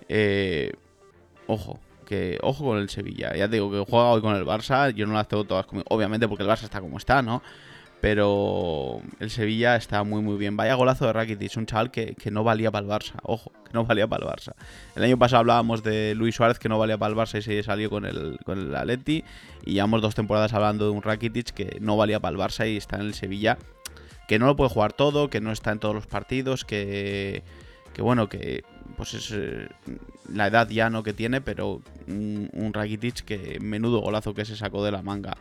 Eh, 0.09 0.73
ojo, 1.53 1.81
que 2.07 2.39
ojo 2.43 2.65
con 2.65 2.79
el 2.79 2.89
Sevilla, 2.89 3.35
ya 3.35 3.49
te 3.49 3.57
digo 3.57 3.71
que 3.71 3.91
juega 3.91 4.07
hoy 4.07 4.21
con 4.21 4.35
el 4.35 4.45
Barça, 4.45 4.91
yo 4.95 5.07
no 5.07 5.15
las 5.15 5.29
tengo 5.29 5.45
todas 5.45 5.67
como, 5.67 5.83
obviamente 5.89 6.29
porque 6.29 6.43
el 6.43 6.51
Barça 6.51 6.65
está 6.65 6.81
como 6.81 6.99
está, 6.99 7.23
¿no? 7.23 7.43
Pero 8.03 9.01
el 9.21 9.31
Sevilla 9.31 9.77
está 9.77 10.03
muy 10.03 10.23
muy 10.23 10.37
bien. 10.37 10.57
Vaya 10.57 10.75
golazo 10.75 11.07
de 11.07 11.13
Rakitic, 11.13 11.57
un 11.57 11.67
chaval 11.67 11.93
que, 11.93 12.17
no 12.33 12.43
valía 12.43 12.73
para 12.73 12.85
el 12.85 12.91
Barça. 12.91 13.13
Ojo, 13.23 13.53
que 13.65 13.73
no 13.73 13.85
valía 13.85 14.09
para 14.09 14.27
el 14.27 14.29
Barça. 14.33 14.55
El 14.97 15.05
año 15.05 15.17
pasado 15.17 15.39
hablábamos 15.39 15.85
de 15.85 16.17
Luis 16.17 16.35
Suárez 16.35 16.59
que 16.59 16.69
no 16.69 16.81
valía 16.81 16.99
para 16.99 17.13
el 17.13 17.17
Barça 17.17 17.39
y 17.39 17.43
se 17.43 17.63
salió 17.63 17.91
con 17.91 18.05
el, 18.05 18.41
con 18.45 18.59
el 18.59 18.75
Atleti. 18.75 19.23
Y 19.65 19.75
llevamos 19.75 20.03
dos 20.03 20.17
temporadas 20.17 20.53
hablando 20.53 20.87
de 20.87 20.91
un 20.91 21.03
Rakitic 21.03 21.53
que 21.53 21.79
no 21.81 21.97
valía 21.97 22.19
para 22.19 22.33
el 22.33 22.41
Barça 22.43 22.69
y 22.69 22.77
está 22.77 22.97
en 22.97 23.03
el 23.03 23.15
Sevilla. 23.15 23.57
Que 24.27 24.41
no 24.41 24.47
lo 24.47 24.57
puede 24.57 24.71
jugar 24.71 24.93
todo, 24.93 25.31
que 25.31 25.41
no 25.41 25.53
está 25.53 25.71
en 25.71 25.79
todos 25.79 25.95
los 25.95 26.09
partidos, 26.09 26.65
que, 26.65 27.45
que 27.95 28.03
bueno, 28.03 28.29
que 28.29 28.65
pues 28.97 29.15
es 29.15 29.31
eh, 29.33 29.69
la 30.33 30.47
edad 30.47 30.69
ya 30.69 30.91
no 30.91 31.03
que 31.03 31.13
tiene, 31.13 31.41
pero 31.41 31.83
un, 32.07 32.51
un 32.53 32.73
que 33.25 33.59
menudo 33.61 34.01
golazo 34.01 34.35
que 34.35 34.45
se 34.45 34.57
sacó 34.57 34.85
de 34.85 34.93
la 34.93 35.03
manga. 35.03 35.37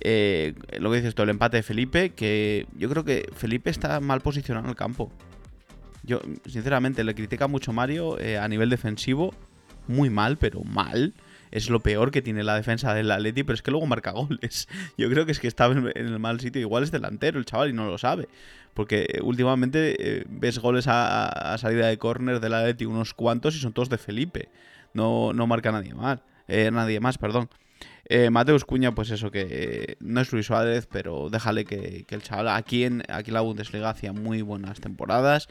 Eh, 0.00 0.54
lo 0.78 0.90
que 0.90 0.98
dices 0.98 1.14
tú, 1.14 1.22
el 1.22 1.30
empate 1.30 1.58
de 1.58 1.62
Felipe, 1.62 2.10
que 2.10 2.66
yo 2.76 2.88
creo 2.88 3.04
que 3.04 3.28
Felipe 3.34 3.70
está 3.70 4.00
mal 4.00 4.20
posicionado 4.20 4.66
en 4.66 4.70
el 4.70 4.76
campo. 4.76 5.10
Yo, 6.02 6.20
sinceramente, 6.46 7.02
le 7.02 7.14
critica 7.14 7.48
mucho 7.48 7.72
Mario 7.72 8.18
eh, 8.20 8.38
a 8.38 8.46
nivel 8.46 8.70
defensivo, 8.70 9.34
muy 9.88 10.10
mal, 10.10 10.36
pero 10.36 10.62
mal. 10.62 11.14
Es 11.56 11.70
lo 11.70 11.80
peor 11.80 12.10
que 12.10 12.22
tiene 12.22 12.44
la 12.44 12.54
defensa 12.54 12.92
del 12.92 13.10
Atleti, 13.10 13.42
pero 13.42 13.54
es 13.54 13.62
que 13.62 13.70
luego 13.70 13.86
marca 13.86 14.10
goles. 14.10 14.68
Yo 14.98 15.08
creo 15.08 15.24
que 15.24 15.32
es 15.32 15.40
que 15.40 15.48
estaba 15.48 15.74
en 15.74 15.92
el 15.94 16.18
mal 16.18 16.40
sitio. 16.40 16.60
Igual 16.60 16.82
es 16.82 16.90
delantero 16.90 17.38
el 17.38 17.44
chaval 17.44 17.70
y 17.70 17.72
no 17.72 17.86
lo 17.86 17.98
sabe. 17.98 18.28
Porque 18.74 19.06
eh, 19.08 19.20
últimamente 19.22 20.24
ves 20.28 20.58
goles 20.58 20.86
a, 20.86 21.56
salida 21.58 21.86
de 21.86 21.96
córner 21.96 22.40
del 22.40 22.52
Atleti 22.54 22.84
unos 22.84 23.14
cuantos 23.14 23.56
y 23.56 23.58
son 23.58 23.72
todos 23.72 23.88
de 23.88 23.96
Felipe. 23.96 24.50
No, 24.92 25.32
no 25.32 25.46
marca 25.46 25.72
nadie 25.72 25.94
más. 25.94 26.20
nadie 26.46 27.00
más, 27.00 27.16
perdón. 27.16 27.48
Eh, 28.08 28.30
Mateus 28.30 28.64
Cuña, 28.64 28.94
pues 28.94 29.10
eso, 29.10 29.30
que 29.30 29.96
no 30.00 30.20
es 30.20 30.32
Luis 30.32 30.46
Suárez, 30.46 30.86
pero 30.86 31.28
déjale 31.28 31.64
que, 31.64 32.06
el 32.08 32.22
chaval 32.22 32.48
aquí 32.48 32.84
en, 32.84 33.02
aquí 33.08 33.32
la 33.32 33.40
Bundesliga 33.40 33.90
hacía 33.90 34.12
muy 34.12 34.42
buenas 34.42 34.80
temporadas. 34.80 35.48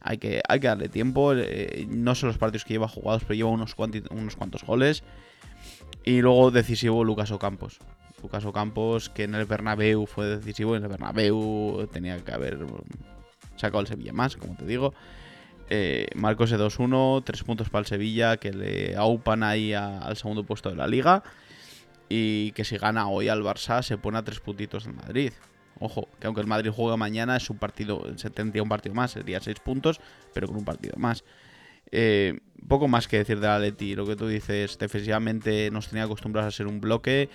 Hay 0.00 0.18
que, 0.18 0.40
hay 0.48 0.60
que 0.60 0.68
darle 0.68 0.88
tiempo. 0.88 1.34
Eh, 1.34 1.86
no 1.90 2.14
son 2.14 2.28
los 2.28 2.38
partidos 2.38 2.64
que 2.64 2.74
lleva 2.74 2.88
jugados, 2.88 3.24
pero 3.24 3.34
lleva 3.34 3.50
unos, 3.50 3.74
unos 4.10 4.36
cuantos 4.36 4.64
goles. 4.64 5.02
Y 6.08 6.22
luego 6.22 6.50
decisivo 6.50 7.04
Lucas 7.04 7.30
Ocampos. 7.32 7.80
Lucas 8.22 8.42
Ocampos, 8.46 9.10
que 9.10 9.24
en 9.24 9.34
el 9.34 9.44
Bernabéu 9.44 10.06
fue 10.06 10.24
decisivo. 10.24 10.74
En 10.74 10.82
el 10.82 10.88
Bernabéu 10.88 11.86
tenía 11.92 12.16
que 12.24 12.32
haber 12.32 12.60
sacado 13.56 13.82
el 13.82 13.88
Sevilla 13.88 14.14
más, 14.14 14.38
como 14.38 14.56
te 14.56 14.64
digo. 14.64 14.94
Eh, 15.68 16.06
Marcos 16.14 16.48
de 16.48 16.56
2-1, 16.56 17.24
3 17.26 17.44
puntos 17.44 17.68
para 17.68 17.80
el 17.80 17.86
Sevilla, 17.86 18.38
que 18.38 18.54
le 18.54 18.96
aupan 18.96 19.42
ahí 19.42 19.74
al 19.74 20.16
segundo 20.16 20.44
puesto 20.44 20.70
de 20.70 20.76
la 20.76 20.86
liga. 20.86 21.24
Y 22.08 22.52
que 22.52 22.64
si 22.64 22.78
gana 22.78 23.06
hoy 23.08 23.28
al 23.28 23.42
Barça 23.42 23.82
se 23.82 23.98
pone 23.98 24.16
a 24.16 24.22
tres 24.22 24.40
puntitos 24.40 24.86
en 24.86 24.96
Madrid. 24.96 25.34
Ojo, 25.78 26.08
que 26.18 26.26
aunque 26.26 26.40
el 26.40 26.46
Madrid 26.46 26.70
juegue 26.74 26.96
mañana 26.96 27.36
es 27.36 27.50
un 27.50 27.58
partido, 27.58 28.02
se 28.16 28.30
tendría 28.30 28.62
un 28.62 28.70
partido 28.70 28.94
más, 28.94 29.10
sería 29.10 29.40
seis 29.40 29.60
puntos, 29.60 30.00
pero 30.32 30.46
con 30.46 30.56
un 30.56 30.64
partido 30.64 30.94
más. 30.96 31.22
Eh, 31.90 32.38
poco 32.68 32.88
más 32.88 33.08
que 33.08 33.18
decir 33.18 33.40
de 33.40 33.48
Atleti, 33.48 33.94
lo 33.94 34.06
que 34.06 34.16
tú 34.16 34.28
dices, 34.28 34.78
defensivamente 34.78 35.70
nos 35.70 35.88
tenía 35.88 36.04
acostumbrados 36.04 36.54
a 36.54 36.56
ser 36.56 36.66
un 36.66 36.80
bloque, 36.80 37.28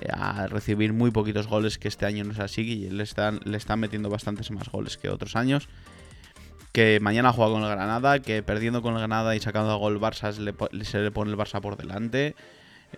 eh, 0.00 0.08
a 0.12 0.46
recibir 0.46 0.92
muy 0.92 1.10
poquitos 1.10 1.46
goles, 1.46 1.78
que 1.78 1.88
este 1.88 2.06
año 2.06 2.24
no 2.24 2.32
es 2.32 2.38
así, 2.38 2.62
y 2.62 2.90
le 2.90 3.02
están, 3.02 3.40
metiendo 3.78 4.08
bastantes 4.08 4.50
más 4.50 4.68
goles 4.68 4.96
que 4.96 5.10
otros 5.10 5.36
años. 5.36 5.68
que 6.72 7.00
mañana 7.00 7.32
juega 7.32 7.52
con 7.52 7.62
el 7.62 7.70
Granada, 7.70 8.18
que 8.20 8.42
perdiendo 8.42 8.82
con 8.82 8.92
el 8.92 8.98
Granada 8.98 9.34
y 9.34 9.40
sacando 9.40 9.70
a 9.72 9.76
gol 9.76 9.98
Barça 9.98 10.32
se 10.32 10.42
le, 10.42 10.54
se 10.84 10.98
le 10.98 11.10
pone 11.10 11.30
el 11.30 11.38
Barça 11.38 11.60
por 11.62 11.78
delante. 11.78 12.34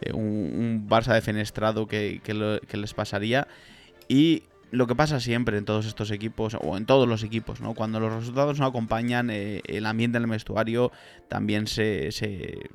eh, 0.01 0.13
un, 0.13 0.89
Barça 0.89 1.15
defenestrado 1.15 1.87
que, 1.87 2.21
que 2.25 2.77
les 2.77 2.95
pasaría. 2.95 3.47
Y 4.09 4.43
lo 4.71 4.87
que 4.87 4.95
pasa 4.95 5.19
siempre 5.21 5.57
en 5.59 5.65
todos 5.65 5.87
estos 5.87 6.11
equipos, 6.11 6.57
o 6.61 6.77
en 6.77 6.85
todos 6.87 7.09
los 7.09 7.23
equipos, 7.23 7.61
¿no? 7.61 7.75
Cuando 7.75 8.01
los 8.01 8.13
resultados 8.13 8.59
no 8.59 8.67
acompañan, 8.67 9.31
eh, 9.31 9.63
el 9.67 9.87
ambiente 9.87 10.19
en 10.19 10.25
el 10.25 10.31
vestuario 10.31 10.93
también 11.29 11.67
se, 11.67 12.13
se- 12.13 12.69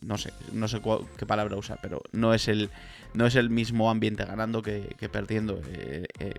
no 0.00 0.16
sé, 0.16 0.32
no 0.52 0.68
sé 0.68 0.80
cua- 0.80 1.04
qué 1.18 1.26
palabra 1.26 1.56
usar, 1.56 1.78
pero 1.82 2.00
no 2.12 2.32
es 2.34 2.48
el, 2.48 2.70
no 3.14 3.26
es 3.26 3.34
el 3.34 3.50
mismo 3.50 3.90
ambiente 3.90 4.24
ganando 4.24 4.62
que, 4.62 4.94
que 4.98 5.08
perdiendo. 5.08 5.60
Eh, 5.68 6.06
eh, 6.20 6.34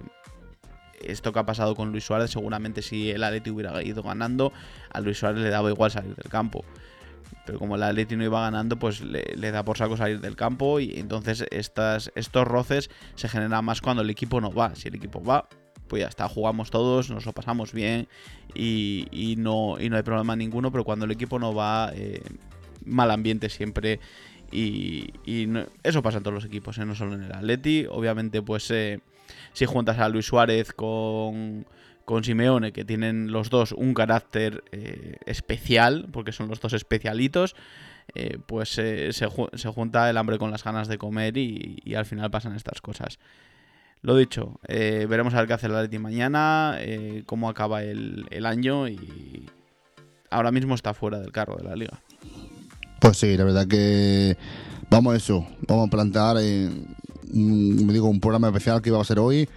esto 1.04 1.34
que 1.34 1.40
ha 1.40 1.46
pasado 1.46 1.76
con 1.76 1.92
Luis 1.92 2.04
Suárez, 2.06 2.32
seguramente 2.32 2.82
si 2.84 3.10
el 3.10 3.24
Atleti 3.24 3.50
hubiera 3.50 3.82
ido 3.84 4.04
ganando, 4.04 4.54
a 4.92 5.02
Luis 5.02 5.18
Suárez 5.18 5.42
le 5.42 5.50
daba 5.50 5.70
igual 5.70 5.90
salir 5.92 6.16
del 6.16 6.30
campo. 6.30 6.64
Pero 7.46 7.60
como 7.60 7.76
el 7.76 7.84
Atleti 7.84 8.16
no 8.16 8.24
iba 8.24 8.42
ganando, 8.42 8.78
pues 8.78 9.02
le, 9.02 9.52
da 9.52 9.64
por 9.64 9.78
saco 9.78 9.98
salir 9.98 10.22
del 10.22 10.36
campo 10.36 10.80
y 10.80 11.00
entonces 11.00 11.46
estas, 11.52 12.12
estos 12.16 12.48
roces 12.48 12.90
se 13.16 13.30
generan 13.30 13.66
más 13.66 13.82
cuando 13.82 14.04
el 14.04 14.10
equipo 14.10 14.42
no 14.42 14.52
va. 14.52 14.76
Si 14.76 14.88
el 14.88 14.96
equipo 14.96 15.24
va, 15.24 15.48
pues 15.88 16.02
ya 16.02 16.08
está, 16.08 16.28
jugamos 16.28 16.72
todos, 16.72 17.10
nos 17.10 17.26
lo 17.26 17.34
pasamos 17.34 17.74
bien 17.74 18.08
y, 18.54 19.36
no, 19.38 19.78
y 19.80 19.90
no 19.90 19.98
hay 19.98 20.04
problema 20.04 20.36
ninguno, 20.36 20.72
pero 20.72 20.84
cuando 20.84 21.06
el 21.06 21.12
equipo 21.12 21.40
no 21.40 21.54
va, 21.54 21.92
eh, 21.94 22.22
mal 22.86 23.12
ambiente 23.12 23.50
siempre 23.50 24.00
y, 24.52 25.14
eso 25.84 26.02
pasa 26.02 26.18
en 26.18 26.24
todos 26.24 26.36
los 26.36 26.46
equipos, 26.46 26.78
¿eh? 26.78 26.86
no 26.86 26.96
solo 26.96 27.16
en 27.16 27.24
el 27.24 27.32
Atleti. 27.32 27.86
Obviamente, 27.90 28.42
pues 28.42 28.70
eh, 28.72 29.00
si 29.54 29.66
juntas 29.66 29.98
a 30.00 30.10
Luis 30.10 30.26
Suárez 30.26 30.74
con, 30.74 31.66
con 32.06 32.24
Simeone, 32.24 32.72
que 32.72 32.86
tienen 32.86 33.32
los 33.32 33.50
dos 33.50 33.72
un 33.72 33.94
carácter 33.94 34.64
eh, 34.72 35.18
especial, 35.26 36.08
porque 36.12 36.32
son 36.32 36.48
los 36.48 36.60
dos 36.60 36.74
especialitos, 36.74 37.56
eh, 38.16 38.38
pues 38.46 38.78
eh, 38.78 39.14
se, 39.14 39.28
ju- 39.28 39.56
se 39.56 39.70
junta 39.70 40.10
el 40.10 40.18
hambre 40.18 40.38
con 40.38 40.52
las 40.52 40.64
ganas 40.64 40.88
de 40.88 40.98
comer 40.98 41.38
y, 41.38 41.82
al 41.96 42.06
final 42.06 42.30
pasan 42.32 42.56
estas 42.56 42.82
cosas. 42.82 43.20
Lo 44.02 44.16
dicho, 44.16 44.60
veremos 44.68 45.36
a 45.36 45.38
ver 45.38 45.48
qué 45.48 45.54
hace 45.54 45.68
el 45.68 45.76
Atleti 45.76 46.00
mañana, 46.00 46.80
cómo 47.28 47.50
acaba 47.50 47.84
el, 47.84 48.46
año 48.48 48.88
y 48.88 49.48
ahora 50.32 50.52
mismo 50.52 50.74
está 50.74 50.96
fuera 50.96 51.20
del 51.20 51.32
carro 51.32 51.56
de 51.58 51.66
la 51.66 51.76
liga. 51.76 52.02
Pues 53.00 53.18
sí, 53.18 53.38
la 53.38 53.44
verdad 53.44 53.68
que 53.68 54.38
vamos 54.90 55.14
a 55.14 55.18
eso, 55.18 55.48
vamos 55.68 55.88
a 55.88 55.92
plantear, 55.92 56.38
digo, 56.38 58.10
un 58.10 58.20
programa 58.20 58.48
especial 58.48 58.82
que 58.82 58.90
iba 58.90 59.00
a 59.00 59.04
ser 59.04 59.20
hoy, 59.20 59.48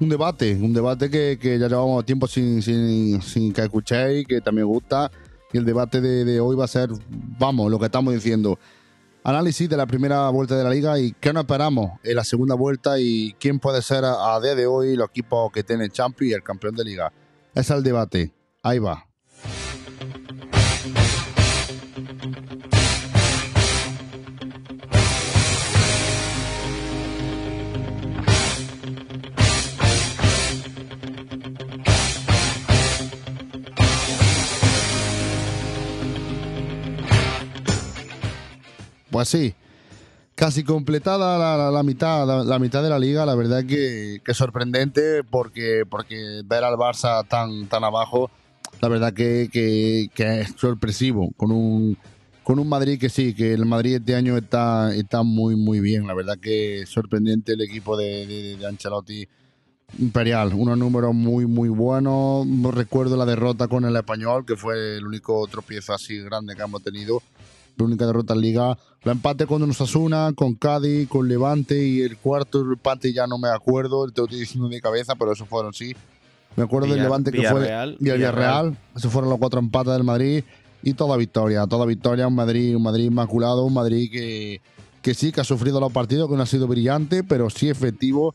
un 0.00 0.08
debate, 0.08 0.54
un 0.54 0.72
debate 0.72 1.10
que, 1.10 1.38
que 1.40 1.58
ya 1.58 1.68
llevamos 1.68 2.04
tiempo 2.04 2.26
sin, 2.26 2.62
sin, 2.62 3.20
sin 3.22 3.52
que 3.52 3.62
escuchéis, 3.62 4.26
que 4.26 4.40
también 4.40 4.66
gusta, 4.66 5.10
y 5.52 5.58
el 5.58 5.64
debate 5.64 6.00
de, 6.00 6.24
de 6.24 6.40
hoy 6.40 6.56
va 6.56 6.64
a 6.64 6.68
ser, 6.68 6.90
vamos, 7.38 7.70
lo 7.70 7.78
que 7.78 7.86
estamos 7.86 8.12
diciendo, 8.12 8.58
análisis 9.24 9.68
de 9.68 9.76
la 9.76 9.86
primera 9.86 10.28
vuelta 10.28 10.56
de 10.56 10.64
la 10.64 10.70
liga 10.70 10.98
y 10.98 11.12
qué 11.12 11.32
nos 11.32 11.44
esperamos 11.44 11.92
en 12.02 12.14
la 12.14 12.24
segunda 12.24 12.54
vuelta 12.54 13.00
y 13.00 13.34
quién 13.40 13.58
puede 13.58 13.80
ser 13.80 14.04
a, 14.04 14.38
día 14.40 14.54
de 14.54 14.66
hoy 14.66 14.96
los 14.96 15.08
equipos 15.08 15.50
que 15.50 15.62
tienen 15.62 15.90
Champions 15.90 16.30
y 16.30 16.34
el 16.34 16.42
campeón 16.42 16.74
de 16.74 16.84
liga. 16.84 17.12
Es 17.54 17.70
el 17.70 17.82
debate, 17.82 18.32
ahí 18.62 18.78
va. 18.78 19.06
Pues 39.24 39.30
sí, 39.42 39.54
casi 40.34 40.64
completada 40.64 41.70
la, 41.70 41.82
mitad, 41.82 42.44
la, 42.44 42.58
mitad 42.58 42.82
de 42.82 42.90
la 42.90 42.98
liga, 42.98 43.24
la 43.24 43.34
verdad 43.34 43.64
que, 43.64 44.20
sorprendente 44.34 45.24
porque, 45.24 45.84
porque 45.88 46.42
ver 46.44 46.62
al 46.62 46.74
Barça 46.74 47.26
tan, 47.26 47.66
tan 47.68 47.84
abajo, 47.84 48.30
la 48.82 48.88
verdad 48.88 49.14
que, 49.14 49.48
que- 49.50 50.40
es 50.42 50.52
sorpresivo, 50.58 51.32
con 51.38 51.52
un, 51.52 51.96
con 52.42 52.58
un 52.58 52.68
Madrid 52.68 53.00
que 53.00 53.08
sí, 53.08 53.32
que 53.32 53.54
el 53.54 53.64
Madrid 53.64 53.94
este 53.94 54.14
año 54.14 54.36
está, 54.36 54.94
está 54.94 55.22
muy 55.22 55.56
muy 55.56 55.80
bien, 55.80 56.06
la 56.06 56.12
verdad 56.12 56.36
que 56.38 56.84
sorprendente 56.86 57.54
el 57.54 57.62
equipo 57.62 57.96
de, 57.96 58.26
de, 58.26 58.56
de 58.58 58.66
Ancelotti. 58.66 59.26
Imperial, 59.98 60.52
unos 60.54 60.76
números 60.76 61.14
muy 61.14 61.46
muy 61.46 61.68
buenos. 61.68 62.46
Recuerdo 62.74 63.16
la 63.16 63.24
derrota 63.24 63.68
con 63.68 63.84
el 63.84 63.94
español, 63.94 64.44
que 64.44 64.56
fue 64.56 64.96
el 64.96 65.06
único 65.06 65.46
tropiezo 65.46 65.94
así 65.94 66.18
grande 66.18 66.56
que 66.56 66.62
hemos 66.62 66.82
tenido 66.82 67.22
la 67.76 67.84
única 67.84 68.06
derrota 68.06 68.34
en 68.34 68.40
Liga. 68.40 68.78
La 69.02 69.12
empate 69.12 69.46
con 69.46 69.62
Osasuna, 69.68 70.32
con 70.34 70.54
Cádiz, 70.54 71.08
con 71.08 71.28
Levante 71.28 71.86
y 71.86 72.00
el 72.00 72.16
cuarto 72.16 72.60
empate 72.60 73.12
ya 73.12 73.26
no 73.26 73.38
me 73.38 73.48
acuerdo, 73.48 74.06
te 74.10 74.20
lo 74.20 74.24
estoy 74.24 74.40
diciendo 74.40 74.68
de 74.68 74.80
cabeza, 74.80 75.14
pero 75.14 75.32
esos 75.32 75.48
fueron 75.48 75.74
sí. 75.74 75.94
Me 76.56 76.64
acuerdo 76.64 76.88
del 76.88 77.02
Levante 77.02 77.32
que 77.32 77.48
fue 77.48 77.66
y 78.00 78.08
el 78.08 78.16
Villarreal, 78.16 78.76
esos 78.94 79.12
fueron 79.12 79.28
los 79.28 79.38
cuatro 79.38 79.60
empates 79.60 79.92
del 79.92 80.04
Madrid 80.04 80.44
y 80.82 80.94
toda 80.94 81.16
victoria, 81.16 81.66
toda 81.66 81.84
victoria, 81.84 82.28
un 82.28 82.34
Madrid, 82.34 82.76
un 82.76 82.82
Madrid 82.82 83.06
inmaculado, 83.06 83.64
un 83.64 83.74
Madrid 83.74 84.10
que, 84.10 84.60
que 85.02 85.14
sí 85.14 85.32
que 85.32 85.40
ha 85.40 85.44
sufrido 85.44 85.80
los 85.80 85.92
partidos, 85.92 86.30
que 86.30 86.36
no 86.36 86.42
ha 86.42 86.46
sido 86.46 86.66
brillante, 86.68 87.24
pero 87.24 87.50
sí 87.50 87.68
efectivo 87.68 88.34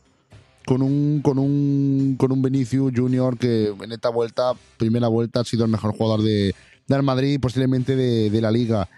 con 0.66 0.82
un 0.82 1.20
con 1.22 1.38
un 1.38 2.16
con 2.18 2.30
un 2.30 2.42
Vinicius 2.42 2.92
Junior 2.94 3.38
que 3.38 3.68
en 3.68 3.92
esta 3.92 4.10
vuelta, 4.10 4.52
primera 4.76 5.08
vuelta 5.08 5.40
ha 5.40 5.44
sido 5.44 5.64
el 5.64 5.70
mejor 5.70 5.96
jugador 5.96 6.22
de 6.22 6.54
del 6.86 7.02
Madrid, 7.02 7.40
posiblemente 7.40 7.96
de, 7.96 8.30
de 8.30 8.40
la 8.40 8.50
liga. 8.50 8.88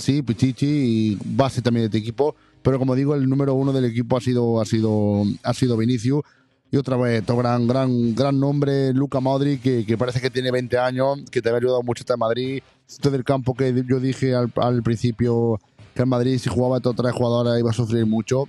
Sí, 0.00 0.22
Pichichi 0.22 0.66
y 0.66 1.18
base 1.24 1.60
también 1.60 1.82
de 1.82 1.86
este 1.86 1.98
equipo, 1.98 2.34
pero 2.62 2.78
como 2.78 2.94
digo, 2.94 3.14
el 3.14 3.28
número 3.28 3.52
uno 3.54 3.72
del 3.72 3.84
equipo 3.84 4.16
ha 4.16 4.20
sido 4.20 4.60
ha 4.60 4.64
sido 4.64 5.22
ha 5.42 5.52
sido 5.52 5.76
Vinicius 5.76 6.22
y 6.70 6.76
otra 6.78 6.96
vez 6.96 7.22
otro 7.22 7.36
gran 7.36 7.66
gran 7.66 8.14
gran 8.14 8.40
nombre 8.40 8.92
Luca 8.94 9.20
Modric 9.20 9.60
que, 9.60 9.84
que 9.84 9.98
parece 9.98 10.20
que 10.20 10.30
tiene 10.30 10.50
20 10.50 10.78
años, 10.78 11.18
que 11.30 11.42
te 11.42 11.50
ha 11.50 11.56
ayudado 11.56 11.82
mucho 11.82 12.02
este 12.02 12.16
Madrid, 12.16 12.62
esto 12.88 13.10
del 13.10 13.22
campo 13.24 13.54
que 13.54 13.84
yo 13.86 14.00
dije 14.00 14.34
al, 14.34 14.50
al 14.56 14.82
principio 14.82 15.60
que 15.94 16.02
el 16.02 16.08
Madrid 16.08 16.38
si 16.38 16.48
jugaba 16.48 16.78
estos 16.78 16.96
tres 16.96 17.12
jugadores 17.12 17.58
iba 17.60 17.68
a 17.70 17.74
sufrir 17.74 18.06
mucho, 18.06 18.48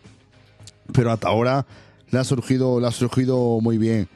pero 0.94 1.12
hasta 1.12 1.28
ahora 1.28 1.66
le 2.10 2.20
ha 2.20 2.24
surgido 2.24 2.80
le 2.80 2.88
ha 2.88 2.92
surgido 2.92 3.60
muy 3.60 3.78
bien. 3.78 4.08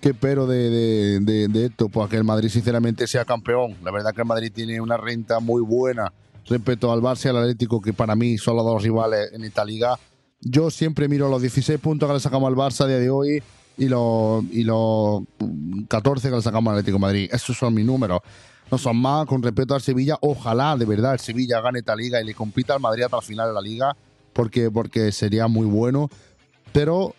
¿Qué 0.00 0.14
pero 0.14 0.46
de, 0.46 0.70
de, 0.70 1.20
de- 1.20 1.48
de 1.48 1.66
esto? 1.66 1.88
Pues 1.88 2.08
que 2.08 2.16
el 2.16 2.22
Madrid 2.24 2.48
sinceramente 2.48 3.06
sea 3.08 3.24
campeón. 3.24 3.74
La 3.82 3.90
verdad 3.90 4.14
que 4.14 4.20
el 4.20 4.28
Madrid 4.28 4.52
tiene 4.54 4.80
una 4.80 4.96
renta 4.96 5.40
muy 5.40 5.60
buena 5.60 6.12
respecto 6.48 6.92
al 6.92 7.00
Barça 7.00 7.26
y 7.26 7.28
al 7.28 7.38
Atlético, 7.38 7.80
que 7.80 7.92
para 7.92 8.14
mí 8.14 8.38
son 8.38 8.56
los 8.56 8.64
dos 8.64 8.82
rivales 8.82 9.32
en 9.32 9.44
esta 9.44 9.64
liga. 9.64 9.98
Yo 10.40 10.70
siempre 10.70 11.08
miro 11.08 11.28
los 11.28 11.42
16 11.42 11.78
puntos 11.80 12.08
que 12.08 12.14
le 12.14 12.20
sacamos 12.20 12.48
al 12.48 12.54
Barça 12.54 12.84
a 12.84 12.86
día 12.86 12.98
de 12.98 13.10
hoy 13.10 13.42
y 13.76 13.88
los, 13.88 14.44
y 14.50 14.64
los 14.64 15.22
14 15.88 16.30
que 16.30 16.36
le 16.36 16.42
sacamos 16.42 16.70
al 16.72 16.78
Atlético 16.78 16.96
de 16.96 17.02
Madrid. 17.02 17.30
Esos 17.32 17.56
son 17.56 17.74
mis 17.74 17.84
números. 17.84 18.20
No 18.70 18.76
son 18.76 18.96
más 18.98 19.26
con 19.26 19.42
respecto 19.42 19.74
al 19.74 19.80
Sevilla. 19.80 20.18
Ojalá 20.20 20.76
de 20.76 20.84
verdad 20.84 21.14
el 21.14 21.20
Sevilla 21.20 21.60
gane 21.60 21.78
esta 21.78 21.96
liga 21.96 22.20
y 22.20 22.24
le 22.24 22.34
compita 22.34 22.74
al 22.74 22.80
Madrid 22.80 23.04
hasta 23.04 23.16
el 23.16 23.22
final 23.22 23.48
de 23.48 23.54
la 23.54 23.60
liga, 23.60 23.96
porque, 24.32 24.70
porque 24.70 25.10
sería 25.12 25.48
muy 25.48 25.66
bueno. 25.66 26.10
Pero 26.72 27.14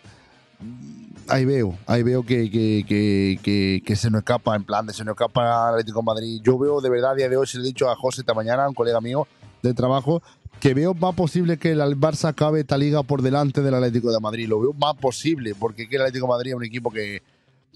ahí 1.30 1.44
veo, 1.44 1.78
ahí 1.86 2.02
veo 2.02 2.24
que, 2.24 2.50
que, 2.50 3.82
que, 3.84 3.96
se 3.96 4.10
nos 4.10 4.20
escapa, 4.20 4.56
en 4.56 4.64
plan 4.64 4.86
de 4.86 4.92
se 4.92 5.04
nos 5.04 5.12
escapa 5.12 5.70
Atlético 5.70 6.00
de 6.00 6.04
Madrid. 6.04 6.40
Yo 6.42 6.58
veo 6.58 6.80
de 6.80 6.90
verdad 6.90 7.12
a 7.12 7.14
día 7.14 7.28
de 7.28 7.36
hoy, 7.36 7.46
se 7.46 7.58
lo 7.58 7.64
he 7.64 7.66
dicho 7.66 7.88
a 7.88 7.96
José 7.96 8.22
esta 8.22 8.34
mañana, 8.34 8.68
un 8.68 8.74
colega 8.74 9.00
mío 9.00 9.26
de 9.62 9.74
trabajo, 9.74 10.22
que 10.60 10.74
veo 10.74 10.94
más 10.94 11.14
posible 11.14 11.58
que 11.58 11.70
el 11.72 11.80
Barça 11.80 12.28
acabe 12.28 12.60
esta 12.60 12.76
liga 12.76 13.02
por 13.02 13.22
delante 13.22 13.62
del 13.62 13.74
Atlético 13.74 14.12
de 14.12 14.20
Madrid. 14.20 14.48
Lo 14.48 14.60
veo 14.60 14.72
más 14.72 14.96
posible, 14.96 15.54
porque 15.54 15.88
que 15.88 15.96
el 15.96 16.02
Atlético 16.02 16.26
de 16.26 16.30
Madrid 16.30 16.50
es 16.50 16.56
un 16.56 16.64
equipo 16.64 16.90
que, 16.90 17.22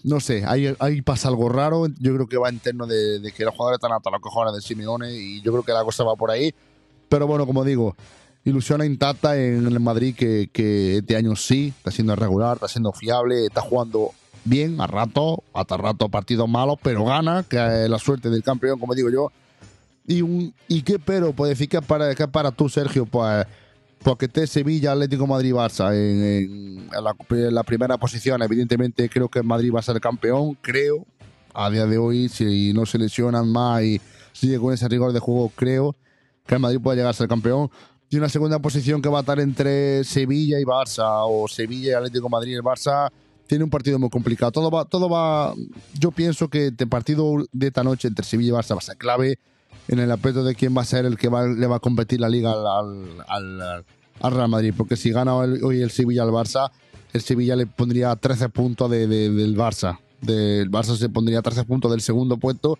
no 0.03 0.21
sé, 0.21 0.45
ahí, 0.47 0.75
ahí 0.79 1.01
pasa 1.03 1.29
algo 1.29 1.49
raro. 1.49 1.87
Yo 1.99 2.15
creo 2.15 2.27
que 2.27 2.37
va 2.37 2.53
interno 2.53 2.87
de, 2.87 3.21
de 3.21 3.33
que 3.33 3.45
los 3.45 3.55
jugadores 3.55 3.79
están 3.79 3.93
hasta 3.93 4.11
los 4.11 4.21
cojones 4.21 4.55
de 4.55 4.61
Simeone 4.61 5.13
y 5.13 5.41
yo 5.41 5.53
creo 5.53 5.63
que 5.63 5.73
la 5.73 5.85
cosa 5.85 6.05
va 6.05 6.15
por 6.17 6.31
ahí. 6.31 6.55
Pero 7.09 7.27
bueno, 7.27 7.47
como 7.47 7.65
digo, 7.65 7.97
ilusión 8.45 8.84
intacta 8.84 9.36
en 9.36 9.66
el 9.66 9.80
Madrid 9.80 10.14
que, 10.14 10.49
que 10.53 10.99
este 10.99 11.16
año 11.16 11.34
sí 11.36 11.72
está 11.76 11.90
siendo 11.90 12.14
regular, 12.16 12.55
está 12.57 12.68
siendo 12.68 12.92
fiable, 12.92 13.47
está 13.47 13.61
jugando 13.61 14.11
bien 14.45 14.80
a 14.80 14.86
rato, 14.86 15.42
hasta 15.55 15.76
rato 15.76 16.09
partidos 16.09 16.49
malos, 16.49 16.76
pero 16.82 17.05
gana, 17.05 17.45
que 17.49 17.57
es 17.84 17.88
la 17.90 17.99
suerte 17.99 18.28
del 18.30 18.42
campeón, 18.42 18.78
como 18.78 18.95
digo 18.95 19.11
yo. 19.11 19.32
Y, 20.07 20.20
un, 20.20 20.53
y 20.68 20.82
qué 20.82 20.99
pero, 20.99 21.32
pues 21.32 21.49
decir 21.51 21.68
que 21.68 21.80
para, 21.80 22.14
que 22.14 22.28
para 22.28 22.51
tú, 22.51 22.68
Sergio, 22.68 23.07
pues 23.07 23.47
porque 24.03 24.26
esté 24.26 24.47
Sevilla, 24.47 24.92
Atlético 24.92 25.26
Madrid, 25.26 25.55
Barça 25.55 25.95
en- 25.95 26.90
en 26.95 27.05
la, 27.05 27.16
en 27.30 27.55
la 27.55 27.62
primera 27.62 27.97
posición. 27.97 28.42
Evidentemente, 28.42 29.09
creo 29.09 29.30
que 29.30 29.42
Madrid 29.42 29.72
va 29.74 29.78
a 29.80 29.82
ser 29.82 29.99
campeón. 29.99 30.59
Creo, 30.61 31.07
a 31.55 31.70
día 31.70 31.86
de 31.86 31.97
hoy, 31.97 32.28
si 32.28 32.74
no 32.74 32.84
se 32.84 32.99
lesionan 32.99 33.49
más 33.51 33.82
y 33.82 33.99
sigue 34.34 34.59
con 34.59 34.74
ese 34.74 34.86
rigor 34.90 35.14
de 35.14 35.20
juego, 35.20 35.51
creo 35.57 35.97
que 36.47 36.57
el 36.57 36.61
Madrid 36.61 36.80
puede 36.82 36.99
llegar 36.99 37.12
a 37.12 37.14
ser 37.14 37.28
campeón. 37.28 37.70
Y 38.15 38.19
una 38.19 38.29
segunda 38.29 38.61
posición 38.61 39.03
que 39.03 39.09
va 39.09 39.19
a 39.19 39.21
estar 39.23 39.41
entre 39.41 40.05
Sevilla 40.05 40.61
y 40.61 40.62
Barça, 40.62 41.25
o 41.27 41.49
Sevilla 41.49 41.91
y 41.91 41.95
Atlético 41.95 42.29
Madrid 42.29 42.53
y 42.53 42.55
el 42.55 42.62
Barça. 42.62 43.11
tiene 43.49 43.65
un 43.65 43.71
partido 43.71 43.99
muy 43.99 44.09
complicado. 44.09 44.53
Todo 44.53 44.71
va, 44.71 44.85
todo 44.85 45.09
va. 45.09 45.53
Yo 45.99 46.12
pienso 46.12 46.47
que 46.47 46.67
el 46.79 46.89
partido 46.89 47.45
de 47.51 47.67
esta 47.67 47.83
noche 47.83 48.07
entre 48.07 48.25
Sevilla 48.25 48.51
y 48.51 48.53
Barça 48.53 48.75
va 48.75 48.79
a 48.79 48.83
ser 48.83 48.99
clave 48.99 49.41
en 49.89 49.99
el 49.99 50.12
aspecto 50.12 50.45
de 50.45 50.55
quién 50.55 50.77
va 50.77 50.83
a 50.83 50.85
ser 50.85 51.07
el 51.07 51.19
que 51.19 51.29
va, 51.29 51.45
le 51.45 51.67
va 51.67 51.77
a 51.77 51.81
competir 51.81 52.21
la 52.21 52.29
liga 52.29 52.53
al, 52.53 53.21
al, 53.27 53.85
al 54.21 54.33
Real 54.33 54.49
Madrid. 54.49 54.73
Porque 54.77 54.95
si 54.95 55.11
gana 55.11 55.35
hoy 55.35 55.83
el 55.83 55.91
Sevilla 55.91 56.23
al 56.23 56.31
Barça, 56.31 56.71
el 57.12 57.21
Sevilla 57.21 57.57
le 57.57 57.67
pondría 57.67 58.15
13 58.15 58.49
puntos 58.49 58.89
de, 58.93 59.09
de, 59.09 59.31
del 59.31 59.57
Barça. 59.57 59.99
Del 60.21 60.71
Barça 60.71 60.97
se 60.97 61.09
pondría 61.09 61.43
13 61.43 61.65
puntos 61.65 61.91
del 61.91 62.01
segundo 62.01 62.37
puesto. 62.37 62.79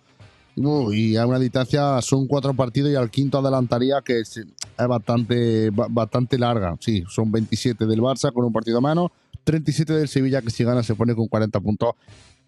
Y 0.55 1.17
a 1.17 1.25
una 1.25 1.39
distancia 1.39 2.01
son 2.01 2.27
cuatro 2.27 2.53
partidos 2.53 2.91
y 2.91 2.95
al 2.95 3.11
quinto 3.11 3.39
adelantaría 3.39 4.01
que 4.01 4.21
es, 4.21 4.39
bastante, 4.77 5.69
bastante 5.69 6.37
larga. 6.37 6.75
Sí, 6.79 7.03
son 7.09 7.31
27 7.31 7.85
del 7.85 7.99
Barça 7.99 8.31
con 8.31 8.45
un 8.45 8.53
partido 8.53 8.77
a 8.77 8.81
mano 8.81 9.11
37 9.45 9.93
del 9.93 10.07
Sevilla 10.09 10.41
que 10.41 10.49
si 10.49 10.63
gana 10.63 10.83
se 10.83 10.95
pone 10.95 11.15
con 11.15 11.27
40 11.27 11.59
puntos 11.61 11.95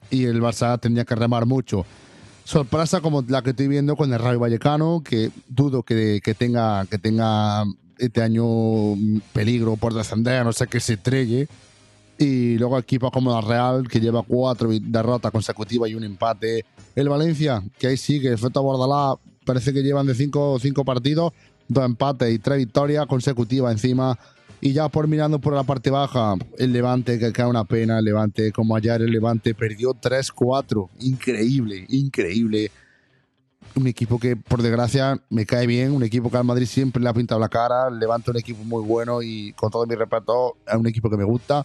y 0.09 0.25
el 0.25 0.41
Barça 0.41 0.77
tendría 0.79 1.05
que 1.05 1.15
remar 1.15 1.45
mucho. 1.45 1.85
Sorpresa 2.43 3.01
como 3.01 3.23
la 3.27 3.41
que 3.41 3.51
estoy 3.51 3.67
viendo 3.67 3.95
con 3.95 4.11
el 4.11 4.19
Rayo 4.19 4.39
Vallecano, 4.39 5.01
que 5.03 5.31
dudo 5.47 5.83
que, 5.83 6.21
que 6.23 6.33
tenga, 6.33 6.85
que 6.85 6.97
tenga 6.97 7.65
este 7.97 8.21
año 8.21 8.45
peligro 9.33 9.75
por 9.75 9.93
descender, 9.93 10.45
no 10.45 10.53
ser 10.53 10.67
que 10.67 10.79
se 10.79 10.93
estrelle. 10.93 11.47
Y 12.19 12.57
luego 12.57 12.79
equipos 12.79 13.11
como 13.11 13.31
la 13.31 13.41
Real, 13.41 13.87
que 13.87 13.99
lleva 13.99 14.23
cuatro 14.23 14.69
derrotas 14.81 15.31
consecutivas 15.31 15.89
y 15.89 15.95
un 15.95 16.03
empate. 16.03 16.65
El 16.95 17.09
Valencia, 17.09 17.63
que 17.77 17.87
ahí 17.87 17.97
sigue, 17.97 18.33
efecto 18.33 18.63
Bordalá, 18.63 19.15
parece 19.45 19.71
que 19.71 19.83
llevan 19.83 20.07
de 20.07 20.15
cinco, 20.15 20.57
cinco 20.59 20.83
partidos, 20.83 21.33
dos 21.67 21.85
empates 21.85 22.33
y 22.33 22.39
tres 22.39 22.57
victorias 22.57 23.05
consecutivas 23.05 23.71
encima. 23.71 24.17
Y 24.59 24.73
ya 24.73 24.89
por 24.89 25.07
mirando 25.07 25.39
por 25.39 25.53
la 25.53 25.63
parte 25.63 25.91
baja, 25.91 26.35
el 26.57 26.73
Levante, 26.73 27.19
que 27.19 27.31
cae 27.31 27.45
una 27.45 27.63
pena, 27.63 27.99
el 27.99 28.05
Levante, 28.05 28.51
como 28.51 28.75
ayer 28.75 29.01
el 29.01 29.11
Levante 29.11 29.53
perdió 29.53 29.93
3-4. 29.93 30.89
Increíble, 31.01 31.85
increíble. 31.89 32.71
Un 33.75 33.85
equipo 33.85 34.17
que, 34.17 34.35
por 34.35 34.63
desgracia, 34.63 35.21
me 35.29 35.45
cae 35.45 35.67
bien. 35.67 35.91
Un 35.91 36.01
equipo 36.01 36.31
que 36.31 36.37
al 36.37 36.43
Madrid 36.43 36.65
siempre 36.65 37.03
le 37.03 37.09
ha 37.09 37.13
pintado 37.13 37.39
la 37.39 37.49
cara. 37.49 37.91
Levante 37.91 38.31
un 38.31 38.37
equipo 38.37 38.63
muy 38.63 38.83
bueno 38.83 39.21
y, 39.21 39.53
con 39.53 39.69
todo 39.69 39.85
mi 39.85 39.93
respeto, 39.93 40.57
es 40.67 40.75
un 40.75 40.87
equipo 40.87 41.11
que 41.11 41.17
me 41.17 41.23
gusta. 41.23 41.63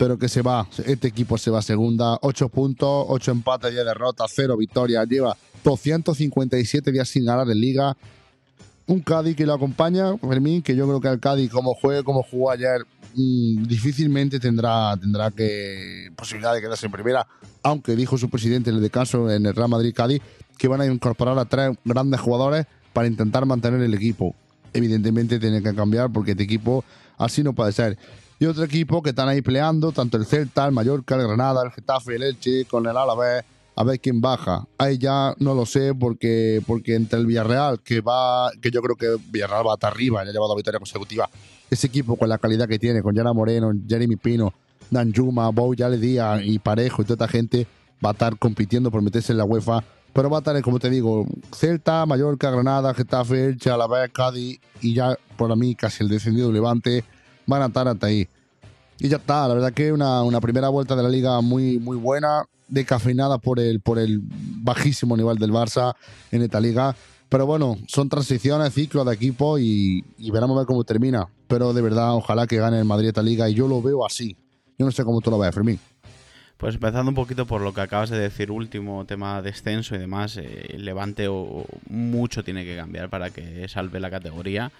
Pero 0.00 0.18
que 0.18 0.30
se 0.30 0.40
va, 0.40 0.66
este 0.86 1.08
equipo 1.08 1.36
se 1.36 1.50
va 1.50 1.60
segunda. 1.60 2.18
8 2.22 2.48
puntos, 2.48 3.04
8 3.08 3.32
empates, 3.32 3.70
10 3.70 3.84
derrotas, 3.84 4.32
0 4.34 4.56
victorias. 4.56 5.06
Lleva 5.06 5.36
257 5.62 6.90
días 6.90 7.06
sin 7.06 7.26
ganar 7.26 7.46
en 7.50 7.60
Liga 7.60 7.94
un 8.86 9.00
Cádiz 9.00 9.36
que 9.36 9.46
lo 9.46 9.54
acompaña, 9.54 10.16
Fermín, 10.18 10.62
que 10.62 10.74
yo 10.74 10.86
creo 10.86 11.00
que 11.00 11.08
el 11.08 11.20
Cádiz, 11.20 11.50
como 11.50 11.74
juegue, 11.74 12.02
como 12.02 12.24
jugó 12.24 12.50
ayer, 12.50 12.84
mmm, 13.14 13.62
difícilmente 13.64 14.40
tendrá, 14.40 14.96
tendrá 14.96 15.30
que 15.30 16.08
posibilidad 16.16 16.54
de 16.54 16.60
quedarse 16.60 16.86
en 16.86 16.92
primera, 16.92 17.26
aunque 17.62 17.94
dijo 17.94 18.18
su 18.18 18.28
presidente 18.28 18.70
en 18.70 18.76
el 18.76 18.82
descanso 18.82 19.30
en 19.30 19.46
el 19.46 19.54
Real 19.54 19.68
Madrid 19.68 19.94
Cádiz 19.94 20.20
que 20.58 20.66
van 20.66 20.80
a 20.80 20.86
incorporar 20.86 21.38
a 21.38 21.44
tres 21.44 21.76
grandes 21.84 22.20
jugadores 22.20 22.66
para 22.92 23.06
intentar 23.06 23.46
mantener 23.46 23.80
el 23.80 23.94
equipo. 23.94 24.34
Evidentemente 24.72 25.38
tiene 25.38 25.62
que 25.62 25.74
cambiar 25.74 26.10
porque 26.10 26.32
este 26.32 26.42
equipo 26.42 26.84
así 27.16 27.44
no 27.44 27.52
puede 27.52 27.72
ser. 27.72 27.96
Y 28.42 28.46
otro 28.46 28.64
equipo 28.64 29.02
que 29.02 29.10
están 29.10 29.28
ahí 29.28 29.42
peleando, 29.42 29.92
tanto 29.92 30.16
el 30.16 30.24
Celta, 30.24 30.64
el 30.64 30.72
Mallorca, 30.72 31.14
el 31.14 31.26
Granada, 31.26 31.62
el 31.62 31.72
Getafe, 31.72 32.16
el 32.16 32.22
Elche, 32.22 32.64
con 32.64 32.86
el 32.86 32.96
Alavés, 32.96 33.44
a 33.76 33.84
ver 33.84 34.00
quién 34.00 34.22
baja. 34.22 34.66
Ahí 34.78 34.96
ya 34.96 35.34
no 35.38 35.54
lo 35.54 35.66
sé 35.66 35.94
porque, 35.94 36.62
porque 36.66 36.94
entre 36.94 37.18
el 37.18 37.26
Villarreal, 37.26 37.80
que 37.80 38.00
va, 38.00 38.50
que 38.62 38.70
yo 38.70 38.80
creo 38.80 38.96
que 38.96 39.22
Villarreal 39.30 39.66
va 39.66 39.74
hasta 39.74 39.88
arriba, 39.88 40.24
ya 40.24 40.30
ha 40.30 40.32
llevado 40.32 40.56
victoria 40.56 40.78
consecutiva. 40.78 41.28
Ese 41.68 41.88
equipo 41.88 42.16
con 42.16 42.30
la 42.30 42.38
calidad 42.38 42.66
que 42.66 42.78
tiene, 42.78 43.02
con 43.02 43.14
Yara 43.14 43.34
Moreno, 43.34 43.72
Jeremy 43.86 44.16
Pino, 44.16 44.54
Dan 44.90 45.12
Juma, 45.14 45.50
Bou 45.50 45.74
Díaz 45.74 46.40
y 46.42 46.58
Parejo 46.60 47.02
y 47.02 47.04
toda 47.04 47.26
esta 47.26 47.28
gente, 47.28 47.66
va 48.02 48.08
a 48.08 48.12
estar 48.12 48.38
compitiendo 48.38 48.90
por 48.90 49.02
meterse 49.02 49.32
en 49.32 49.38
la 49.38 49.44
UEFA. 49.44 49.84
Pero 50.14 50.30
va 50.30 50.38
a 50.38 50.40
estar, 50.40 50.58
como 50.62 50.78
te 50.78 50.88
digo, 50.88 51.26
Celta, 51.54 52.06
Mallorca, 52.06 52.50
Granada, 52.50 52.94
Getafe, 52.94 53.48
Elche, 53.48 53.68
Alavés, 53.68 54.10
Cádiz 54.10 54.60
y 54.80 54.94
ya 54.94 55.14
por 55.36 55.54
mí 55.58 55.74
casi 55.74 56.04
el 56.04 56.08
descendido 56.08 56.50
Levante 56.50 57.04
van 57.50 57.62
a 57.62 57.66
estar 57.66 57.86
hasta 57.88 58.06
ahí. 58.06 58.26
Y 58.98 59.08
ya 59.08 59.16
está, 59.16 59.48
la 59.48 59.54
verdad 59.54 59.72
que 59.72 59.92
una, 59.92 60.22
una 60.22 60.40
primera 60.40 60.68
vuelta 60.68 60.94
de 60.94 61.02
la 61.02 61.08
liga 61.08 61.40
muy, 61.40 61.78
muy 61.78 61.96
buena 61.96 62.44
decafeinada 62.68 63.38
por 63.38 63.58
el, 63.58 63.80
por 63.80 63.98
el 63.98 64.20
bajísimo 64.22 65.16
nivel 65.16 65.36
del 65.38 65.52
Barça 65.52 65.94
en 66.30 66.42
esta 66.42 66.60
liga. 66.60 66.94
Pero 67.28 67.46
bueno, 67.46 67.76
son 67.86 68.08
transiciones, 68.08 68.74
ciclos 68.74 69.06
de 69.06 69.14
equipo 69.14 69.58
y, 69.58 70.04
y 70.18 70.30
veremos 70.30 70.56
ver 70.56 70.66
cómo 70.66 70.84
termina. 70.84 71.28
Pero 71.46 71.72
de 71.72 71.82
verdad, 71.82 72.14
ojalá 72.14 72.46
que 72.46 72.56
gane 72.56 72.78
el 72.78 72.84
Madrid 72.84 73.08
esta 73.08 73.22
liga 73.22 73.48
y 73.48 73.54
yo 73.54 73.68
lo 73.68 73.82
veo 73.82 74.04
así. 74.04 74.36
Yo 74.78 74.86
no 74.86 74.92
sé 74.92 75.04
cómo 75.04 75.20
tú 75.20 75.30
lo 75.30 75.38
ves, 75.38 75.54
Fermín. 75.54 75.78
Pues 76.60 76.74
empezando 76.74 77.08
un 77.08 77.14
poquito 77.14 77.46
por 77.46 77.62
lo 77.62 77.72
que 77.72 77.80
acabas 77.80 78.10
de 78.10 78.18
decir, 78.18 78.50
último 78.50 79.06
tema 79.06 79.40
descenso 79.40 79.94
y 79.94 79.98
demás, 79.98 80.36
eh, 80.36 80.76
Levante 80.76 81.26
o, 81.26 81.64
mucho 81.88 82.44
tiene 82.44 82.66
que 82.66 82.76
cambiar 82.76 83.08
para 83.08 83.30
que 83.30 83.66
salve 83.66 83.98
la 83.98 84.10
categoría. 84.10 84.70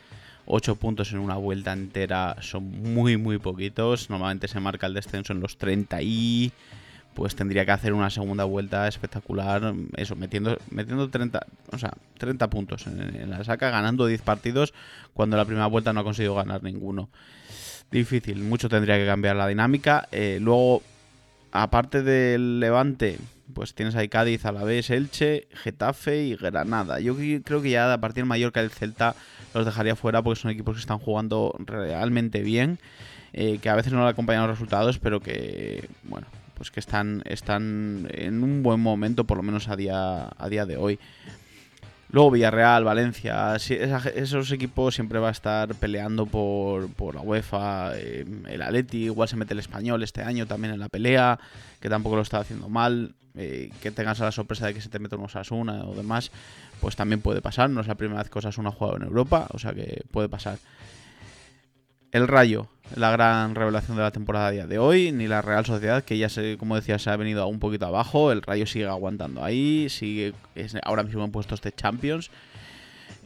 8 0.47 0.77
puntos 0.77 1.13
en 1.13 1.19
una 1.19 1.37
vuelta 1.37 1.73
entera 1.73 2.37
son 2.41 2.65
muy, 2.95 3.17
muy 3.17 3.39
poquitos. 3.39 4.11
Normalmente 4.11 4.49
se 4.49 4.61
marca 4.61 4.87
el 4.87 4.95
descenso 4.95 5.33
en 5.33 5.41
los 5.41 5.57
30 5.59 6.03
y 6.03 6.53
pues 7.15 7.35
tendría 7.35 7.65
que 7.65 7.73
hacer 7.73 7.93
una 7.93 8.09
segunda 8.09 8.45
vuelta 8.45 8.87
espectacular, 8.87 9.75
eso, 9.97 10.17
metiendo, 10.17 10.57
metiendo 10.71 11.11
30, 11.11 11.45
o 11.73 11.79
sea, 11.79 11.93
30 12.19 12.49
puntos 12.49 12.87
en, 12.87 13.29
la 13.31 13.43
saca, 13.45 13.71
ganando 13.71 14.07
10 14.07 14.23
partidos, 14.23 14.73
cuando 15.13 15.37
la 15.37 15.45
primera 15.45 15.67
vuelta 15.67 15.93
no 15.93 16.01
ha 16.01 16.05
conseguido 16.05 16.35
ganar 16.37 16.63
ninguno. 16.63 17.11
Difícil, 17.91 18.41
mucho 18.43 18.69
tendría 18.69 18.97
que 18.97 19.07
cambiar 19.07 19.37
la 19.37 19.49
dinámica. 19.49 20.09
Eh, 20.13 20.39
luego, 20.41 20.83
aparte 21.51 22.03
del 22.03 22.61
Levante, 22.61 23.19
pues 23.51 23.75
tienes 23.75 23.95
ahí 23.95 24.09
Cádiz, 24.09 24.45
Alavés, 24.45 24.91
Elche, 24.91 25.49
Getafe 25.53 26.25
y 26.25 26.37
Granada. 26.37 27.01
Yo 27.01 27.17
creo 27.17 27.63
que 27.63 27.71
ya 27.71 27.93
a 27.93 28.01
partir 28.01 28.25
de 28.25 28.29
Mallorca 28.29 28.61
el 28.61 28.71
Celta 28.71 29.15
los 29.55 29.67
dejaría 29.67 29.97
fuera 29.97 30.23
porque 30.23 30.41
son 30.41 30.51
equipos 30.51 30.77
que 30.77 30.81
están 30.81 30.99
jugando 30.99 31.55
realmente 31.59 32.43
bien. 32.43 32.79
Eh, 33.33 33.59
que 33.63 33.69
a 33.69 33.77
veces 33.77 33.93
no 33.93 34.03
le 34.03 34.11
acompañan 34.11 34.43
los 34.43 34.51
resultados, 34.51 34.99
pero 34.99 35.21
que, 35.21 35.89
bueno, 36.03 36.27
pues 36.55 36.71
que 36.71 36.81
están, 36.81 37.23
están 37.27 38.09
en 38.11 38.43
un 38.43 38.63
buen 38.63 38.81
momento, 38.81 39.25
por 39.25 39.37
lo 39.37 39.43
menos 39.43 39.69
a 39.69 39.77
día, 39.77 40.29
a 40.37 40.49
día 40.49 40.67
de 40.67 40.77
hoy. 40.77 40.99
Luego 42.13 42.33
Villarreal, 42.33 42.83
Valencia, 42.83 43.55
esos 43.55 44.51
equipos 44.51 44.97
siempre 44.97 45.21
va 45.21 45.29
a 45.29 45.31
estar 45.31 45.77
peleando 45.77 46.27
por, 46.27 46.93
por 46.95 47.15
la 47.15 47.21
UEFA, 47.21 47.93
eh, 47.95 48.25
el 48.49 48.63
Atleti, 48.63 49.05
igual 49.05 49.29
se 49.29 49.37
mete 49.37 49.53
el 49.53 49.61
español 49.61 50.03
este 50.03 50.23
año 50.23 50.45
también 50.47 50.75
en 50.75 50.81
la 50.81 50.89
pelea, 50.89 51.39
que 51.81 51.89
tampoco 51.89 52.17
lo 52.17 52.23
está 52.23 52.41
haciendo 52.41 52.69
mal, 52.69 53.15
eh, 53.37 53.71
que 53.81 53.91
tengas 53.91 54.19
la 54.19 54.33
sorpresa 54.33 54.67
de 54.67 54.75
que 54.75 54.81
se 54.81 54.89
te 54.89 54.99
meta 54.99 55.17
un 55.17 55.25
Osasuna 55.25 55.85
o 55.85 55.95
demás, 55.95 56.31
pues 56.81 56.97
también 56.97 57.21
puede 57.21 57.41
pasar, 57.41 57.71
no 57.71 57.81
es 57.81 57.87
la 57.87 57.95
primera 57.95 58.23
vez 58.23 58.31
que 58.31 58.39
Osasuna 58.39 58.71
ha 58.71 58.73
jugado 58.73 58.97
en 58.97 59.05
Europa, 59.05 59.47
o 59.53 59.59
sea 59.59 59.73
que 59.73 60.03
puede 60.11 60.29
pasar. 60.29 60.59
El 62.13 62.27
Rayo, 62.27 62.67
la 62.97 63.13
gran 63.13 63.55
revelación 63.55 63.97
de 63.97 64.03
la 64.03 64.11
temporada 64.11 64.49
a 64.49 64.51
día 64.51 64.67
de 64.67 64.79
hoy, 64.79 65.13
ni 65.13 65.29
la 65.29 65.43
Real 65.43 65.65
Sociedad, 65.65 66.03
que 66.03 66.19
ya 66.19 66.29
como 66.59 66.75
decía, 66.75 66.99
se 66.99 67.09
ha 67.09 67.17
venido 67.17 67.47
un 67.47 67.61
poquito 67.61 67.87
abajo. 67.87 68.33
El 68.33 68.43
Rayo 68.43 68.67
sigue 68.67 68.87
aguantando 68.87 69.45
ahí, 69.45 69.89
sigue 69.89 70.35
ahora 70.83 71.05
mismo 71.05 71.25
en 71.25 71.31
puestos 71.31 71.61
de 71.61 71.71
Champions. 71.71 72.33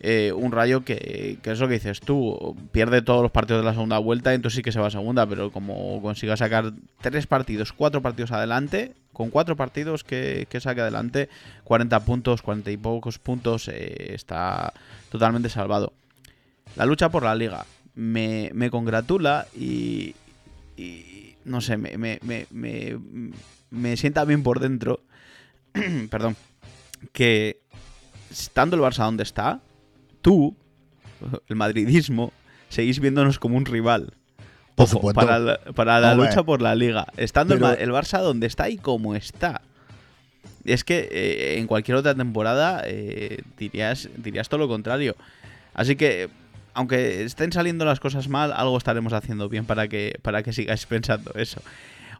Eh, 0.00 0.32
un 0.36 0.52
Rayo 0.52 0.84
que, 0.84 1.38
que, 1.42 1.52
es 1.52 1.60
lo 1.60 1.66
que 1.66 1.74
dices 1.74 2.00
tú, 2.00 2.54
pierde 2.72 3.00
todos 3.00 3.22
los 3.22 3.30
partidos 3.30 3.62
de 3.62 3.66
la 3.66 3.72
segunda 3.72 3.96
vuelta, 3.96 4.34
entonces 4.34 4.56
sí 4.56 4.62
que 4.62 4.70
se 4.70 4.80
va 4.80 4.88
a 4.88 4.90
segunda, 4.90 5.26
pero 5.26 5.50
como 5.50 6.02
consiga 6.02 6.36
sacar 6.36 6.74
tres 7.00 7.26
partidos, 7.26 7.72
cuatro 7.72 8.02
partidos 8.02 8.32
adelante, 8.32 8.92
con 9.14 9.30
cuatro 9.30 9.56
partidos 9.56 10.04
que, 10.04 10.46
que 10.50 10.60
saque 10.60 10.82
adelante, 10.82 11.30
40 11.64 12.00
puntos, 12.00 12.42
40 12.42 12.70
y 12.70 12.76
pocos 12.76 13.18
puntos, 13.18 13.68
eh, 13.68 14.14
está 14.14 14.74
totalmente 15.08 15.48
salvado. 15.48 15.94
La 16.76 16.84
lucha 16.84 17.08
por 17.08 17.22
la 17.22 17.34
liga 17.34 17.64
me, 17.94 18.50
me 18.52 18.70
congratula 18.70 19.46
y, 19.56 20.14
no 21.44 21.60
sé, 21.60 21.76
me, 21.76 21.96
me, 21.96 22.18
me, 22.22 22.98
me, 23.70 23.96
sienta 23.96 24.24
bien 24.24 24.42
por 24.42 24.60
dentro, 24.60 25.00
perdón, 26.10 26.36
que 27.12 27.60
estando 28.30 28.76
el 28.76 28.82
Barça 28.82 29.04
donde 29.04 29.22
está, 29.22 29.60
tú, 30.20 30.56
el 31.48 31.56
madridismo, 31.56 32.32
seguís 32.68 33.00
viéndonos 33.00 33.38
como 33.38 33.56
un 33.56 33.64
rival. 33.64 34.14
Ojo, 34.76 35.12
para 35.12 35.38
la, 35.38 35.58
para 35.74 36.00
la 36.00 36.14
lucha 36.14 36.42
por 36.42 36.60
la 36.60 36.74
liga. 36.74 37.06
Estando 37.16 37.54
Pero... 37.54 37.72
el, 37.72 37.90
Barça 37.90 38.20
donde 38.20 38.46
está 38.46 38.68
y 38.68 38.76
como 38.76 39.14
está. 39.14 39.62
Es 40.64 40.82
que 40.82 41.08
eh, 41.10 41.58
en 41.58 41.66
cualquier 41.66 41.96
otra 41.96 42.14
temporada 42.14 42.82
eh, 42.84 43.42
dirías, 43.56 44.08
dirías 44.16 44.48
todo 44.48 44.58
lo 44.58 44.68
contrario. 44.68 45.14
Así 45.74 45.96
que 45.96 46.28
aunque 46.74 47.22
estén 47.22 47.52
saliendo 47.52 47.84
las 47.84 48.00
cosas 48.00 48.28
mal, 48.28 48.52
algo 48.52 48.76
estaremos 48.76 49.12
haciendo 49.12 49.48
bien 49.48 49.64
para 49.64 49.88
que, 49.88 50.18
para 50.22 50.42
que 50.42 50.52
sigáis 50.52 50.86
pensando 50.86 51.32
eso. 51.34 51.62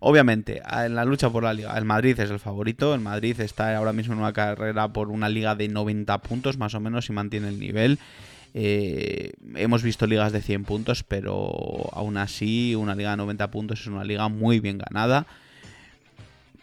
Obviamente, 0.00 0.62
en 0.70 0.94
la 0.94 1.05
lucha 1.05 1.30
por 1.30 1.44
la 1.44 1.55
liga, 1.55 1.76
el 1.76 1.84
Madrid 1.84 2.18
es 2.20 2.30
el 2.30 2.38
favorito. 2.38 2.94
El 2.94 3.00
Madrid 3.00 3.40
está 3.40 3.74
ahora 3.76 3.92
mismo 3.92 4.12
en 4.12 4.20
una 4.20 4.32
carrera 4.32 4.88
por 4.88 5.09
una 5.09 5.28
liga 5.28 5.55
de 5.55 5.68
90 5.68 6.18
puntos, 6.18 6.59
más 6.59 6.74
o 6.74 6.80
menos, 6.80 7.09
y 7.09 7.12
mantiene 7.12 7.48
el 7.48 7.59
nivel. 7.59 7.98
Eh, 8.57 9.32
hemos 9.57 9.82
visto 9.82 10.07
ligas 10.07 10.32
de 10.32 10.40
100 10.40 10.64
puntos, 10.64 11.02
pero 11.02 11.90
aún 11.92 12.16
así, 12.16 12.76
una 12.76 12.94
liga 12.94 13.11
de 13.11 13.16
90 13.16 13.50
puntos 13.50 13.80
es 13.80 13.88
una 13.88 14.05
liga 14.05 14.28
muy 14.28 14.61
bien 14.61 14.78
ganada. 14.78 15.26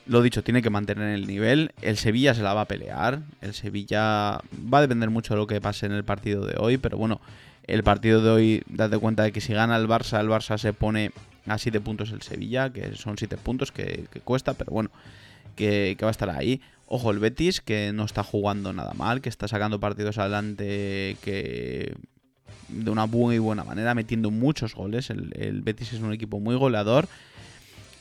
lo 0.07 0.21
dicho, 0.21 0.43
tiene 0.43 0.61
que 0.61 0.69
mantener 0.69 1.09
el 1.09 1.27
nivel. 1.27 1.73
El 1.81 1.97
Sevilla 1.97 2.33
se 2.33 2.41
la 2.41 2.53
va 2.53 2.61
a 2.61 2.65
pelear. 2.65 3.21
El 3.41 3.53
Sevilla 3.53 4.39
va 4.73 4.77
a 4.79 4.81
depender 4.81 5.09
mucho 5.09 5.33
de 5.33 5.39
lo 5.39 5.47
que 5.47 5.61
pase 5.61 5.85
en 5.85 5.91
el 5.91 6.03
partido 6.03 6.45
de 6.45 6.55
hoy. 6.57 6.77
Pero 6.77 6.97
bueno, 6.97 7.21
el 7.67 7.83
partido 7.83 8.21
de 8.21 8.29
hoy, 8.29 8.63
date 8.67 8.97
cuenta 8.97 9.23
de 9.23 9.31
que 9.31 9.41
si 9.41 9.53
gana 9.53 9.77
el 9.77 9.87
Barça, 9.87 10.19
el 10.19 10.29
Barça 10.29 10.57
se 10.57 10.73
pone 10.73 11.11
a 11.45 11.57
7 11.57 11.81
puntos 11.81 12.11
el 12.11 12.21
Sevilla, 12.21 12.71
que 12.71 12.95
son 12.95 13.17
7 13.17 13.37
puntos 13.37 13.71
que, 13.71 14.05
cuesta, 14.23 14.53
pero 14.53 14.71
bueno, 14.71 14.89
que 15.55 15.97
va 16.01 16.07
a 16.07 16.11
estar 16.11 16.29
ahí. 16.29 16.61
Ojo, 16.93 17.11
el 17.11 17.19
Betis, 17.19 17.61
que 17.61 17.93
no 17.93 18.03
está 18.03 18.21
jugando 18.21 18.73
nada 18.73 18.93
mal, 18.93 19.21
que 19.21 19.29
está 19.29 19.47
sacando 19.47 19.79
partidos 19.79 20.17
adelante 20.17 21.15
que 21.21 21.95
de 22.67 22.91
una 22.91 23.05
muy 23.05 23.39
buena 23.39 23.63
manera, 23.63 23.95
metiendo 23.95 24.29
muchos 24.29 24.75
goles. 24.75 25.09
El, 25.09 25.61
Betis 25.61 25.93
es 25.93 26.01
un 26.01 26.11
equipo 26.11 26.41
muy 26.41 26.55
goleador. 26.55 27.07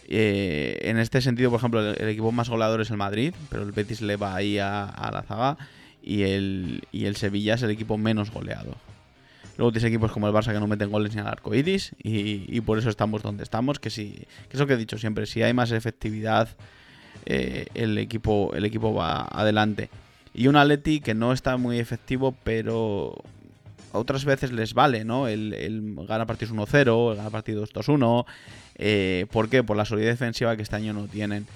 Eh, 0.09 0.81
en 0.83 0.99
este 0.99 1.21
sentido, 1.21 1.51
por 1.51 1.61
ejemplo, 1.61 1.89
el, 1.89 2.09
equipo 2.09 2.33
más 2.33 2.49
goleador 2.49 2.81
es 2.81 2.91
el 2.91 2.97
Madrid, 2.97 3.33
pero 3.49 3.63
el 3.63 3.71
Betis 3.71 4.03
le 4.03 4.17
va 4.17 4.35
ahí 4.35 4.59
a, 4.59 5.11
la 5.13 5.23
zaga. 5.23 5.57
Y 6.03 6.23
el, 6.23 6.83
y 6.91 7.05
el 7.05 7.15
Sevilla 7.15 7.55
es 7.55 7.63
el 7.63 7.71
equipo 7.71 7.97
menos 7.97 8.33
goleado. 8.33 8.75
Luego 9.57 9.71
tienes 9.71 9.87
equipos 9.87 10.11
como 10.11 10.27
el 10.27 10.35
Barça 10.35 10.53
que 10.53 10.59
no 10.59 10.67
meten 10.67 10.91
goles 10.91 11.15
ni 11.15 11.21
al 11.21 11.29
arco 11.29 11.55
iris. 11.55 11.93
Y, 12.03 12.45
y 12.49 12.61
por 12.61 12.77
eso 12.77 12.91
estamos 12.91 13.23
donde 13.23 13.45
estamos. 13.45 13.79
Que, 13.79 13.91
si, 13.91 14.27
que 14.49 14.55
es 14.55 14.59
lo 14.59 14.67
que 14.67 14.73
he 14.73 14.79
dicho 14.79 14.99
siempre: 14.99 15.27
si 15.27 15.45
hay 15.45 15.55
más 15.55 15.71
efectividad, 15.71 16.49
eh, 17.27 17.67
el, 17.75 17.99
equipo, 17.99 18.53
el 18.55 18.65
equipo 18.65 18.95
va 18.95 19.23
adelante. 19.23 19.91
Y 20.33 20.47
un 20.49 20.57
Atleti 20.57 21.01
que 21.01 21.15
no 21.15 21.33
está 21.33 21.57
muy 21.57 21.79
efectivo, 21.79 22.35
pero 22.45 23.17
otras 23.93 24.25
veces 24.25 24.53
les 24.53 24.75
vale, 24.75 25.05
¿no? 25.05 25.27
El, 25.29 25.53
el 25.55 25.95
gana 26.07 26.27
partidos 26.27 26.55
1-0, 26.55 27.11
el 27.11 27.17
gana 27.17 27.31
partidos 27.31 27.73
2-1. 27.73 28.25
Eh, 28.77 29.27
¿Por 29.31 29.49
qué? 29.49 29.63
Por 29.63 29.77
la 29.77 29.85
solidez 29.85 30.19
defensiva 30.19 30.57
que 30.57 30.63
este 30.63 30.77
año 30.77 30.93
no 30.93 31.07
tienen. 31.07 31.47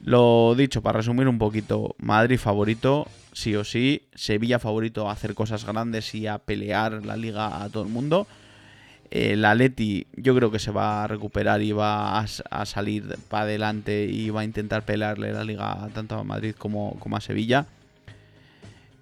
Lo 0.00 0.54
dicho, 0.56 0.82
para 0.82 0.98
resumir 0.98 1.26
un 1.26 1.38
poquito, 1.38 1.96
Madrid 1.98 2.38
favorito, 2.38 3.08
sí 3.32 3.56
o 3.56 3.64
sí, 3.64 4.02
Sevilla 4.14 4.58
favorito 4.58 5.08
a 5.08 5.12
hacer 5.12 5.34
cosas 5.34 5.64
grandes 5.64 6.14
y 6.14 6.26
a 6.26 6.38
pelear 6.38 7.04
la 7.04 7.16
liga 7.16 7.62
a 7.62 7.68
todo 7.68 7.82
el 7.82 7.88
mundo. 7.88 8.26
El 9.10 9.44
Atleti 9.44 10.06
yo 10.16 10.34
creo 10.34 10.50
que 10.50 10.58
se 10.58 10.70
va 10.70 11.04
a 11.04 11.06
recuperar 11.06 11.62
y 11.62 11.72
va 11.72 12.20
a, 12.20 12.26
a 12.50 12.66
salir 12.66 13.16
para 13.28 13.44
adelante 13.44 14.04
y 14.04 14.30
va 14.30 14.42
a 14.42 14.44
intentar 14.44 14.84
pelearle 14.84 15.32
la 15.32 15.44
liga 15.44 15.88
tanto 15.94 16.16
a 16.16 16.24
Madrid 16.24 16.54
como, 16.56 16.98
como 17.00 17.16
a 17.16 17.20
Sevilla. 17.20 17.66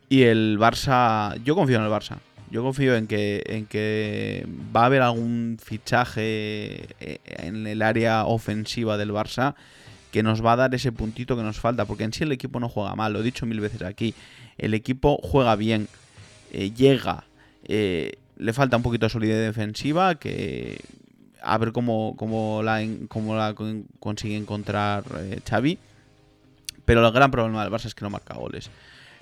Y 0.09 0.23
el 0.23 0.59
Barça, 0.59 1.43
yo 1.43 1.55
confío 1.57 1.79
en 1.79 1.85
el 1.85 1.91
Barça. 1.91 2.19
Yo 2.51 2.63
confío 2.63 2.95
en 2.95 3.09
que, 3.09 3.43
en 3.47 3.67
que 3.67 4.47
va 4.75 4.83
a 4.83 4.87
haber 4.87 5.03
algún 5.03 5.59
fichaje 5.61 6.87
eh, 7.01 7.19
en 7.25 7.67
el 7.67 7.83
área 7.83 8.25
ofensiva 8.25 8.97
del 8.97 9.11
Barça 9.11 9.57
que 10.13 10.23
nos 10.23 10.45
va 10.45 10.53
a 10.53 10.57
dar 10.57 10.75
ese 10.75 10.93
puntito 10.93 11.37
que 11.37 11.43
nos 11.43 11.59
falta, 11.59 11.85
porque 11.85 12.05
en 12.05 12.13
sí 12.13 12.23
el 12.23 12.33
equipo 12.33 12.61
no 12.61 12.69
juega 12.69 12.95
mal, 12.95 13.13
lo 13.13 13.21
he 13.21 13.23
dicho 13.23 13.45
mil 13.45 13.61
veces 13.61 13.83
aquí, 13.83 14.15
el 14.57 14.73
equipo 14.73 15.19
juega 15.23 15.57
bien, 15.57 15.89
eh, 16.53 16.71
llega, 16.71 17.25
eh, 17.65 18.13
le 18.37 18.53
falta 18.53 18.77
un 18.77 18.83
poquito 18.83 19.07
de 19.07 19.11
solidez 19.11 19.47
defensiva, 19.47 20.15
que 20.17 20.81
a 21.43 21.59
ver 21.59 21.73
cómo, 21.73 22.15
cómo 22.17 22.63
la, 22.63 22.85
cómo 23.09 23.35
la 23.37 23.55
con- 23.55 23.87
consigue 24.01 24.37
encontrar 24.37 25.05
eh, 25.19 25.41
Xavi, 25.49 25.79
pero 26.85 27.07
el 27.07 27.13
gran 27.13 27.31
problema 27.31 27.63
del 27.65 27.73
Barça 27.73 27.87
es 27.87 27.95
que 27.95 28.05
no 28.05 28.11
marca 28.11 28.35
goles. 28.35 28.71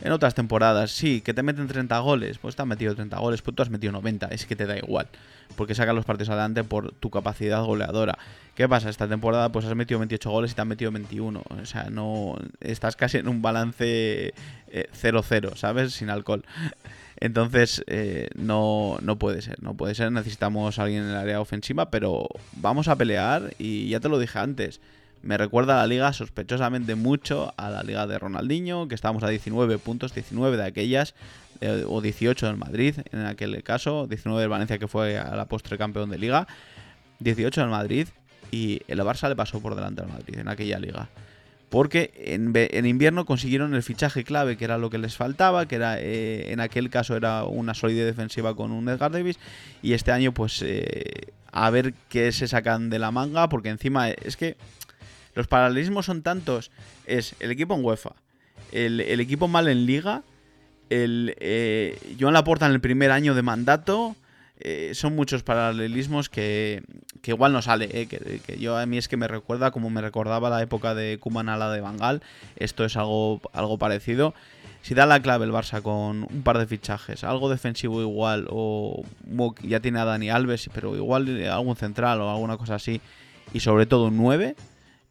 En 0.02 0.12
otras 0.12 0.34
temporadas, 0.34 0.90
sí, 0.90 1.20
que 1.20 1.34
te 1.34 1.42
meten 1.42 1.66
30 1.66 1.98
goles, 2.00 2.38
pues 2.38 2.56
te 2.56 2.62
han 2.62 2.68
metido 2.68 2.94
30 2.94 3.16
goles, 3.18 3.42
pues 3.42 3.54
tú 3.54 3.62
has 3.62 3.70
metido 3.70 3.92
90, 3.92 4.26
es 4.28 4.44
que 4.44 4.56
te 4.56 4.66
da 4.66 4.76
igual, 4.76 5.08
porque 5.56 5.74
sacas 5.74 5.94
los 5.94 6.04
partidos 6.04 6.30
adelante 6.30 6.64
por 6.64 6.92
tu 6.92 7.10
capacidad 7.10 7.62
goleadora. 7.62 8.18
¿Qué 8.54 8.68
pasa? 8.68 8.90
Esta 8.90 9.08
temporada 9.08 9.50
pues 9.50 9.64
has 9.64 9.74
metido 9.74 10.00
28 10.00 10.30
goles 10.30 10.52
y 10.52 10.54
te 10.54 10.60
han 10.60 10.68
metido 10.68 10.90
21, 10.90 11.42
o 11.48 11.66
sea, 11.66 11.90
no 11.90 12.36
estás 12.60 12.96
casi 12.96 13.18
en 13.18 13.28
un 13.28 13.40
balance 13.40 14.34
eh, 14.68 14.88
0-0, 15.00 15.56
¿sabes? 15.56 15.94
Sin 15.94 16.10
alcohol. 16.10 16.44
Entonces, 17.20 17.82
eh, 17.86 18.28
no, 18.34 18.98
no 19.00 19.18
puede 19.18 19.40
ser, 19.40 19.62
no 19.62 19.74
puede 19.74 19.94
ser. 19.94 20.10
Necesitamos 20.12 20.78
a 20.78 20.82
alguien 20.82 21.04
en 21.04 21.10
el 21.10 21.16
área 21.16 21.40
ofensiva, 21.40 21.90
pero 21.90 22.26
vamos 22.52 22.88
a 22.88 22.96
pelear 22.96 23.54
y 23.58 23.88
ya 23.88 24.00
te 24.00 24.08
lo 24.08 24.18
dije 24.18 24.38
antes. 24.38 24.80
Me 25.24 25.38
recuerda 25.38 25.74
a 25.74 25.82
la 25.82 25.86
liga 25.86 26.12
sospechosamente 26.12 26.96
mucho 26.96 27.54
a 27.56 27.70
la 27.70 27.82
liga 27.82 28.06
de 28.06 28.18
Ronaldinho, 28.18 28.88
que 28.88 28.94
estábamos 28.94 29.22
a 29.22 29.28
19 29.28 29.78
puntos, 29.78 30.14
19 30.14 30.58
de 30.58 30.64
aquellas, 30.64 31.14
eh, 31.62 31.84
o 31.88 32.02
18 32.02 32.46
del 32.46 32.58
Madrid 32.58 32.96
en 33.10 33.24
aquel 33.24 33.62
caso, 33.62 34.06
19 34.06 34.42
del 34.42 34.50
Valencia 34.50 34.78
que 34.78 34.86
fue 34.86 35.16
a 35.16 35.34
la 35.34 35.46
postre 35.46 35.78
campeón 35.78 36.10
de 36.10 36.18
liga, 36.18 36.46
18 37.20 37.62
del 37.62 37.70
Madrid 37.70 38.08
y 38.50 38.82
el 38.86 39.00
Barça 39.00 39.30
le 39.30 39.36
pasó 39.36 39.60
por 39.60 39.74
delante 39.74 40.02
al 40.02 40.08
Madrid 40.08 40.38
en 40.38 40.48
aquella 40.48 40.78
liga. 40.78 41.08
Porque 41.70 42.12
en, 42.16 42.52
en 42.54 42.86
invierno 42.86 43.24
consiguieron 43.24 43.74
el 43.74 43.82
fichaje 43.82 44.24
clave, 44.24 44.58
que 44.58 44.66
era 44.66 44.76
lo 44.76 44.90
que 44.90 44.98
les 44.98 45.16
faltaba, 45.16 45.66
que 45.66 45.76
era 45.76 45.98
eh, 45.98 46.52
en 46.52 46.60
aquel 46.60 46.90
caso 46.90 47.16
era 47.16 47.44
una 47.44 47.72
solidez 47.72 48.04
defensiva 48.04 48.54
con 48.54 48.70
un 48.72 48.88
Edgar 48.90 49.10
Davis, 49.10 49.38
y 49.82 49.94
este 49.94 50.12
año 50.12 50.32
pues 50.32 50.60
eh, 50.62 51.32
a 51.50 51.70
ver 51.70 51.94
qué 52.10 52.30
se 52.30 52.46
sacan 52.46 52.90
de 52.90 52.98
la 52.98 53.10
manga, 53.10 53.48
porque 53.48 53.70
encima 53.70 54.10
es 54.10 54.36
que 54.36 54.56
los 55.34 55.46
paralelismos 55.46 56.06
son 56.06 56.22
tantos, 56.22 56.70
es 57.06 57.34
el 57.40 57.50
equipo 57.50 57.74
en 57.74 57.84
UEFA, 57.84 58.12
el, 58.72 59.00
equipo 59.20 59.48
mal 59.48 59.68
en 59.68 59.86
liga, 59.86 60.22
el 60.90 61.34
eh, 61.40 61.98
Joan 62.18 62.34
Laporta 62.34 62.66
en 62.66 62.72
el 62.72 62.80
primer 62.80 63.10
año 63.10 63.34
de 63.34 63.42
mandato, 63.42 64.16
eh, 64.60 64.92
son 64.94 65.16
muchos 65.16 65.42
paralelismos 65.42 66.28
que, 66.28 66.82
que 67.22 67.32
igual 67.32 67.52
no 67.52 67.60
sale, 67.62 67.88
eh, 67.92 68.06
que, 68.06 68.58
yo 68.58 68.78
a 68.78 68.86
mí 68.86 68.98
es 68.98 69.08
que 69.08 69.16
me 69.16 69.26
recuerda 69.26 69.72
como 69.72 69.90
me 69.90 70.00
recordaba 70.00 70.48
la 70.48 70.62
época 70.62 70.94
de 70.94 71.18
Kuman 71.18 71.48
a 71.48 71.56
la 71.56 71.70
de 71.72 71.80
Bangal, 71.80 72.22
esto 72.56 72.84
es 72.84 72.96
algo, 72.96 73.40
algo 73.52 73.78
parecido. 73.78 74.34
Si 74.82 74.92
da 74.92 75.06
la 75.06 75.20
clave 75.20 75.46
el 75.46 75.50
Barça 75.50 75.80
con 75.80 76.26
un 76.30 76.42
par 76.42 76.58
de 76.58 76.66
fichajes, 76.66 77.24
algo 77.24 77.48
defensivo 77.48 78.02
igual, 78.02 78.46
o 78.50 79.02
o 79.36 79.54
ya 79.62 79.80
tiene 79.80 79.98
a 79.98 80.04
Dani 80.04 80.28
Alves, 80.28 80.68
pero 80.74 80.94
igual 80.94 81.26
eh, 81.28 81.48
algún 81.48 81.74
central 81.74 82.20
o 82.20 82.30
alguna 82.30 82.58
cosa 82.58 82.74
así, 82.74 83.00
y 83.54 83.60
sobre 83.60 83.86
todo 83.86 84.08
un 84.08 84.18
9, 84.18 84.54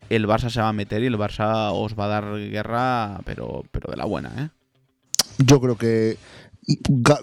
el 0.10 0.28
Barça 0.28 0.50
se 0.50 0.62
va 0.62 0.70
a 0.70 0.74
meter 0.74 1.04
y 1.04 1.08
el 1.08 1.18
Barça 1.18 1.72
os 1.74 1.98
va 1.98 2.06
a 2.06 2.08
dar 2.08 2.36
guerra, 2.38 3.20
pero, 3.26 3.64
pero 3.72 3.92
de 3.92 3.98
la 3.98 4.06
buena, 4.06 4.32
¿eh? 4.38 4.50
Yo 5.40 5.60
creo 5.60 5.78
que 5.78 6.18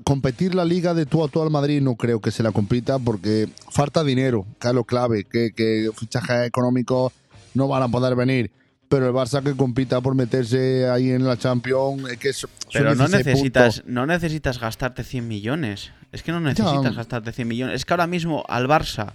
competir 0.04 0.54
la 0.54 0.64
liga 0.64 0.94
de 0.94 1.06
tú 1.06 1.24
a 1.24 1.28
tú 1.28 1.40
al 1.42 1.50
Madrid 1.50 1.80
no 1.80 1.94
creo 1.96 2.20
que 2.20 2.30
se 2.30 2.42
la 2.42 2.52
compita 2.52 2.98
porque 2.98 3.48
falta 3.70 4.04
dinero, 4.04 4.46
que 4.60 4.68
es 4.68 4.74
lo 4.74 4.84
clave, 4.84 5.24
que, 5.24 5.52
que 5.52 5.90
fichajes 5.96 6.46
económicos 6.46 7.12
no 7.54 7.68
van 7.68 7.82
a 7.82 7.88
poder 7.88 8.16
venir. 8.16 8.50
Pero 8.88 9.06
el 9.06 9.14
Barça 9.14 9.42
que 9.42 9.54
compita 9.54 10.00
por 10.00 10.16
meterse 10.16 10.88
ahí 10.90 11.10
en 11.10 11.24
la 11.24 11.36
Champions, 11.36 12.10
es 12.10 12.18
que 12.18 12.32
son 12.32 12.50
Pero 12.72 12.96
no 12.96 13.06
16 13.06 13.24
necesitas, 13.24 13.74
puntos. 13.76 13.92
no 13.92 14.06
necesitas 14.06 14.58
gastarte 14.58 15.04
100 15.04 15.28
millones. 15.28 15.92
Es 16.10 16.24
que 16.24 16.32
no 16.32 16.40
necesitas 16.40 16.96
gastarte 16.96 17.30
100 17.30 17.46
millones. 17.46 17.76
Es 17.76 17.84
que 17.84 17.92
ahora 17.92 18.08
mismo 18.08 18.44
al 18.48 18.66
Barça, 18.66 19.12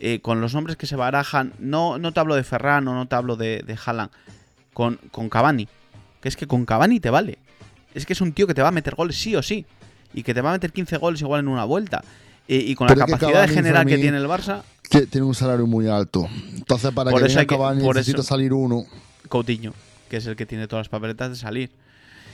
eh, 0.00 0.20
con 0.20 0.40
los 0.40 0.54
nombres 0.54 0.76
que 0.76 0.86
se 0.86 0.96
barajan, 0.96 1.52
no, 1.58 1.98
no 1.98 2.12
te 2.12 2.20
hablo 2.20 2.34
de 2.34 2.44
Ferran 2.44 2.86
o 2.88 2.94
no 2.94 3.06
te 3.06 3.14
hablo 3.16 3.36
de, 3.36 3.62
de 3.66 3.78
Haaland, 3.84 4.10
con, 4.74 4.98
con 5.10 5.28
Cavani. 5.28 5.68
Que 6.20 6.28
es 6.28 6.36
que 6.36 6.46
con 6.46 6.64
Cavani 6.66 7.00
te 7.00 7.10
vale. 7.10 7.38
Es 7.94 8.04
que 8.06 8.12
es 8.12 8.20
un 8.20 8.32
tío 8.32 8.46
que 8.46 8.54
te 8.54 8.62
va 8.62 8.68
a 8.68 8.72
meter 8.72 8.94
goles 8.94 9.16
sí 9.16 9.34
o 9.36 9.42
sí. 9.42 9.64
Y 10.14 10.22
que 10.22 10.34
te 10.34 10.40
va 10.40 10.50
a 10.50 10.52
meter 10.52 10.72
15 10.72 10.96
goles 10.98 11.20
igual 11.20 11.40
en 11.40 11.48
una 11.48 11.64
vuelta. 11.64 12.02
Eh, 12.48 12.56
y 12.66 12.74
con 12.74 12.86
Pero 12.88 13.00
la 13.00 13.06
capacidad 13.06 13.42
de 13.42 13.48
general 13.48 13.86
que 13.86 13.98
tiene 13.98 14.16
el 14.18 14.26
Barça, 14.26 14.62
Que 14.88 15.06
tiene 15.06 15.26
un 15.26 15.34
salario 15.34 15.66
muy 15.66 15.88
alto. 15.88 16.28
Entonces, 16.54 16.92
para 16.92 17.10
Por 17.10 17.22
que 17.22 17.28
venga 17.28 17.46
Cavani 17.46 17.82
por 17.82 17.96
necesita 17.96 18.20
eso- 18.20 18.28
salir 18.28 18.52
uno. 18.52 18.84
Coutinho, 19.28 19.72
que 20.08 20.18
es 20.18 20.26
el 20.26 20.36
que 20.36 20.46
tiene 20.46 20.68
todas 20.68 20.86
las 20.86 20.88
papeletas 20.88 21.30
de 21.30 21.36
salir. 21.36 21.70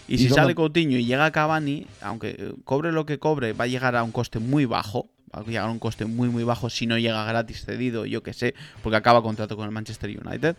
Y 0.09 0.17
¿Y 0.17 0.19
si 0.19 0.29
sale 0.29 0.55
Coutinho 0.55 0.99
y 0.99 1.07
llega 1.07 1.31
Cavani, 1.31 1.87
aunque 2.03 2.55
cobre 2.65 2.93
lo 2.93 3.07
que 3.07 3.19
cobre, 3.19 3.53
va 3.55 3.65
a 3.65 3.69
llegar 3.69 3.97
a 3.97 4.03
un 4.03 4.11
coste 4.13 4.39
muy 4.41 4.65
bajo. 4.67 5.09
Llegar 5.47 5.69
a 5.69 5.71
un 5.71 5.79
coste 5.79 6.05
muy, 6.05 6.29
muy 6.29 6.45
bajo 6.45 6.69
si 6.69 6.87
no 6.87 6.99
llega 6.99 7.25
gratis 7.25 7.65
cedido, 7.65 8.05
yo 8.05 8.23
que 8.23 8.33
sé, 8.33 8.55
porque 8.83 8.97
acaba 8.97 9.23
contrato 9.23 9.57
con 9.57 9.67
el 9.67 9.73
Manchester 9.73 10.11
United. 10.11 10.57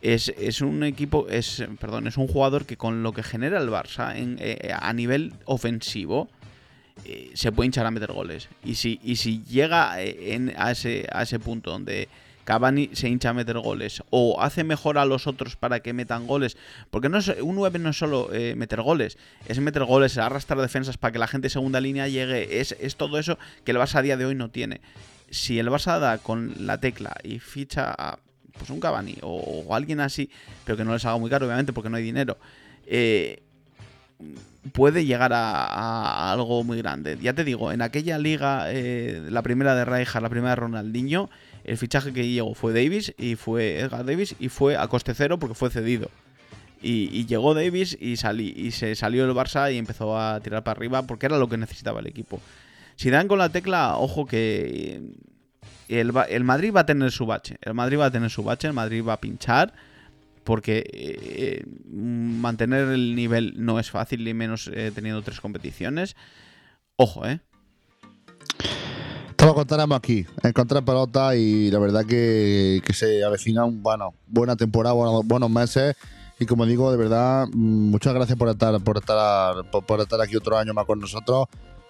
Es, 0.00 0.28
es 0.38 0.60
un 0.60 0.84
equipo, 0.84 1.26
es, 1.28 1.64
perdón, 1.80 2.06
es 2.06 2.16
un 2.16 2.28
jugador 2.28 2.66
que 2.66 2.76
con 2.76 3.02
lo 3.02 3.12
que 3.12 3.22
genera 3.22 3.58
el 3.58 3.68
Barça 3.70 4.16
en, 4.16 4.36
eh, 4.38 4.72
a 4.74 4.92
nivel 4.92 5.32
ofensivo 5.46 6.28
eh, 7.04 7.32
se 7.34 7.50
puede 7.52 7.66
hinchar 7.66 7.86
a 7.86 7.90
meter 7.90 8.12
goles. 8.12 8.48
Y 8.64 8.76
si, 8.76 9.00
y 9.02 9.16
si 9.16 9.42
llega 9.44 10.00
eh, 10.00 10.54
a, 10.56 10.70
ese, 10.70 11.06
a 11.10 11.22
ese 11.22 11.38
punto 11.38 11.70
donde 11.70 12.08
Cavani 12.44 12.90
se 12.92 13.08
hincha 13.08 13.30
a 13.30 13.32
meter 13.32 13.58
goles 13.58 14.02
o 14.10 14.40
hace 14.40 14.64
mejor 14.64 14.98
a 14.98 15.04
los 15.04 15.26
otros 15.26 15.56
para 15.56 15.80
que 15.80 15.92
metan 15.92 16.26
goles, 16.26 16.56
porque 16.90 17.08
no 17.08 17.18
es, 17.18 17.28
un 17.40 17.56
9 17.56 17.78
no 17.78 17.90
es 17.90 17.98
solo 17.98 18.32
eh, 18.32 18.54
meter 18.56 18.82
goles, 18.82 19.18
es 19.46 19.58
meter 19.58 19.84
goles, 19.84 20.12
es 20.12 20.18
arrastrar 20.18 20.60
defensas 20.60 20.96
para 20.98 21.12
que 21.12 21.18
la 21.18 21.26
gente 21.26 21.46
de 21.46 21.50
segunda 21.50 21.80
línea 21.80 22.08
llegue, 22.08 22.60
es, 22.60 22.76
es 22.78 22.96
todo 22.96 23.18
eso 23.18 23.38
que 23.64 23.72
el 23.72 23.78
Barça 23.78 23.96
a 23.96 24.02
día 24.02 24.16
de 24.16 24.26
hoy 24.26 24.34
no 24.34 24.50
tiene. 24.50 24.80
Si 25.30 25.58
el 25.58 25.68
Barça 25.68 25.98
da 25.98 26.18
con 26.18 26.54
la 26.66 26.78
tecla 26.78 27.16
y 27.22 27.38
ficha 27.38 27.94
a 27.96 28.18
pues 28.52 28.70
un 28.70 28.78
Cavani 28.78 29.16
o, 29.22 29.74
alguien 29.74 30.00
así, 30.00 30.30
pero 30.64 30.76
que 30.76 30.84
no 30.84 30.92
les 30.92 31.04
haga 31.04 31.18
muy 31.18 31.30
caro, 31.30 31.46
obviamente, 31.46 31.72
porque 31.72 31.90
no 31.90 31.96
hay 31.96 32.04
dinero, 32.04 32.38
eh, 32.86 33.42
puede 34.72 35.04
llegar 35.04 35.32
a, 35.32 35.64
a 35.64 36.32
algo 36.32 36.62
muy 36.62 36.78
grande. 36.78 37.18
Ya 37.20 37.32
te 37.32 37.42
digo, 37.42 37.72
en 37.72 37.82
aquella 37.82 38.18
liga, 38.18 38.66
eh, 38.68 39.26
la 39.28 39.42
primera 39.42 39.74
de 39.74 39.84
Rijkaard, 39.84 40.22
la 40.22 40.30
primera 40.30 40.50
de 40.50 40.56
Ronaldinho, 40.56 41.30
El 41.64 41.78
fichaje 41.78 42.12
que 42.12 42.28
llegó 42.28 42.54
fue 42.54 42.72
Davis 42.72 43.14
y 43.18 43.36
fue 43.36 43.80
Edgar 43.80 44.04
Davis 44.04 44.36
y 44.38 44.48
fue 44.48 44.76
a 44.76 44.86
coste 44.88 45.14
cero 45.14 45.38
porque 45.38 45.54
fue 45.54 45.70
cedido. 45.70 46.10
Y, 46.82 47.08
y 47.12 47.26
llegó 47.26 47.54
Davis 47.54 47.96
y, 47.98 48.16
salí, 48.16 48.52
y 48.54 48.70
se 48.72 48.94
salió 48.94 49.24
el 49.24 49.32
Barça 49.32 49.72
y 49.72 49.78
empezó 49.78 50.18
a 50.18 50.38
tirar 50.40 50.62
para 50.62 50.76
arriba 50.76 51.02
porque 51.02 51.26
era 51.26 51.38
lo 51.38 51.48
que 51.48 51.56
necesitaba 51.56 52.00
el 52.00 52.06
equipo. 52.06 52.40
Si 52.96 53.10
dan 53.10 53.26
con 53.26 53.38
la 53.38 53.48
tecla, 53.48 53.96
ojo 53.96 54.26
que 54.26 55.02
el, 55.88 56.12
el 56.28 56.44
Madrid 56.44 56.72
va 56.74 56.80
a 56.80 56.86
tener 56.86 57.10
su 57.10 57.26
bache. 57.26 57.56
El 57.62 57.74
Madrid 57.74 57.98
va 57.98 58.06
a 58.06 58.10
tener 58.10 58.30
su 58.30 58.42
bache, 58.42 58.68
el 58.68 58.74
Madrid 58.74 59.02
va 59.02 59.14
a 59.14 59.20
pinchar. 59.20 59.72
Porque 60.44 60.84
eh, 60.92 61.64
mantener 61.90 62.88
el 62.88 63.14
nivel 63.14 63.54
no 63.56 63.80
es 63.80 63.90
fácil, 63.90 64.24
ni 64.24 64.34
menos 64.34 64.70
eh, 64.72 64.92
teniendo 64.94 65.22
tres 65.22 65.40
competiciones. 65.40 66.16
Ojo, 66.96 67.26
¿eh? 67.26 67.40
Te 69.44 69.48
lo 69.48 69.54
contaremos 69.54 69.98
aquí, 69.98 70.26
en 70.42 70.52
Contra 70.54 70.80
Pelota, 70.80 71.36
y 71.36 71.70
la 71.70 71.78
verdad 71.78 72.06
que, 72.06 72.80
se 72.94 73.22
avecina 73.22 73.66
un, 73.66 73.82
bueno, 73.82 74.14
buena 74.26 74.56
temporada, 74.56 74.94
buenos, 74.94 75.50
meses. 75.50 75.96
Y 76.40 76.46
como 76.46 76.64
digo, 76.64 76.90
de 76.90 76.96
verdad, 76.96 77.46
mm, 77.52 77.90
muchas 77.90 78.14
gracias 78.14 78.38
por 78.38 78.48
estar, 78.48 78.80
por 78.80 78.96
estar, 78.96 79.56
por, 79.70 80.00
estar 80.00 80.18
aquí 80.22 80.34
otro 80.34 80.56
año 80.56 80.72
más 80.72 80.86
con 80.86 80.98
nosotros. 80.98 81.48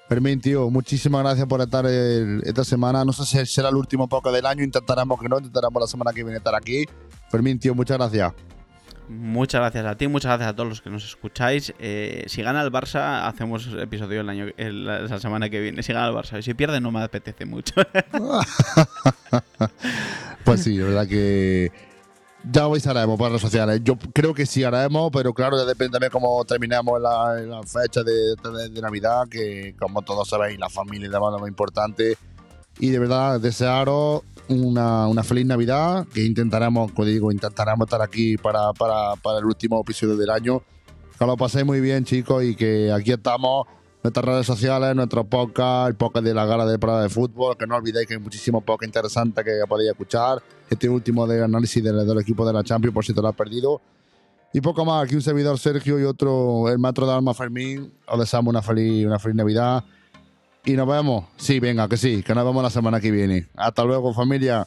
Fermín, 0.09 0.41
tío, 0.41 0.69
muchísimas 0.69 1.23
gracias 1.23 1.47
por 1.47 1.61
estar 1.61 1.87
esta 1.87 2.65
semana. 2.65 3.05
No 3.05 3.13
sé 3.13 3.25
si 3.25 3.47
será 3.47 3.69
el 3.69 3.77
último 3.77 4.09
poco 4.09 4.33
del 4.33 4.47
año, 4.47 4.65
intentaremos 4.65 5.21
que 5.21 5.29
no, 5.29 5.39
intentaremos 5.39 5.81
la 5.81 5.87
semana 5.87 6.13
que 6.13 6.25
viene 6.25 6.39
estar 6.39 6.57
aquí. 6.57 6.87
Fermín, 7.31 7.61
tío, 7.61 7.73
muchas 7.73 7.99
gracias. 7.99 8.33
Muchas 9.09 9.61
gracias 9.61 9.85
a 9.85 9.97
ti, 9.97 10.09
muchas 10.09 10.31
gracias 10.31 10.49
a 10.51 10.57
todos 10.57 10.69
los 10.69 10.81
que 10.81 10.89
nos 10.89 11.05
escucháis. 11.05 11.75
Eh, 11.79 12.25
si 12.27 12.41
gana 12.43 12.63
el 12.63 12.73
Barça, 12.73 13.27
hacemos 13.29 13.69
episodio 13.79 14.23
el 14.23 14.29
año, 14.31 14.47
el- 14.57 14.87
la 14.87 15.21
semana 15.21 15.51
que 15.51 15.61
viene. 15.61 15.83
Si 15.83 15.93
gana 15.93 16.09
el 16.09 16.15
Barça, 16.15 16.39
y 16.39 16.43
si 16.43 16.55
pierde, 16.55 16.81
no 16.81 16.91
me 16.91 17.03
apetece 17.03 17.45
mucho. 17.45 17.75
Pues 20.45 20.63
sí, 20.63 20.77
la 20.77 20.85
verdad 20.87 21.09
que 21.09 21.73
ya 22.53 22.67
hoy 22.67 22.79
haremos 22.87 23.17
por 23.19 23.29
redes 23.29 23.41
sociales. 23.41 23.81
Yo 23.83 23.97
creo 24.13 24.35
que 24.35 24.45
sí 24.45 24.63
haremos, 24.63 25.11
pero 25.11 25.33
claro, 25.33 25.57
ya 25.57 25.65
depende 25.65 25.93
también 25.93 26.13
cómo 26.13 26.45
terminemos 26.45 27.01
la, 27.01 27.35
la 27.41 27.63
fecha 27.63 28.03
de, 28.03 28.13
de- 28.13 28.69
de 28.69 28.81
Navidad, 28.83 29.27
que 29.31 29.75
como 29.81 30.03
todos 30.03 30.29
sabéis, 30.29 30.59
la 30.59 30.69
familia 30.69 31.07
es 31.07 31.13
lo 31.13 31.39
más 31.39 31.49
importante. 31.49 32.19
Y 32.79 32.91
de 32.91 32.99
verdad, 32.99 33.41
desearos 33.41 34.23
una, 34.49 35.07
una 35.09 35.23
feliz 35.23 35.47
Navidad, 35.47 36.07
que 36.13 36.25
intentaremos, 36.25 36.93
como 36.93 37.07
digo, 37.07 37.33
intentaremos 37.33 37.87
estar 37.87 38.03
aquí 38.03 38.37
para, 38.37 38.73
para, 38.73 39.17
para 39.17 39.39
el 39.39 39.45
último 39.45 39.81
episodio 39.81 40.17
del 40.17 40.31
año. 40.31 40.63
Que 41.19 41.27
lo 41.27 41.37
paséis 41.37 41.65
muy 41.65 41.81
bien, 41.81 42.05
chicos, 42.05 42.45
y 42.45 42.55
que 42.55 42.93
aquí 42.93 43.13
estamos 43.13 43.67
nuestras 44.03 44.25
redes 44.25 44.47
sociales, 44.47 44.95
nuestro 44.95 45.25
podcast, 45.25 45.89
el 45.89 45.95
podcast 45.95 46.25
de 46.27 46.35
la 46.35 46.45
gala 46.45 46.67
de 46.67 46.79
prueba 46.79 47.03
de 47.03 47.09
fútbol, 47.09 47.57
que 47.57 47.67
no 47.67 47.77
olvidéis 47.77 48.07
que 48.07 48.15
hay 48.15 48.21
muchísimos 48.21 48.63
podcasts 48.63 48.89
interesantes 48.89 49.45
que 49.45 49.53
podéis 49.67 49.91
escuchar. 49.91 50.43
Este 50.69 50.89
último 50.89 51.27
de 51.27 51.43
análisis 51.43 51.83
del, 51.83 52.07
del 52.07 52.19
equipo 52.19 52.47
de 52.47 52.53
la 52.53 52.63
Champions, 52.63 52.93
por 52.93 53.05
si 53.05 53.15
te 53.15 53.23
lo 53.23 53.29
has 53.29 53.35
perdido. 53.35 53.81
Y 54.53 54.61
poco 54.61 54.85
más, 54.85 55.05
aquí 55.05 55.17
un 55.17 55.23
servidor 55.23 55.59
Sergio 55.59 55.99
y 55.99 56.05
otro, 56.05 56.69
el 56.69 56.79
maestro 56.79 57.07
de 57.07 57.13
Alma 57.13 57.35
Fermín. 57.35 57.93
Os 58.07 58.21
deseamos 58.21 58.51
una 58.51 58.63
feliz, 58.63 59.05
una 59.07 59.19
feliz 59.19 59.37
Navidad 59.37 59.85
y 60.65 60.73
nos 60.73 60.89
vemos. 60.89 61.25
Sí, 61.37 61.61
venga, 61.61 61.89
que 61.89 61.97
sí, 61.97 62.23
que 62.23 62.35
nos 62.35 62.45
vemos 62.45 62.63
la 62.63 62.71
semana 62.71 63.01
que 63.01 63.11
viene. 63.11 63.47
Hasta 63.57 63.85
luego, 63.85 64.13
familia. 64.13 64.67